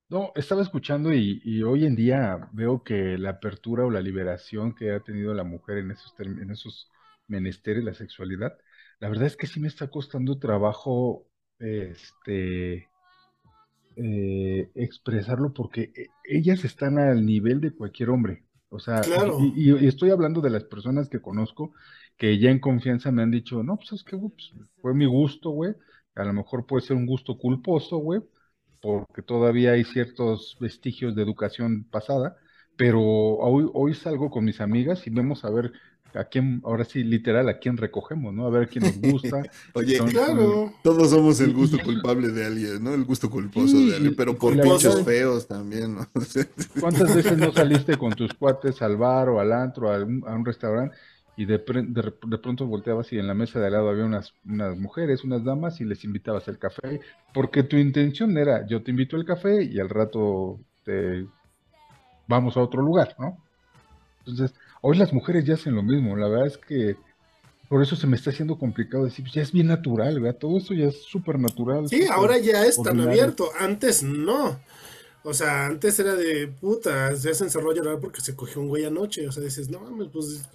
[0.08, 4.76] No, estaba escuchando y, y hoy en día veo que la apertura o la liberación
[4.76, 6.92] que ha tenido la mujer en esos, en esos
[7.28, 8.56] menesteres, la sexualidad,
[9.00, 11.28] la verdad es que sí me está costando trabajo
[11.60, 12.90] este,
[13.96, 18.44] eh, expresarlo porque e- ellas están al nivel de cualquier hombre.
[18.70, 19.38] O sea, y- Claro.
[19.40, 21.72] y, y estoy hablando de las personas que conozco
[22.18, 24.18] que ya en confianza me han dicho, no, pues es que
[24.82, 25.74] fue mi gusto, güey.
[26.16, 28.22] A lo mejor puede ser un gusto culposo, güey,
[28.82, 32.38] porque todavía hay ciertos vestigios de educación pasada,
[32.78, 35.72] pero hoy, hoy salgo con mis amigas y vemos a ver
[36.16, 38.46] a quién, ahora sí, literal, a quién recogemos, ¿no?
[38.48, 39.48] A ver quién nos gusta.
[39.74, 40.74] Oye, Son- Claro.
[40.82, 42.94] todos somos el gusto culpable de alguien, ¿no?
[42.94, 46.08] El gusto culposo Sí, de alguien, pero por pinches feos también, ¿no?
[46.78, 50.36] ¿Cuántas veces no saliste con tus cuates al bar o al antro, a un, a
[50.36, 50.96] un restaurante,
[51.36, 51.64] y de, de,
[52.04, 55.24] rep- de pronto volteabas y en la mesa de al lado había unas, unas mujeres,
[55.24, 57.02] unas damas, y les invitabas el café?
[57.32, 61.30] Porque tu intención era, yo te invito el café y al rato te
[62.28, 63.44] vamos a otro lugar, ¿no?
[64.26, 66.16] Entonces, hoy las mujeres ya hacen lo mismo.
[66.16, 66.96] La verdad es que
[67.68, 70.38] por eso se me está haciendo complicado decir, pues ya es bien natural, ¿verdad?
[70.40, 71.90] Todo esto ya es súper natural.
[71.90, 73.24] Sí, ahora ya es tan ordinario.
[73.24, 73.50] abierto.
[73.60, 74.60] Antes no.
[75.24, 78.68] O sea, antes era de puta, ya se encerró a llorar porque se cogió un
[78.68, 79.28] güey anoche.
[79.28, 80.48] O sea, dices, no mames, pues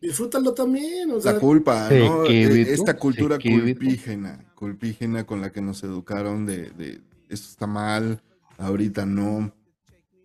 [0.00, 1.10] disfrútalo también.
[1.10, 2.24] O sea, La culpa, ¿no?
[2.24, 8.22] Eh, Esta cultura culpígena, culpígena con la que nos educaron de, de esto está mal,
[8.56, 9.52] ahorita no.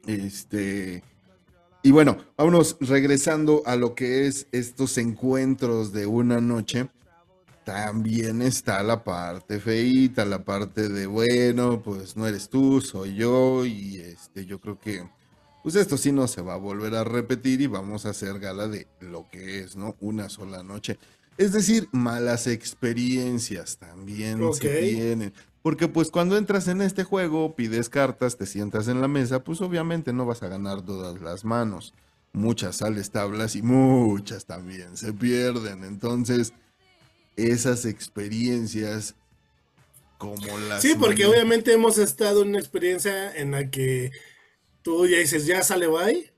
[0.08, 1.04] Este.
[1.84, 6.90] Y bueno, vámonos regresando a lo que es estos encuentros de una noche.
[7.66, 13.66] También está la parte feíta, la parte de, bueno, pues no eres tú, soy yo,
[13.66, 15.08] y este, yo creo que,
[15.64, 18.68] pues esto sí no se va a volver a repetir y vamos a hacer gala
[18.68, 19.96] de lo que es, ¿no?
[20.00, 20.98] Una sola noche.
[21.38, 24.56] Es decir, malas experiencias también Ok.
[24.56, 25.34] se tienen.
[25.62, 29.62] Porque pues cuando entras en este juego, pides cartas, te sientas en la mesa, pues
[29.62, 31.94] obviamente no vas a ganar todas las manos.
[32.34, 35.84] Muchas sales tablas y muchas también se pierden.
[35.84, 36.54] Entonces,
[37.36, 39.16] esas experiencias
[40.18, 40.82] como las...
[40.82, 44.12] sí, porque obviamente hemos estado en una experiencia en la que
[44.82, 46.32] tú ya dices, ya sale bye.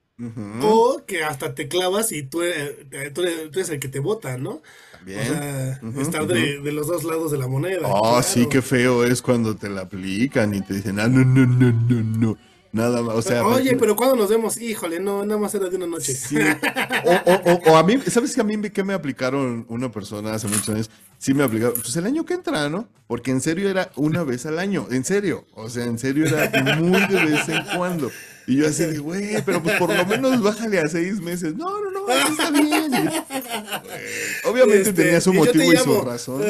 [0.62, 2.76] O que hasta te clavas y tú eres,
[3.14, 4.62] tú eres- tú eres el que te vota, ¿no?
[4.94, 5.20] también.
[5.20, 7.82] O sea, estar de, de los dos lados de la moneda.
[7.90, 8.24] Oh, claro.
[8.24, 11.72] sí, qué feo es cuando te la aplican y te dicen, ah, no, no, no,
[11.72, 12.38] no, no.
[12.72, 13.46] Nada más, o sea.
[13.46, 16.14] Oye, pero cuando nos vemos, híjole, no, nada más era de una noche.
[16.16, 16.38] Sí.
[17.06, 20.34] O, o- o- o a mí, ¿sabes que a mí que me aplicaron una persona
[20.34, 20.90] hace muchos años?
[21.20, 22.88] Sí me aplicaron, pues el año que entra, ¿no?
[23.08, 25.46] Porque en serio era una vez al año, en serio.
[25.54, 28.10] O sea, en serio era muy de vez en cuando.
[28.48, 31.56] Y yo así de, güey, pero pues por lo menos bájale a seis meses.
[31.56, 32.92] No, no, no, así está bien.
[34.46, 36.44] Obviamente Este, tenía su motivo y su razón,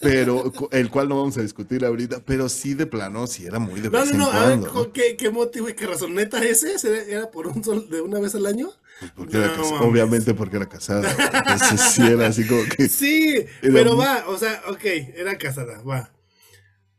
[0.00, 3.80] pero el cual no vamos a discutir ahorita, pero sí de plano, sí era muy
[3.80, 4.72] de No, vez no, no, en a ver, cuando.
[4.72, 4.92] ¿con ¿no?
[4.92, 6.14] ¿qué, qué motivo y qué razón?
[6.14, 6.74] ¿Neta ese?
[6.82, 8.70] ¿Era- ¿Era por un sol de una vez al año?
[9.16, 9.88] Porque era No casa- mames.
[9.88, 11.10] obviamente porque era casada.
[11.34, 12.88] Entonces sí era así como que.
[12.88, 14.84] Sí, Era pero muy- va, o sea, ok,
[15.16, 16.10] era casada, va.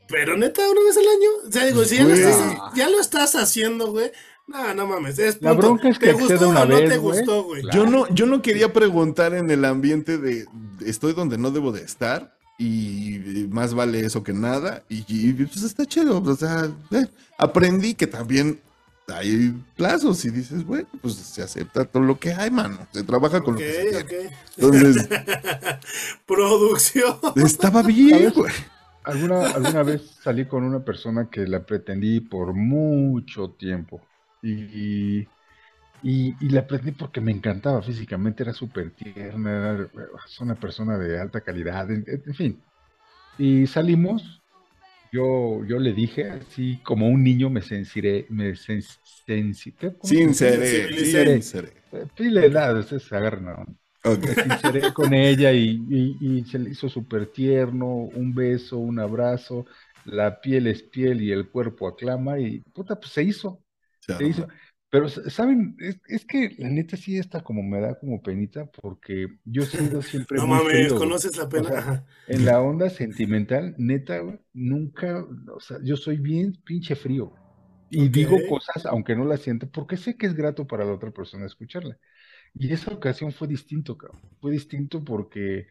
[0.07, 1.29] Pero neta, una vez al año.
[1.47, 4.11] O sea, digo, si ya lo, estás, ya lo estás haciendo, güey.
[4.47, 5.17] No, no mames.
[5.17, 7.17] Es La bronca es que ¿Te gustó una o no te güey?
[7.17, 7.61] gustó, güey?
[7.63, 7.77] Claro.
[7.83, 10.45] Yo no, yo no quería preguntar en el ambiente de
[10.85, 15.63] estoy donde no debo de estar y más vale eso que nada y, y, pues
[15.63, 17.05] está chido, o sea, eh,
[17.37, 18.61] aprendí que también
[19.07, 23.41] hay plazos y dices, bueno, pues se acepta todo lo que hay, mano, se trabaja
[23.41, 24.31] con Ok, lo que se.
[24.57, 25.09] Entonces,
[26.25, 27.17] Producción.
[27.35, 28.53] estaba bien, güey.
[29.05, 34.01] Alguna, alguna vez salí con una persona que la pretendí por mucho tiempo.
[34.41, 35.21] Y,
[36.03, 39.89] y, y la pretendí porque me encantaba físicamente, era súper tierna, era
[40.41, 42.63] una persona de alta calidad, en, en fin.
[43.37, 44.41] Y salimos,
[45.11, 48.55] yo, yo le dije, así como un niño me censuré, me.
[48.55, 51.73] Sinceré, Sinceré.
[52.17, 53.77] la edad, ustedes se agarran
[54.35, 59.65] sinceré con ella y, y- y se le hizo súper tierno, un beso, un abrazo,
[60.05, 63.63] la piel es piel y el cuerpo aclama y puta, pues se hizo,
[63.99, 64.47] Se se hizo.
[64.89, 65.75] Pero, ¿saben?
[65.79, 69.65] Es, es que la neta sí está como me da como penita porque yo he
[69.65, 70.93] sido siempre No muy mames.
[70.93, 71.69] ¿conoces la pena?
[71.69, 72.05] O sea, Ajá.
[72.27, 74.21] En la onda sentimental, neta,
[74.53, 77.33] nunca, o sea, yo soy bien pinche frío.
[77.89, 81.11] Y digo cosas, aunque no las siento, porque sé que es grato para la otra
[81.11, 81.97] persona escucharla.
[82.57, 84.21] Y esa ocasión fue distinto, cabrón.
[84.39, 85.67] Fue distinto porque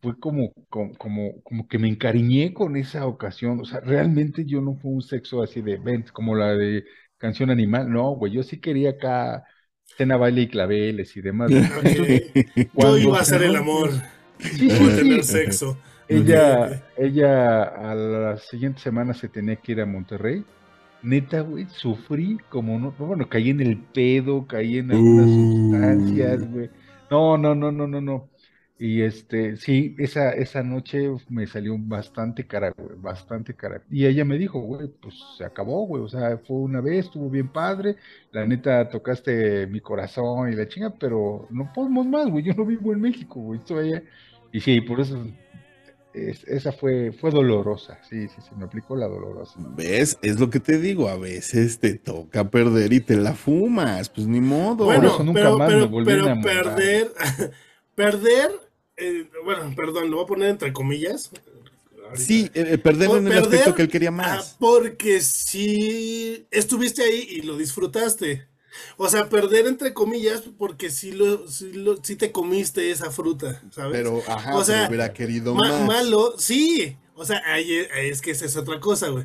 [0.00, 3.60] fue como, como, como, como que me encariñé con esa ocasión.
[3.60, 6.84] O sea, realmente yo no fue un sexo así de, ven, como la de
[7.18, 7.90] Canción Animal.
[7.90, 9.44] No, güey, yo sí quería acá
[9.84, 11.50] cena, baile y claveles y demás.
[11.54, 13.90] Entonces, Yo cuando iba a hacer el amor.
[14.38, 15.78] Sí, sí, tener sexo.
[16.08, 20.44] Ella, ella a la siguiente semana se tenía que ir a Monterrey.
[21.02, 25.40] Neta, güey, sufrí como no, no, bueno, caí en el pedo, caí en algunas Uh.
[25.40, 26.70] sustancias, güey.
[27.10, 28.30] No, no, no, no, no, no.
[28.78, 33.82] Y este, sí, esa, esa noche me salió bastante cara, güey, bastante cara.
[33.90, 37.28] Y ella me dijo, güey, pues se acabó, güey, o sea, fue una vez, estuvo
[37.30, 37.96] bien padre,
[38.32, 42.64] la neta tocaste mi corazón y la chinga, pero no podemos más, güey, yo no
[42.66, 44.04] vivo en México, güey, estoy allá.
[44.52, 45.26] Y sí, por eso
[46.12, 49.54] es- esa fue, fue dolorosa, sí, sí, sí, me aplicó la dolorosa.
[49.76, 50.18] ¿Ves?
[50.22, 54.26] Es lo que te digo, a veces te toca perder y te la fumas, pues
[54.26, 54.76] ni modo.
[54.78, 57.12] Por Bueno, eso nunca pero, más me pero, volví pero perder,
[57.94, 58.50] perder,
[58.96, 61.30] eh, bueno, perdón, lo voy a poner entre comillas.
[62.10, 62.22] ahorita.
[62.26, 64.56] Sí, eh, perder Por en el perder, aspecto que él quería Ah, más.
[64.58, 68.48] porque si estuviste ahí y lo disfrutaste.
[68.96, 73.62] O sea, perder entre comillas porque sí, lo, sí, lo, sí te comiste esa fruta,
[73.70, 73.92] ¿sabes?
[73.92, 75.86] Pero, ajá, O sea, hubiera querido Ma- más.
[75.86, 76.96] malo, sí.
[77.14, 79.24] O sea, ahí es, ahí es que esa es otra cosa, güey.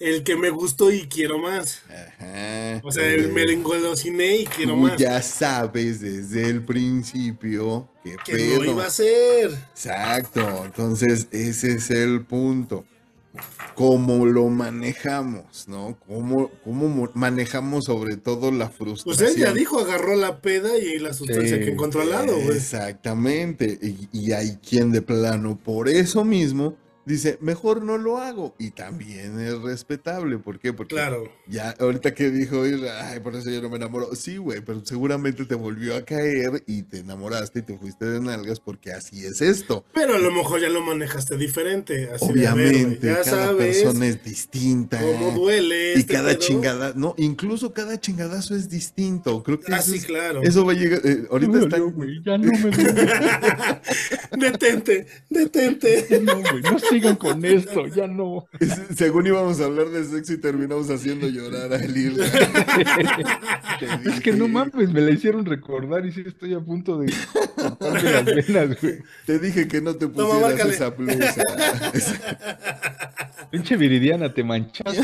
[0.00, 1.82] El que me gustó y quiero más.
[1.88, 2.80] Ajá.
[2.82, 4.96] O sea, el Eh, me engolosiné y quiero Tú más.
[4.98, 8.62] ya sabes desde el principio qué Que pedo.
[8.64, 9.50] no iba a ser.
[9.70, 10.64] Exacto.
[10.64, 12.84] Entonces, ese es el punto.
[13.74, 15.98] Cómo lo manejamos, ¿no?
[16.06, 19.26] Cómo, cómo mo- manejamos sobre todo la frustración.
[19.26, 22.34] Pues él ya dijo, agarró la peda y la sustancia Sí, que encontró al lado,
[22.40, 22.56] güey.
[22.56, 23.78] Exactamente.
[23.82, 28.54] Y, y hay quien de plano, por eso mismo, dice, mejor no lo hago.
[28.58, 30.38] Y también es respetable.
[30.38, 30.72] ¿Por qué?
[30.72, 31.24] Porque Claro.
[31.46, 34.14] ya ahorita que dijo, ay, por eso yo no me enamoro.
[34.14, 38.20] Sí, güey, pero seguramente te volvió a caer y te enamoraste y te fuiste de
[38.20, 39.84] nalgas porque así es esto.
[39.92, 42.10] Pero a lo mejor ya lo manejaste diferente.
[42.12, 45.00] Así de, a ver, Obviamente, ya cada sabes persona es distinta.
[45.00, 45.94] cómo duele.
[45.94, 46.38] Y este cada pedo.
[46.40, 49.42] chingada, no, incluso cada chingadazo es distinto.
[49.42, 50.42] Creo que Ah, eso, sí, es- claro.
[50.42, 51.00] eso va a llegar.
[51.04, 52.70] eh, ahorita No güey, ya no me.
[54.32, 56.20] Detente, detente.
[56.22, 58.46] No, güey, no sigan con esto, ya no.
[58.96, 62.24] Según íbamos a hablar de sexo y terminamos haciendo llorar a Lila.
[64.04, 67.12] Es que no mames, me la hicieron recordar y sí estoy a punto de
[67.54, 68.98] cortarme las venas, güey.
[69.26, 71.42] Te dije que no te pusieras esa blusa.
[73.50, 75.02] Pinche viridiana, te manchaste.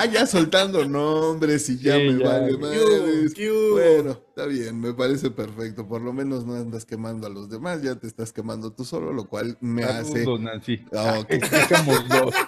[0.00, 3.34] Ah, ya soltando nombres y ya Sí, me ya, vale madres.
[3.70, 5.86] Bueno, está bien, me parece perfecto.
[5.86, 9.12] Por lo menos no andas quemando a los demás, ya te estás quemando tú solo,
[9.12, 10.24] lo cual me hace.
[10.24, 10.84] Saludos, Nancy.
[10.92, 11.28] Ah, ok.
[11.30, 12.34] Dejamos dos.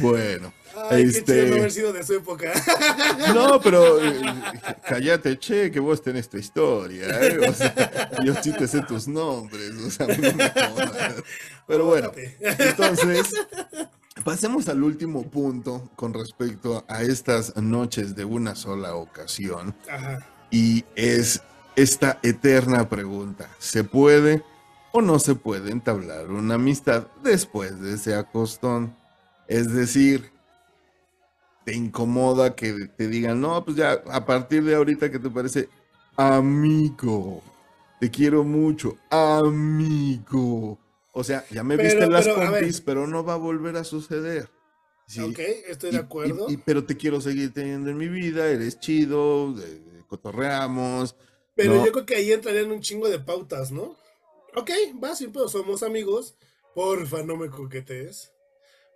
[0.00, 0.52] Bueno,
[0.90, 2.52] Ay, qué chido no este, haber sido de su época.
[3.34, 4.20] no, pero eh,
[4.86, 7.38] cállate, che, que vos tenés tu historia, ¿eh?
[7.48, 11.14] O sea, yo sí te sé tus nombres, o sea, no me jodas.
[11.66, 13.32] Pero bueno, entonces,
[14.24, 19.74] pasemos al último punto con respecto a estas noches de una sola ocasión.
[19.90, 20.18] Ajá.
[20.50, 21.42] Y es
[21.76, 24.42] esta eterna pregunta, ¿se puede
[24.92, 28.96] o no se puede entablar una amistad después de ese acostón?
[29.46, 30.32] Es decir,
[31.64, 35.68] te incomoda que te digan, no, pues ya a partir de ahorita que te parece
[36.16, 37.42] amigo,
[38.00, 40.78] te quiero mucho, amigo.
[41.18, 44.48] O sea, ya me Pero- viste las pero, pero no va a volver a suceder.
[45.08, 45.20] Sí.
[45.20, 46.46] Ok, estoy de acuerdo.
[46.48, 51.16] y- pero te quiero seguir teniendo en mi vida, eres chido, de- de- cotorreamos.
[51.56, 51.84] Pero no.
[51.86, 53.96] yo creo que ahí entrarían un chingo de pautas, ¿no?
[54.54, 54.70] Ok,
[55.02, 56.36] va, sí, pero somos amigos.
[56.72, 58.30] Porfa, no me coquetees.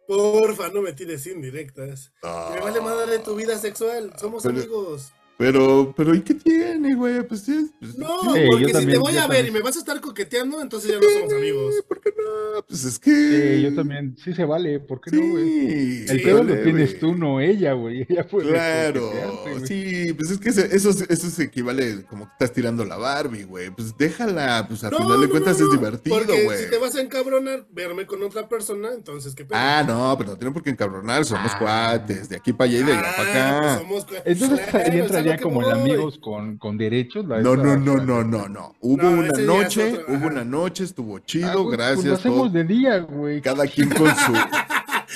[0.06, 2.12] Porfa, no me tires indirectas.
[2.22, 4.12] Me vale madre tu vida sexual.
[4.16, 4.44] Somos.
[4.44, 5.12] Pero- amigos.
[5.42, 7.26] Pero, pero ¿y qué tiene, güey?
[7.26, 7.68] Pues sí.
[7.80, 9.60] pues, No, sí, Sí, porque yo si también, te voy yo a ver y me
[9.60, 11.74] vas a estar coqueteando, entonces ya no somos amigos.
[11.88, 12.62] ¿Por qué no?
[12.68, 13.10] Pues es que.
[13.56, 15.44] Sí, yo también, sí se vale, ¿por qué no, güey?
[15.44, 17.00] Sí, El Sí, pedo lo tienes güey.
[17.00, 18.02] tú, no ella, güey.
[18.08, 19.10] Ella puede Claro,
[19.42, 19.66] güey.
[19.66, 23.70] sí, pues es que eso, eso se equivale como que estás tirando la Barbie, güey.
[23.70, 26.58] Pues déjala, pues al No, final de no, cuentas no, es divertido, Porque güey.
[26.64, 29.58] si te vas a encabronar, verme con otra persona, entonces qué pedo.
[29.60, 31.58] Ah, no, pero no tiene por qué encabronar, somos Ah.
[31.58, 33.78] cuates, de aquí para allá y de allá Ah, para pues acá.
[33.78, 35.00] somos cua- Entonces Claro, ahí
[35.40, 37.26] como el amigos con, con derechos.
[37.26, 38.74] la- No, no, no, no, no, no.
[38.80, 42.04] Hubo No, una noche, otro, hubo una noche, estuvo Ah, chido, güey, pues gracias.
[42.06, 42.50] lo hacemos todo.
[42.50, 43.40] de día, güey.
[43.40, 44.32] Cada quien con su,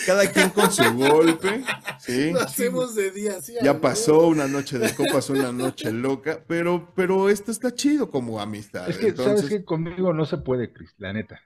[0.07, 1.65] cada quien con su golpe,
[2.01, 2.31] ¿sí?
[2.33, 3.55] Lo hacemos de día, sí.
[3.63, 8.41] Ya pasó una noche de copas, una noche loca, pero, pero esto está chido como
[8.41, 8.89] amistad.
[8.89, 11.41] Es que, Entonces, ¿sabes que Conmigo no se puede, Chris, la neta.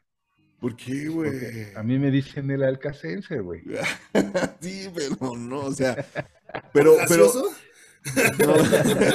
[0.61, 1.31] ¿por qué, güey?
[1.75, 3.63] A mí me dicen el alcacense, güey.
[4.61, 6.05] sí, pero no, o sea,
[6.75, 7.33] pero, pero.
[8.39, 8.55] No,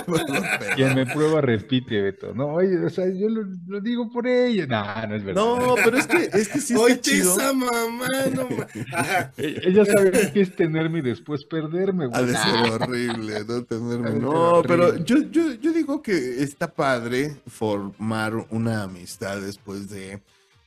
[0.05, 0.43] pero-
[0.75, 2.33] Quien me prueba repite, Beto.
[2.33, 4.65] No, oye, o sea, yo lo, lo digo por ella.
[4.67, 5.41] No, no es verdad.
[5.43, 7.33] no, pero es que, es que sí Oye, chido.
[7.35, 9.33] esa mamá, no ma- Ajá.
[9.37, 12.25] E- Ella sabe qué es tenerme y después perderme, Ha güey.
[12.27, 12.43] de Nah.
[12.43, 14.07] ser horrible, no tenerme.
[14.09, 19.89] Ha de No, pero yo, yo, yo digo que está padre formar una amistad después
[19.89, 20.21] de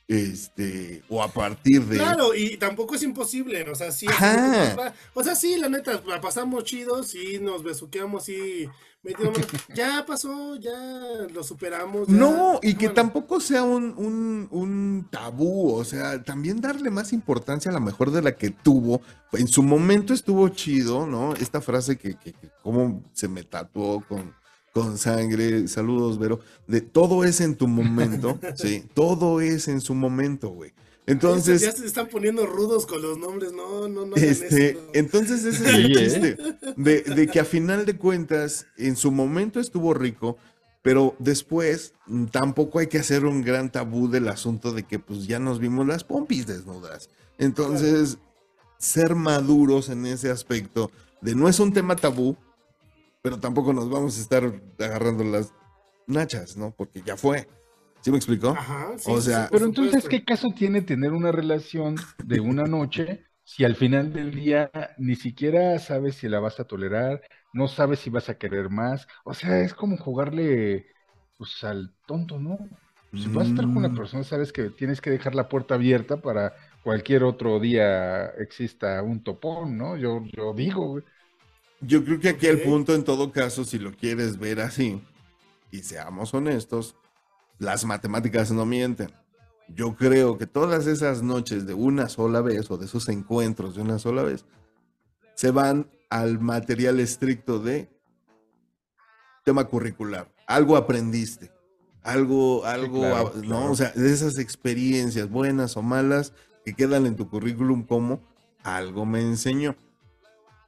[0.09, 4.07] este o a partir de Claro, y tampoco es imposible, o sea, sí.
[4.07, 4.91] Ajá.
[5.13, 8.67] O sea, sí, la neta, la pasamos chidos, sí, nos besuqueamos, sí.
[9.03, 9.37] metimos.
[9.75, 10.71] Ya pasó, ya
[11.31, 12.07] lo superamos.
[12.07, 12.93] ya, No, y que bueno.
[12.95, 18.09] tampoco sea un, un, un tabú, o sea, también darle más importancia a la mejor
[18.09, 19.01] de la que tuvo.
[19.33, 21.35] En su momento estuvo chido, ¿no?
[21.35, 24.33] Esta frase que, que, que como se me tatuó con,
[24.73, 29.95] con sangre, saludos, Vero, de todo es en tu momento, sí, todo es en su
[29.95, 30.73] momento, güey.
[31.05, 34.15] Entonces, Ya se están poniendo rudos con los nombres, no, no, no.
[34.15, 34.79] este, eso.
[34.93, 35.99] entonces ese es Sí, el ¿eh?
[36.03, 36.37] chiste.
[36.77, 40.37] De, de que a final de cuentas, en su momento estuvo rico,
[40.81, 41.93] pero después
[42.31, 45.85] tampoco hay que hacer un gran tabú del asunto de que pues ya nos vimos
[45.87, 47.09] las pompis desnudas.
[47.37, 48.17] Entonces,
[48.77, 50.89] ser maduros en ese aspecto
[51.21, 52.37] de no es un tema tabú,
[53.21, 54.43] pero tampoco nos vamos a estar
[54.79, 55.53] agarrando las
[56.07, 56.71] nachas, ¿no?
[56.75, 57.47] Porque ya fue.
[58.01, 58.49] ¿Sí me explicó?
[58.51, 60.05] Ajá, sí, o sea, sí, Pero entonces.
[60.07, 65.15] ¿qué caso tiene tener una relación de una noche si al final del día ni
[65.15, 67.21] siquiera sabes si la vas a tolerar,
[67.53, 69.07] no sabes si vas a querer más?
[69.23, 70.87] O sea, es como jugarle
[71.37, 72.57] pues al tonto, ¿no?
[73.13, 73.93] Si vas a estar con una Mm.
[73.93, 79.23] persona, sabes que tienes que dejar la puerta abierta para cualquier otro día exista un
[79.23, 79.95] topón, ¿no?
[79.97, 81.03] Yo, yo digo, güey.
[81.81, 85.01] Yo creo que aquí el punto, en todo caso, si lo quieres ver así,
[85.71, 86.95] y seamos honestos,
[87.57, 89.11] las matemáticas no mienten.
[89.69, 93.81] Yo creo que todas esas noches de una sola vez o de esos encuentros de
[93.81, 94.45] una sola vez
[95.35, 97.87] se van al material estricto de
[99.45, 100.33] tema curricular.
[100.47, 101.51] Algo aprendiste,
[102.01, 103.41] algo, algo, claro, ¿no?
[103.41, 103.71] claro.
[103.71, 106.33] O sea, de esas experiencias buenas o malas
[106.65, 108.21] que quedan en tu currículum como
[108.63, 109.75] algo me enseñó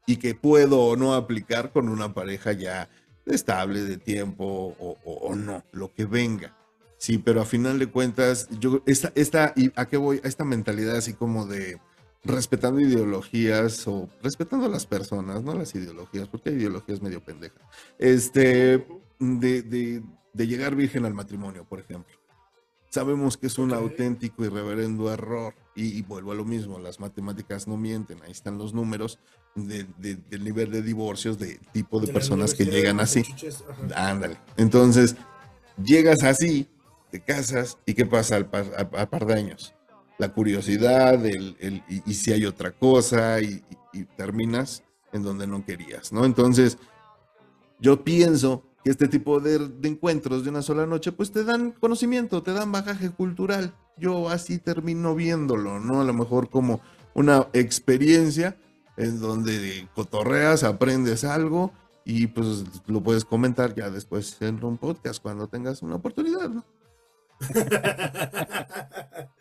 [0.05, 2.89] y que puedo o no aplicar con una pareja ya
[3.25, 4.45] estable de tiempo
[4.79, 6.57] o, o- o no, lo que venga.
[6.97, 10.21] Sí, pero a final de cuentas, yo, esta, esta, ¿y a qué voy?
[10.23, 11.79] A esta mentalidad así como de
[12.23, 17.61] respetando ideologías o respetando a las personas, no las ideologías, porque hay ideologías medio pendejas.
[17.97, 18.85] Este,
[19.19, 20.03] de, de-
[20.33, 22.15] de llegar virgen al matrimonio, por ejemplo.
[22.89, 23.77] Sabemos que es un Ok.
[23.79, 25.53] auténtico y reverendo error.
[25.75, 28.21] Y, y vuelvo a lo mismo, las matemáticas no mienten.
[28.23, 29.17] Ahí están los números
[29.55, 33.23] de- de- del nivel de divorcios, de tipo de, De personas que llegan así.
[33.23, 33.63] chuches.
[33.95, 34.37] Ándale.
[34.57, 35.15] Entonces,
[35.83, 36.67] llegas así,
[37.11, 39.73] te casas, ¿y qué pasa al par, a- a par de años?
[40.17, 43.63] la curiosidad, el, el- y, y si hay otra cosa, y,
[43.93, 46.25] y- y terminas en donde no querías, ¿no?
[46.25, 46.77] Entonces,
[47.79, 51.71] yo pienso que este tipo de, de encuentros de una sola noche, pues te dan
[51.71, 53.73] conocimiento, te dan bagaje cultural.
[53.97, 56.01] Yo así termino viéndolo, ¿no?
[56.01, 56.81] A lo mejor como
[57.15, 58.57] una experiencia
[58.97, 61.72] en donde cotorreas, aprendes algo
[62.05, 66.65] y pues lo puedes comentar ya después en un podcast cuando tengas una oportunidad, ¿no?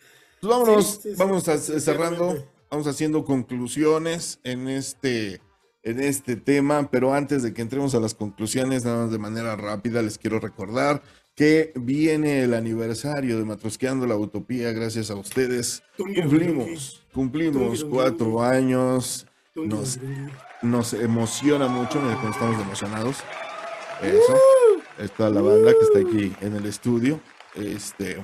[0.41, 5.43] Pues vámonos, Sí, sí, sí, vamos a- cerrando, vamos haciendo conclusiones en este,
[5.83, 9.55] en este tema, pero antes de que entremos a las conclusiones, nada más de manera
[9.57, 11.03] rápida, les quiero recordar
[11.35, 15.83] que viene el aniversario de Matrosqueando la Utopía, gracias a ustedes.
[15.99, 19.99] Cumplimos, cumplimos cuatro años, nos,
[20.63, 23.17] nos emociona mucho, cómo estamos emocionados.
[24.03, 24.37] Eso,
[24.99, 27.21] es toda la banda que está aquí en el estudio.
[27.55, 28.23] Este,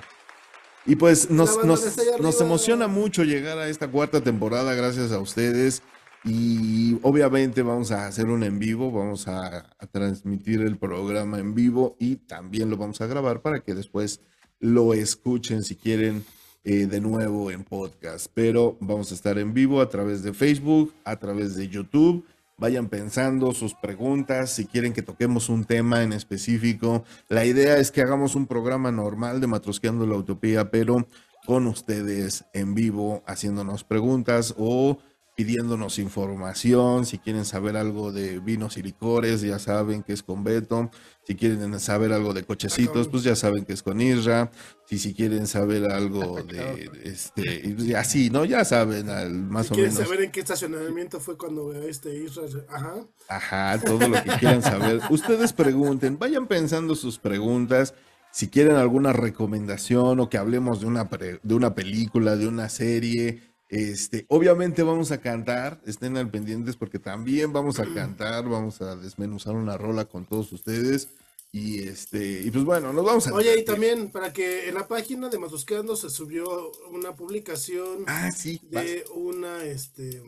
[0.86, 5.18] y pues nos, nos, está nos emociona mucho llegar a esta cuarta temporada gracias a
[5.18, 5.82] ustedes.
[6.24, 11.54] Y obviamente vamos a hacer un en vivo, vamos a, a transmitir el programa en
[11.54, 14.20] vivo y también lo vamos a grabar para que después
[14.58, 16.24] lo escuchen si quieren
[16.68, 18.26] eh, de nuevo en podcast.
[18.34, 22.24] Pero vamos a estar en vivo a través de Facebook, a través de YouTube.
[22.58, 27.04] Vayan pensando sus preguntas, si quieren que toquemos un tema en específico.
[27.28, 31.06] La idea es que hagamos un programa normal de Matrosqueando la Utopía, pero
[31.46, 34.98] con ustedes en vivo, haciéndonos preguntas o
[35.36, 37.04] pidiéndonos información.
[37.04, 40.90] Si quieren saber algo de vinos y licores, ya saben que es con Beto.
[41.26, 44.50] Si quieren saber algo de cochecitos, pues ya saben que es con Isra.
[44.86, 48.46] Si, si quieren saber algo de, este, así, ¿no?
[48.46, 50.08] Ya saben, al- más Si o quieren menos.
[50.08, 52.64] saber en qué estacionamiento fue cuando este Israel.
[52.70, 52.94] Ajá.
[53.28, 55.00] Ajá, todo lo que quieran saber.
[55.10, 57.92] Ustedes pregunten, vayan pensando sus preguntas.
[58.32, 62.68] Si quieren alguna recomendación o que hablemos de una, pre- de una película, de una
[62.70, 68.80] serie, este, obviamente vamos a cantar, estén al pendientes porque también vamos a cantar, vamos
[68.80, 71.08] a desmenuzar una rola con todos ustedes.
[71.52, 73.32] Y este, y pues bueno, nos vamos a.
[73.34, 78.30] Oye, y también para que en la página de Matusqueando se subió una publicación Ah,
[78.30, 78.84] sí, vas.
[78.84, 80.22] de una, este...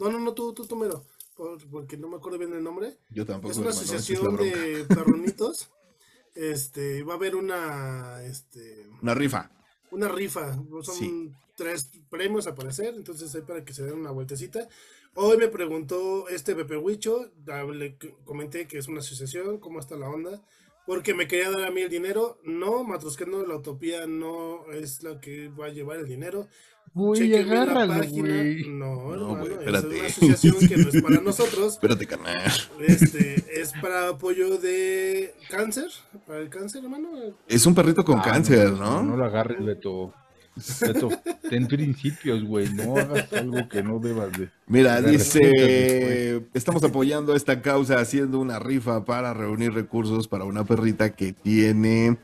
[0.00, 1.04] No, no, no, tú, tú, tú mero,
[1.36, 2.98] por- porque no me acuerdo bien el nombre.
[3.10, 3.52] yo tampoco.
[3.52, 5.68] Es una hermano, es asociación de perronitos.
[6.34, 9.50] Este, va a haber una, este, Una rifa.
[9.90, 10.54] una rifa.
[10.82, 11.30] Son Sí.
[11.58, 14.68] Tres premios a parecer, entonces hay para que se den una vueltecita.
[15.14, 17.30] Hoy me preguntó este Pepe Huicho,
[17.74, 20.40] le comenté que es una asociación, cómo está la onda,
[20.86, 22.38] porque me quería dar a mí el dinero.
[22.44, 26.46] No, Matrosqueando la Utopía no es la que va a llevar el dinero.
[26.94, 28.42] Güey, Chéquenme la página.
[28.68, 29.86] No, No, hermano, es espérate.
[29.98, 31.72] una asociación que no es para nosotros.
[31.74, 32.50] Espérate, carnal.
[32.86, 35.90] Este es para apoyo de cáncer,
[36.26, 37.10] para el cáncer, hermano.
[37.46, 39.02] Es un perrito con Ah, cáncer, No, ¿no?
[39.02, 40.14] no lo agarres, Beto.
[40.80, 41.10] Beto,
[41.48, 42.72] ten principios, güey.
[42.72, 44.48] No hagas algo que no debas de.
[44.66, 51.10] Mira, dice, estamos apoyando esta causa haciendo una rifa para reunir recursos para una perrita
[51.10, 52.18] que tiene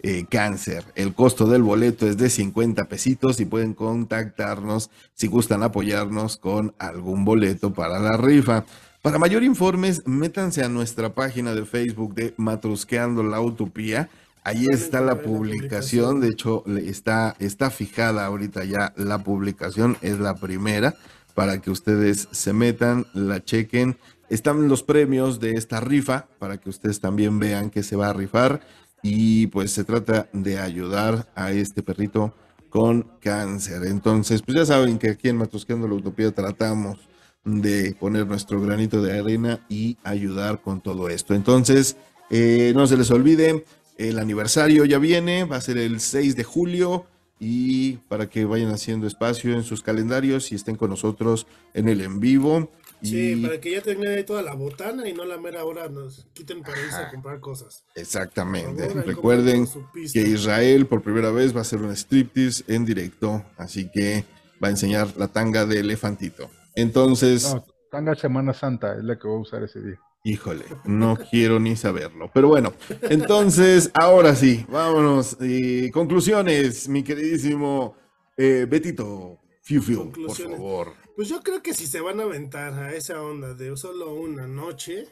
[0.00, 0.84] eh, cáncer.
[0.94, 6.72] El costo del boleto es de 50 pesitos y pueden contactarnos si gustan apoyarnos con
[6.78, 8.64] algún boleto para la rifa.
[9.02, 14.08] Para mayor informes, métanse a nuestra página de Facebook de Matrusqueando la Utopía.
[14.48, 20.36] Ahí está la publicación, de hecho está, está fijada ahorita ya la publicación, es la
[20.36, 20.94] primera
[21.34, 23.98] para que ustedes se metan, la chequen.
[24.30, 28.14] Están los premios de esta rifa para que ustedes también vean que se va a
[28.14, 28.62] rifar
[29.02, 32.34] y pues se trata de ayudar a este perrito
[32.70, 33.84] con cáncer.
[33.84, 37.06] Entonces, pues ya saben que aquí en Matrosqueando la Utopía tratamos
[37.44, 41.34] de poner nuestro granito de arena y ayudar con todo esto.
[41.34, 41.98] Entonces,
[42.30, 43.64] eh, no se les olvide,
[43.98, 47.06] el aniversario ya viene, va a ser el 6 de julio
[47.40, 52.00] y para que vayan haciendo espacio en sus calendarios y estén con nosotros en el
[52.00, 52.70] en vivo.
[53.00, 55.88] Y Sí, para que ya tengan ahí toda la botana y no la mera hora
[55.88, 57.84] nos quiten para irse a comprar cosas.
[57.94, 59.68] exactamente, favor, recuerden
[60.12, 64.24] que Israel por primera vez va a hacer un striptease en directo, así que
[64.62, 66.50] va a enseñar la tanga de elefantito.
[66.74, 70.00] Entonces, No, tanga Semana Santa es la que voy a usar ese día.
[70.24, 72.30] Híjole, no quiero ni saberlo.
[72.34, 72.72] Pero bueno,
[73.02, 75.36] entonces, ahora sí, vámonos.
[75.40, 77.96] Eh, conclusiones, mi queridísimo
[78.36, 79.38] eh, Betito.
[79.62, 80.94] Fiu, fiu, por favor.
[81.14, 84.46] Pues yo creo que si se van a aventar a esa onda de solo una
[84.46, 85.08] noche,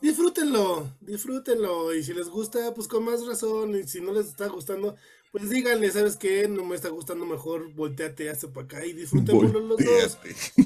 [0.00, 1.94] disfrútenlo, disfrútenlo.
[1.94, 3.76] Y si les gusta, pues con más razón.
[3.76, 4.96] Y si no les está gustando,
[5.36, 6.48] pues díganle, ¿sabes qué?
[6.48, 10.18] No me está gustando, mejor volteate, hazte para acá y disfrútenlo los dos.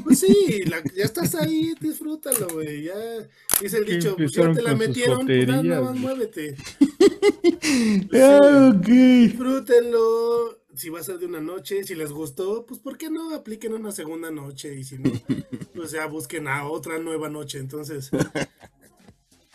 [0.05, 2.85] Pues sí, la- ya estás ahí, disfrútalo, güey.
[2.85, 2.95] Ya
[3.61, 6.55] dice el dicho, pues ya te la metieron, pues nada más muévete.
[8.13, 8.87] Ah, ok.
[8.87, 10.59] Disfrútenlo.
[10.75, 13.73] si va a ser de una noche, si les gustó, pues ¿por qué no apliquen
[13.75, 14.75] una segunda noche?
[14.75, 15.11] Y si no,
[15.75, 17.59] pues ya busquen a otra nueva noche.
[17.59, 18.11] Entonces,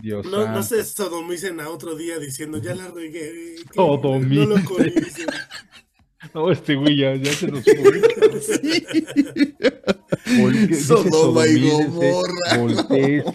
[0.05, 3.55] Dios no, no se sodomicen a otro día diciendo, ya la regué.
[3.55, 4.49] que Sodomicen.
[4.49, 4.61] No lo.
[6.33, 7.75] No, este güey ya, ya se nos fue.
[10.37, 12.57] Vol- dice Sodoma y Gomorra.
[12.57, 13.33] voltéense.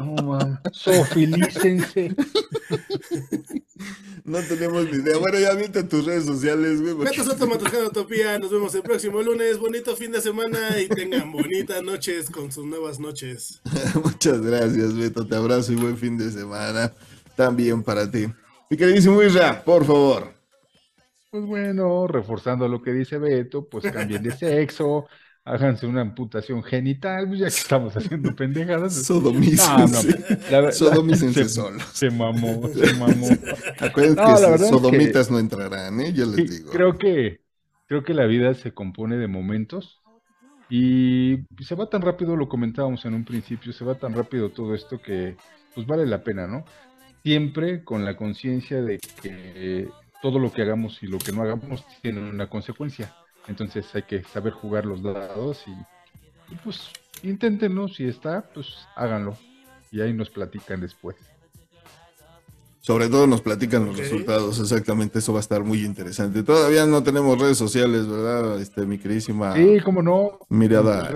[0.00, 0.58] No, mames.
[0.72, 2.14] Sofilícense.
[4.24, 5.16] No tenemos ni idea.
[5.18, 6.94] Bueno, ya viste tus redes sociales, güey.
[6.94, 8.38] porque- Beto Soto Matruscano Utopía.
[8.38, 9.58] Nos vemos el próximo lunes.
[9.58, 13.60] Bonito fin de semana y tengan bonitas noches con sus nuevas noches.
[14.02, 15.26] Muchas gracias, Beto.
[15.26, 16.92] Te abrazo y buen fin de semana.
[17.36, 18.26] También para ti.
[18.68, 20.34] Mi queridísimo Isra, por favor.
[21.36, 25.06] Pues bueno, reforzando lo que dice Beto, pues cambien de sexo,
[25.44, 28.94] háganse una amputación genital, pues ya que estamos haciendo pendejadas.
[29.04, 29.68] Sodomícense.
[29.68, 31.82] No, no, la ver- Sodomícense se- solos.
[31.92, 33.28] Se mamó, se mamó.
[33.80, 36.14] Acuérdense No, la que es sodomitas no entrarán, ¿eh?
[36.14, 36.70] Yo les Sí, digo.
[36.72, 37.40] Creo que,
[37.86, 40.00] creo que la vida se compone de momentos
[40.70, 44.74] y se va tan rápido, lo comentábamos en un principio, se va tan rápido todo
[44.74, 45.36] esto que
[45.74, 46.64] pues vale la pena, ¿no?
[47.22, 49.88] Siempre con la conciencia de que
[50.26, 53.14] todo lo que hagamos y lo que no hagamos tiene una consecuencia.
[53.46, 56.90] Entonces hay que saber jugar los dados y, pues
[57.22, 59.38] inténtenlo, si está, pues háganlo
[59.92, 61.14] y ahí nos platican después.
[62.86, 66.44] Sobre todo nos platican los resultados, exactamente, eso va a estar muy interesante.
[66.44, 68.60] Todavía no tenemos redes sociales, ¿verdad?
[68.60, 70.38] Este, mi queridísima Sí, cómo no.
[70.50, 71.10] mirada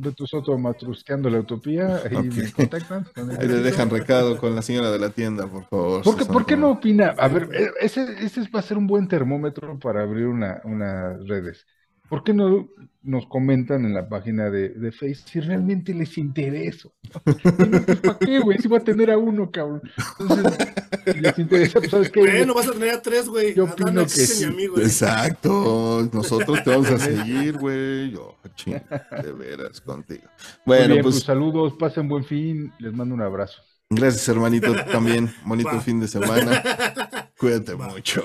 [0.00, 2.24] Beto Soto Matrusqueando la Utopía, ahí Ok.
[2.24, 3.06] me contactan.
[3.38, 6.02] Ahí le dejan recado con la señora de la tienda, por favor.
[6.02, 7.14] ¿Por qué, por qué no opina?
[7.18, 11.18] A ver, eh, ese, ese va a ser un buen termómetro para abrir una, unas
[11.28, 11.66] redes.
[12.08, 12.68] ¿Por qué no
[13.02, 16.88] nos comentan en la página de, de Face si realmente les interesa?
[17.24, 17.36] Pues,
[18.02, 18.58] ¿Para qué, güey?
[18.58, 19.82] Si va a tener a uno, cabrón.
[20.20, 20.58] Entonces,
[21.12, 22.20] si les interesa, pues, ¿sabes qué?
[22.20, 23.54] Bueno, vas a tener a tres, güey.
[23.54, 24.46] Yo opino que sí.
[24.46, 24.74] mi amigo.
[24.74, 24.86] güey.
[24.86, 28.10] Exacto, nosotros te vamos a seguir, güey.
[28.10, 28.80] Yo, ching,
[29.22, 30.28] de veras, contigo.
[30.64, 33.62] Bueno, bien, pues, pues saludos, pasen buen fin, les mando un abrazo.
[33.90, 35.32] gracias, hermanito, también.
[35.44, 35.80] Bonito Va.
[35.80, 36.62] fin de semana.
[37.38, 38.22] Cuídate mucho.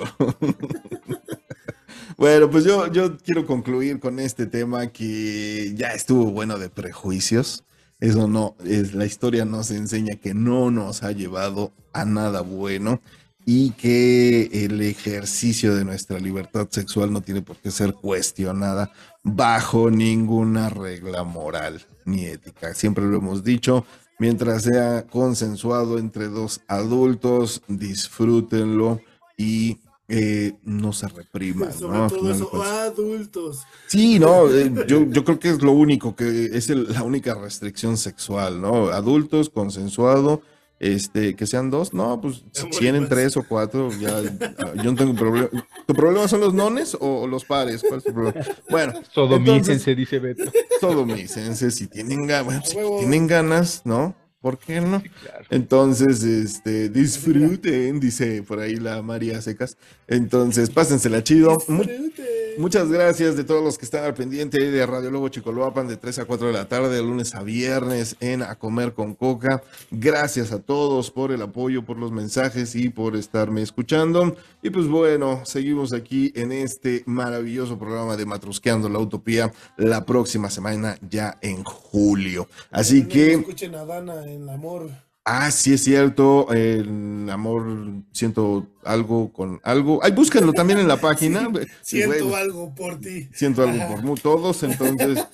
[2.24, 7.64] Bueno, pues yo, yo quiero concluir con este tema que ya estuvo bueno de prejuicios.
[8.00, 13.02] Eso no, es, la historia nos enseña que no nos ha llevado a nada bueno
[13.44, 18.90] y que el ejercicio de nuestra libertad sexual no tiene por qué ser cuestionada
[19.22, 22.72] bajo ninguna regla moral ni ética.
[22.72, 23.84] Siempre lo hemos dicho,
[24.18, 29.02] mientras sea consensuado entre dos adultos, disfrútenlo
[29.36, 29.76] y
[30.08, 31.72] eh, no se repriman.
[31.78, 32.08] Sobre ¿no?
[32.08, 32.70] Todo eso, cuentas.
[32.72, 33.60] adultos.
[33.86, 37.34] Sí, no, eh, yo, yo creo que es lo único, que es el- la única
[37.34, 38.88] restricción sexual, ¿no?
[38.88, 40.42] Adultos, consensuado,
[40.80, 44.18] este, que sean dos, no, pues si tienen tres o cuatro, ya,
[44.58, 45.48] ah, yo no tengo problema.
[45.86, 47.82] ¿Tu problema son los nones o, los pares?
[47.86, 48.40] ¿Cuál es tu problema?
[48.68, 50.50] Bueno, Sodomícense, dice Beto.
[50.80, 54.14] sodomícense, si tienen ganas, bueno, si tienen ganas, ¿no?
[54.44, 55.02] ¿Por qué no?
[55.48, 59.78] Entonces, este, disfruten, dice por ahí la María Secas.
[60.06, 61.56] Entonces, pásensela chido.
[61.66, 62.34] Mu- Disfrute.
[62.58, 66.20] Muchas gracias de todos los que están al pendiente de Radio Lobo Chicoloapan de 3
[66.20, 69.62] a 4 de la tarde, de lunes a viernes en A Comer con Coca.
[69.90, 74.36] Gracias a todos por el apoyo, por los mensajes y por estarme escuchando.
[74.62, 80.48] Y pues bueno, seguimos aquí en este maravilloso programa de Matrusqueando la Utopía la próxima
[80.48, 82.48] semana ya en julio.
[82.70, 83.32] Así No que...
[83.34, 85.03] Escuchen a Dana en el amor.
[85.26, 87.64] Ah, sí es cierto, el amor,
[88.12, 90.00] siento algo con algo.
[90.02, 91.48] Ay, búsquenlo también en la página.
[91.82, 93.28] Siento algo por ti.
[93.32, 95.24] siento algo por todos, entonces.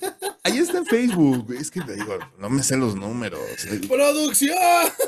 [0.43, 1.53] Ahí está en Facebook.
[1.53, 3.39] Es que te digo, no me sé los números.
[3.87, 4.57] ¡Producción!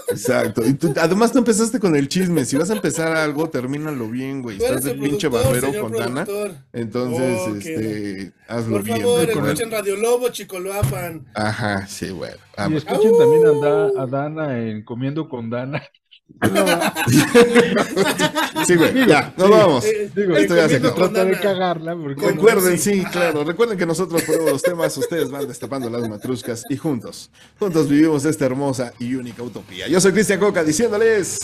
[0.09, 0.63] Exacto.
[0.65, 2.45] Y tú, además tú empezaste con el chisme.
[2.45, 4.57] Si vas a empezar algo, termínalo bien, güey.
[4.57, 6.25] Estás de el pinche barbero con Dana.
[6.73, 8.97] Entonces, este, hazlo Por bien.
[9.01, 9.51] favor, recuerda.
[9.53, 11.25] escuchen Radio Lobo, Chicoloapan.
[11.33, 12.35] Ajá, sí, bueno.
[12.69, 15.83] Y escuchen también a, Da- a Dana en Comiendo con Dana.
[18.65, 19.85] sí, güey, ya, nos vamos.
[19.85, 21.39] Eh, Digo, Esto ya se Trata de Dana.
[21.39, 21.95] cagarla.
[21.95, 23.43] Porque Recuerden, sí, claro.
[23.43, 27.29] Recuerden que nosotros ponemos los temas, ustedes van destapando las matruscas y juntos,
[27.59, 29.87] juntos vivimos esta hermosa y única utopía.
[29.87, 31.39] Yo soy Cristian Coca diciéndoles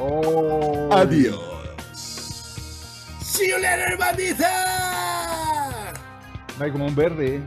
[0.00, 0.88] Oh.
[0.92, 1.40] adiós.
[3.22, 5.92] See you later, bandita.
[6.58, 7.40] No hay como un verde.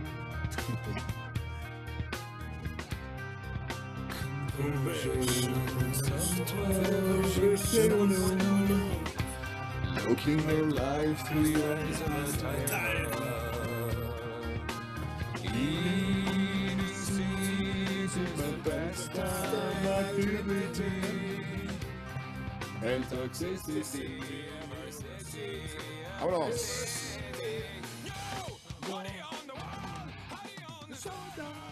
[10.08, 13.10] Looking their life through your eyes of time.
[15.44, 17.10] Eating is
[18.38, 20.92] my best time activity.
[22.84, 24.22] And toxicity.
[26.20, 27.18] Vámonos.
[28.06, 28.14] No!
[28.90, 30.08] Money on the wall!
[30.30, 31.71] Honey on the shoulder!